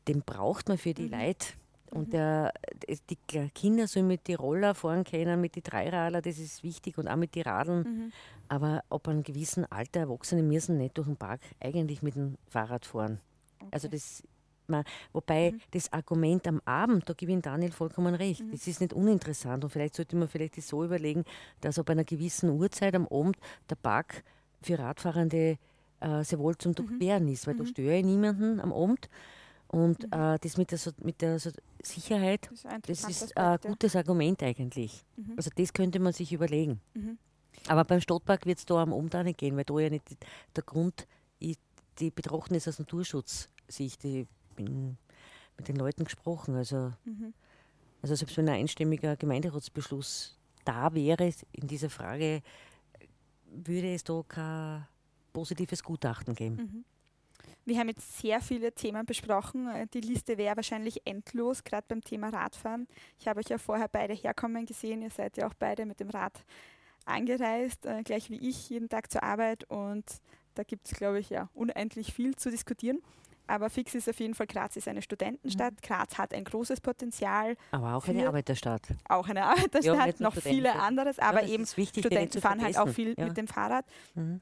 den 0.08 0.22
braucht 0.22 0.68
man 0.68 0.78
für 0.78 0.94
die 0.94 1.02
Mhm. 1.08 1.10
Leute. 1.10 1.46
Und 1.90 2.08
Mhm. 2.08 2.10
der, 2.12 2.52
es- 2.88 3.04
die 3.06 3.16
Kinder 3.54 3.86
sollen 3.86 4.06
mit 4.08 4.26
den 4.28 4.36
Roller 4.36 4.74
fahren 4.74 5.04
können, 5.04 5.40
mit 5.40 5.54
den 5.54 5.62
Dreiradler, 5.62 6.20
das 6.22 6.38
ist 6.38 6.62
wichtig, 6.64 6.96
und 6.98 7.06
auch 7.08 7.16
mit 7.16 7.34
den 7.34 7.42
Radeln. 7.42 7.82
Mhm. 7.82 8.12
Aber 8.48 8.82
ab 8.88 9.06
einem 9.08 9.22
gewissen 9.22 9.70
Alter, 9.70 10.00
Erwachsene 10.00 10.42
müssen 10.42 10.78
nicht 10.78 10.96
durch 10.96 11.06
den 11.06 11.16
Park 11.16 11.40
eigentlich 11.60 12.02
mit 12.02 12.16
dem 12.16 12.38
Fahrrad 12.48 12.86
fahren. 12.86 13.20
Also 13.70 13.88
Okay. 13.88 13.96
das, 13.96 14.22
man, 14.68 14.84
wobei 15.12 15.52
Mhm. 15.52 15.60
das 15.72 15.92
Argument 15.92 16.46
am 16.46 16.60
Abend, 16.64 17.08
da 17.08 17.12
gebe 17.14 17.32
ich 17.32 17.40
Daniel 17.42 17.72
vollkommen 17.72 18.14
recht, 18.14 18.42
Mhm. 18.42 18.50
das 18.52 18.66
ist 18.66 18.80
nicht 18.80 18.92
uninteressant 18.92 19.64
und 19.64 19.70
vielleicht 19.70 19.94
sollte 19.94 20.16
man 20.16 20.28
vielleicht 20.28 20.56
das 20.56 20.68
so 20.68 20.84
überlegen, 20.84 21.24
dass 21.60 21.78
ab 21.78 21.90
einer 21.90 22.04
gewissen 22.04 22.50
Uhrzeit 22.50 22.94
am 22.94 23.06
Abend 23.08 23.36
der 23.70 23.76
Park 23.76 24.22
für 24.62 24.78
Radfahrende 24.78 25.58
äh, 26.00 26.22
sehr 26.24 26.38
wohl 26.38 26.56
zum 26.58 26.74
Durchqueren 26.74 27.26
ist, 27.28 27.46
weil 27.46 27.54
da 27.56 27.62
Mhm. 27.62 27.68
störe 27.68 27.96
ich 27.98 28.04
niemanden 28.04 28.60
am 28.60 28.70
Abend 28.72 29.08
und 29.68 30.02
Mhm. 30.02 30.12
äh, 30.12 30.38
das 30.38 30.58
mit 30.58 30.70
der, 30.70 30.76
so, 30.78 30.90
mit 31.02 31.22
der 31.22 31.38
so 31.38 31.50
Sicherheit, 31.82 32.48
Das 32.50 32.58
ist 32.58 32.66
ein 32.66 32.82
das 32.82 33.04
ist 33.08 33.32
ja. 33.36 33.56
gutes 33.56 33.96
Argument 33.96 34.42
eigentlich. 34.42 35.04
Mhm. 35.16 35.32
Also 35.36 35.50
das 35.56 35.72
könnte 35.72 35.98
man 35.98 36.12
sich 36.12 36.32
überlegen. 36.32 36.80
Mhm. 36.94 37.16
Aber 37.68 37.84
beim 37.84 38.00
Stadtpark 38.02 38.44
wird 38.44 38.58
es 38.58 38.66
da 38.66 38.82
am 38.82 38.92
Abend 38.92 39.16
auch 39.16 39.22
nicht 39.22 39.38
gehen, 39.38 39.56
weil 39.56 39.64
da 39.64 39.78
ja 39.78 39.88
nicht 39.88 40.10
die- 40.10 40.16
der 40.54 40.62
Grund, 40.64 41.06
ich, 41.38 41.56
die 41.98 42.10
betrachten 42.10 42.54
es 42.54 42.68
aus 42.68 42.78
Naturschutzsicht. 42.78 44.04
Ich 44.04 44.26
bin 44.56 44.96
mit 45.56 45.68
den 45.68 45.76
Leuten 45.76 46.04
gesprochen. 46.04 46.54
Also, 46.56 46.92
Mhm. 47.04 47.32
also 48.02 48.14
selbst 48.14 48.36
wenn 48.36 48.48
ein 48.48 48.60
einstimmiger 48.60 49.16
Gemeinderatsbeschluss 49.16 50.36
da 50.64 50.92
wäre 50.94 51.30
in 51.52 51.68
dieser 51.68 51.90
Frage, 51.90 52.42
würde 53.50 53.94
es 53.94 54.04
da 54.04 54.22
kein 54.26 54.86
positives 55.32 55.82
Gutachten 55.82 56.34
geben. 56.34 56.56
Mhm. 56.56 56.84
Wir 57.64 57.78
haben 57.78 57.88
jetzt 57.88 58.18
sehr 58.18 58.40
viele 58.40 58.72
Themen 58.72 59.04
besprochen. 59.06 59.68
Äh, 59.68 59.86
Die 59.92 60.00
Liste 60.00 60.38
wäre 60.38 60.56
wahrscheinlich 60.56 61.02
endlos, 61.04 61.64
gerade 61.64 61.84
beim 61.88 62.00
Thema 62.00 62.28
Radfahren. 62.28 62.86
Ich 63.18 63.26
habe 63.28 63.40
euch 63.40 63.48
ja 63.48 63.58
vorher 63.58 63.88
beide 63.88 64.14
herkommen 64.14 64.66
gesehen. 64.66 65.02
Ihr 65.02 65.10
seid 65.10 65.36
ja 65.36 65.48
auch 65.48 65.54
beide 65.54 65.84
mit 65.86 65.98
dem 66.00 66.10
Rad 66.10 66.44
angereist, 67.04 67.86
äh, 67.86 68.02
gleich 68.02 68.30
wie 68.30 68.36
ich, 68.48 68.70
jeden 68.70 68.88
Tag 68.88 69.10
zur 69.10 69.22
Arbeit. 69.22 69.64
Und 69.70 70.04
da 70.54 70.62
gibt 70.62 70.86
es, 70.90 70.96
glaube 70.96 71.18
ich, 71.20 71.30
ja 71.30 71.48
unendlich 71.54 72.12
viel 72.12 72.34
zu 72.36 72.50
diskutieren. 72.50 73.00
Aber 73.46 73.70
fix 73.70 73.94
ist 73.94 74.08
auf 74.08 74.18
jeden 74.18 74.34
Fall, 74.34 74.46
Graz 74.46 74.76
ist 74.76 74.88
eine 74.88 75.02
Studentenstadt. 75.02 75.80
Graz 75.82 76.18
hat 76.18 76.34
ein 76.34 76.44
großes 76.44 76.80
Potenzial, 76.80 77.56
Aber 77.70 77.94
auch 77.94 78.06
eine 78.08 78.26
Arbeiterstadt. 78.26 78.82
auch 79.08 79.28
eine 79.28 79.44
Arbeiterstadt, 79.44 80.20
nur 80.20 80.30
noch 80.30 80.36
viele 80.42 80.74
anderes. 80.74 81.16
Ja, 81.18 81.24
Aber 81.24 81.40
das 81.40 81.50
eben 81.50 81.64
wichtig, 81.76 82.04
Studenten 82.04 82.32
zu 82.32 82.40
fahren 82.40 82.62
halt 82.62 82.76
auch 82.78 82.88
viel 82.88 83.14
Ja. 83.16 83.26
mit 83.26 83.36
dem 83.36 83.46
Fahrrad. 83.46 83.84
Mhm. 84.14 84.40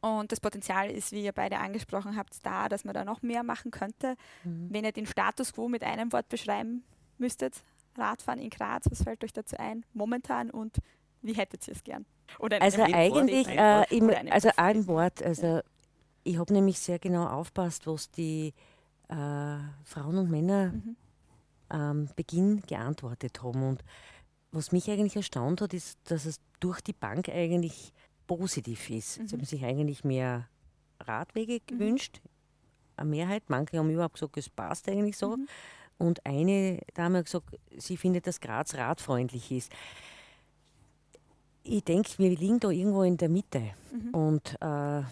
Und 0.00 0.32
das 0.32 0.40
Potenzial 0.40 0.90
ist, 0.90 1.12
wie 1.12 1.22
ihr 1.24 1.32
beide 1.32 1.58
angesprochen 1.58 2.16
habt, 2.16 2.34
da, 2.44 2.68
dass 2.68 2.84
man 2.84 2.92
da 2.92 3.04
noch 3.04 3.22
mehr 3.22 3.44
machen 3.44 3.70
könnte. 3.70 4.16
Mhm. 4.42 4.68
Wenn 4.70 4.84
ihr 4.84 4.92
den 4.92 5.06
Status 5.06 5.52
quo 5.52 5.68
mit 5.68 5.84
einem 5.84 6.12
Wort 6.12 6.28
beschreiben 6.28 6.82
müsstet, 7.18 7.62
Radfahren 7.96 8.40
in 8.40 8.50
Graz, 8.50 8.84
was 8.90 9.02
fällt 9.02 9.22
euch 9.22 9.32
dazu 9.32 9.56
ein? 9.58 9.84
Momentan 9.92 10.50
und 10.50 10.78
wie 11.22 11.34
hättet 11.34 11.66
ihr 11.68 11.74
es 11.74 11.84
gern? 11.84 12.04
Also 12.60 12.82
eigentlich, 12.82 13.46
ein 13.46 13.58
äh, 13.58 13.78
Wort 13.80 13.92
im, 13.92 14.32
also 14.32 14.50
ein 14.56 14.86
Wort, 14.86 15.22
also 15.22 15.60
ich 16.24 16.38
habe 16.38 16.52
nämlich 16.52 16.78
sehr 16.78 16.98
genau 16.98 17.26
aufpasst, 17.26 17.86
was 17.86 18.10
die 18.10 18.54
äh, 19.08 19.56
Frauen 19.84 20.16
und 20.18 20.30
Männer 20.30 20.72
Mhm. 20.72 20.96
am 21.68 22.08
Beginn 22.16 22.62
geantwortet 22.62 23.42
haben. 23.42 23.62
Und 23.62 23.84
was 24.52 24.72
mich 24.72 24.90
eigentlich 24.90 25.16
erstaunt 25.16 25.60
hat, 25.60 25.74
ist, 25.74 25.98
dass 26.04 26.24
es 26.26 26.38
durch 26.60 26.80
die 26.80 26.92
Bank 26.92 27.28
eigentlich 27.28 27.92
positiv 28.26 28.88
ist. 28.90 29.14
Sie 29.14 29.22
Mhm. 29.22 29.28
haben 29.32 29.44
sich 29.44 29.64
eigentlich 29.64 30.04
mehr 30.04 30.48
Radwege 31.00 31.60
gewünscht, 31.66 32.20
eine 32.96 33.10
Mehrheit. 33.10 33.42
Manche 33.48 33.78
haben 33.78 33.90
überhaupt 33.90 34.14
gesagt, 34.14 34.36
es 34.36 34.48
passt 34.48 34.88
eigentlich 34.88 35.16
so. 35.16 35.36
Mhm. 35.36 35.48
Und 35.98 36.24
eine 36.26 36.80
Dame 36.94 37.18
hat 37.18 37.26
gesagt, 37.26 37.58
sie 37.76 37.96
findet, 37.96 38.26
dass 38.26 38.40
Graz 38.40 38.74
radfreundlich 38.74 39.50
ist. 39.50 39.72
Ich 41.64 41.84
denke, 41.84 42.10
wir 42.18 42.30
liegen 42.36 42.58
da 42.60 42.70
irgendwo 42.70 43.02
in 43.02 43.16
der 43.16 43.28
Mitte. 43.28 43.62
Mhm. 43.92 44.10
Und 44.14 44.56
äh, 44.60 45.02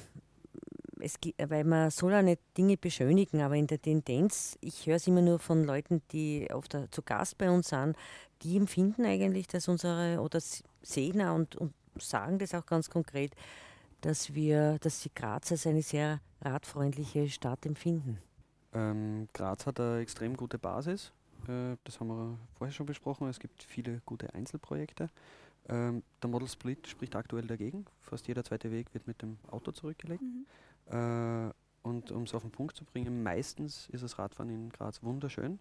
es, 1.03 1.15
weil 1.39 1.65
man 1.65 1.91
soll 1.91 2.13
ja 2.13 2.23
nicht 2.23 2.41
Dinge 2.57 2.77
beschönigen, 2.77 3.41
aber 3.41 3.57
in 3.57 3.67
der 3.67 3.81
Tendenz, 3.81 4.57
ich 4.61 4.87
höre 4.87 4.97
es 4.97 5.07
immer 5.07 5.23
nur 5.23 5.39
von 5.39 5.65
Leuten, 5.65 6.03
die 6.13 6.49
oft 6.53 6.77
zu 6.91 7.03
Gast 7.03 7.39
bei 7.39 7.51
uns 7.51 7.69
sind, 7.69 7.97
die 8.43 8.57
empfinden 8.57 9.05
eigentlich, 9.05 9.47
dass 9.47 9.69
unsere, 9.69 10.21
oder 10.21 10.41
sehen 10.83 11.21
auch 11.23 11.35
und, 11.35 11.57
und 11.57 11.75
sagen 11.99 12.39
das 12.39 12.55
auch 12.55 12.67
ganz 12.67 12.89
konkret, 12.91 13.35
dass 14.01 14.35
wir, 14.35 14.79
dass 14.79 15.03
sie 15.03 15.11
Graz 15.15 15.53
als 15.53 15.67
eine 15.67 15.83
sehr 15.83 16.21
radfreundliche 16.41 17.29
Stadt 17.29 17.67
empfinden. 17.67 18.19
Ähm, 18.73 19.29
Graz 19.33 19.67
hat 19.67 19.81
eine 19.81 19.99
extrem 20.01 20.37
gute 20.37 20.59
Basis. 20.59 21.13
Äh, 21.49 21.77
das 21.85 22.01
haben 22.01 22.09
wir 22.09 22.39
vorher 22.57 22.73
schon 22.73 22.87
besprochen. 22.87 23.29
Es 23.29 23.39
gibt 23.39 23.63
viele 23.63 24.01
gute 24.07 24.33
Einzelprojekte. 24.35 25.11
Ähm, 25.69 26.03
der 26.23 26.31
Model 26.31 26.49
Split 26.49 26.87
spricht 26.87 27.15
aktuell 27.15 27.47
dagegen. 27.47 27.85
Fast 28.01 28.27
jeder 28.29 28.45
zweite 28.45 28.71
Weg 28.71 28.93
wird 28.95 29.07
mit 29.07 29.21
dem 29.23 29.39
Auto 29.51 29.73
zurückgelegt. 29.73 30.23
Mhm. 30.23 30.47
Äh, 30.91 31.51
und 31.83 32.11
um 32.13 32.25
es 32.25 32.35
auf 32.35 32.43
den 32.43 32.51
Punkt 32.51 32.77
zu 32.77 32.85
bringen, 32.85 33.23
meistens 33.23 33.89
ist 33.91 34.03
das 34.05 34.19
Radfahren 34.19 34.51
in 34.51 34.69
Graz 34.71 35.03
wunderschön. 35.03 35.59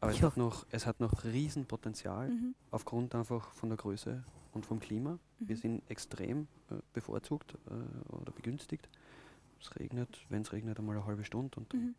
Aber 0.00 0.12
es 0.12 0.22
hat 0.22 0.36
noch, 0.36 0.66
es 0.70 0.86
hat 0.86 1.00
noch 1.00 1.24
Riesenpotenzial 1.24 2.28
Mhm. 2.28 2.54
aufgrund 2.70 3.14
einfach 3.14 3.50
von 3.52 3.68
der 3.70 3.78
Größe 3.78 4.22
und 4.52 4.64
vom 4.66 4.78
Klima. 4.78 5.18
Wir 5.40 5.56
Mhm. 5.56 5.60
sind 5.60 5.90
extrem 5.90 6.46
äh, 6.70 6.74
bevorzugt 6.92 7.54
äh, 7.54 8.12
oder 8.14 8.30
begünstigt. 8.32 8.88
Es 9.60 9.74
regnet, 9.76 10.24
wenn 10.28 10.42
es 10.42 10.52
regnet, 10.52 10.78
einmal 10.78 10.96
eine 10.96 11.06
halbe 11.06 11.24
Stunde 11.24 11.58
und 11.58 11.72
dann 11.72 11.80
Mhm. 11.80 11.94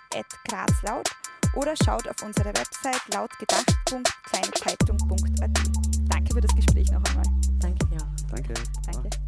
@grazlaut 0.48 1.08
oder 1.54 1.76
schaut 1.76 2.08
auf 2.08 2.20
unsere 2.22 2.48
Website 2.48 3.02
lautgedacht.kleinezeitung.at. 3.14 5.58
Danke 6.08 6.27
für 6.38 6.46
das 6.46 6.54
Gespräch 6.54 6.90
noch 6.92 7.02
einmal. 7.04 7.24
Danke, 7.58 7.84
ja. 7.90 7.98
Danke. 8.30 8.54
Danke. 8.86 9.27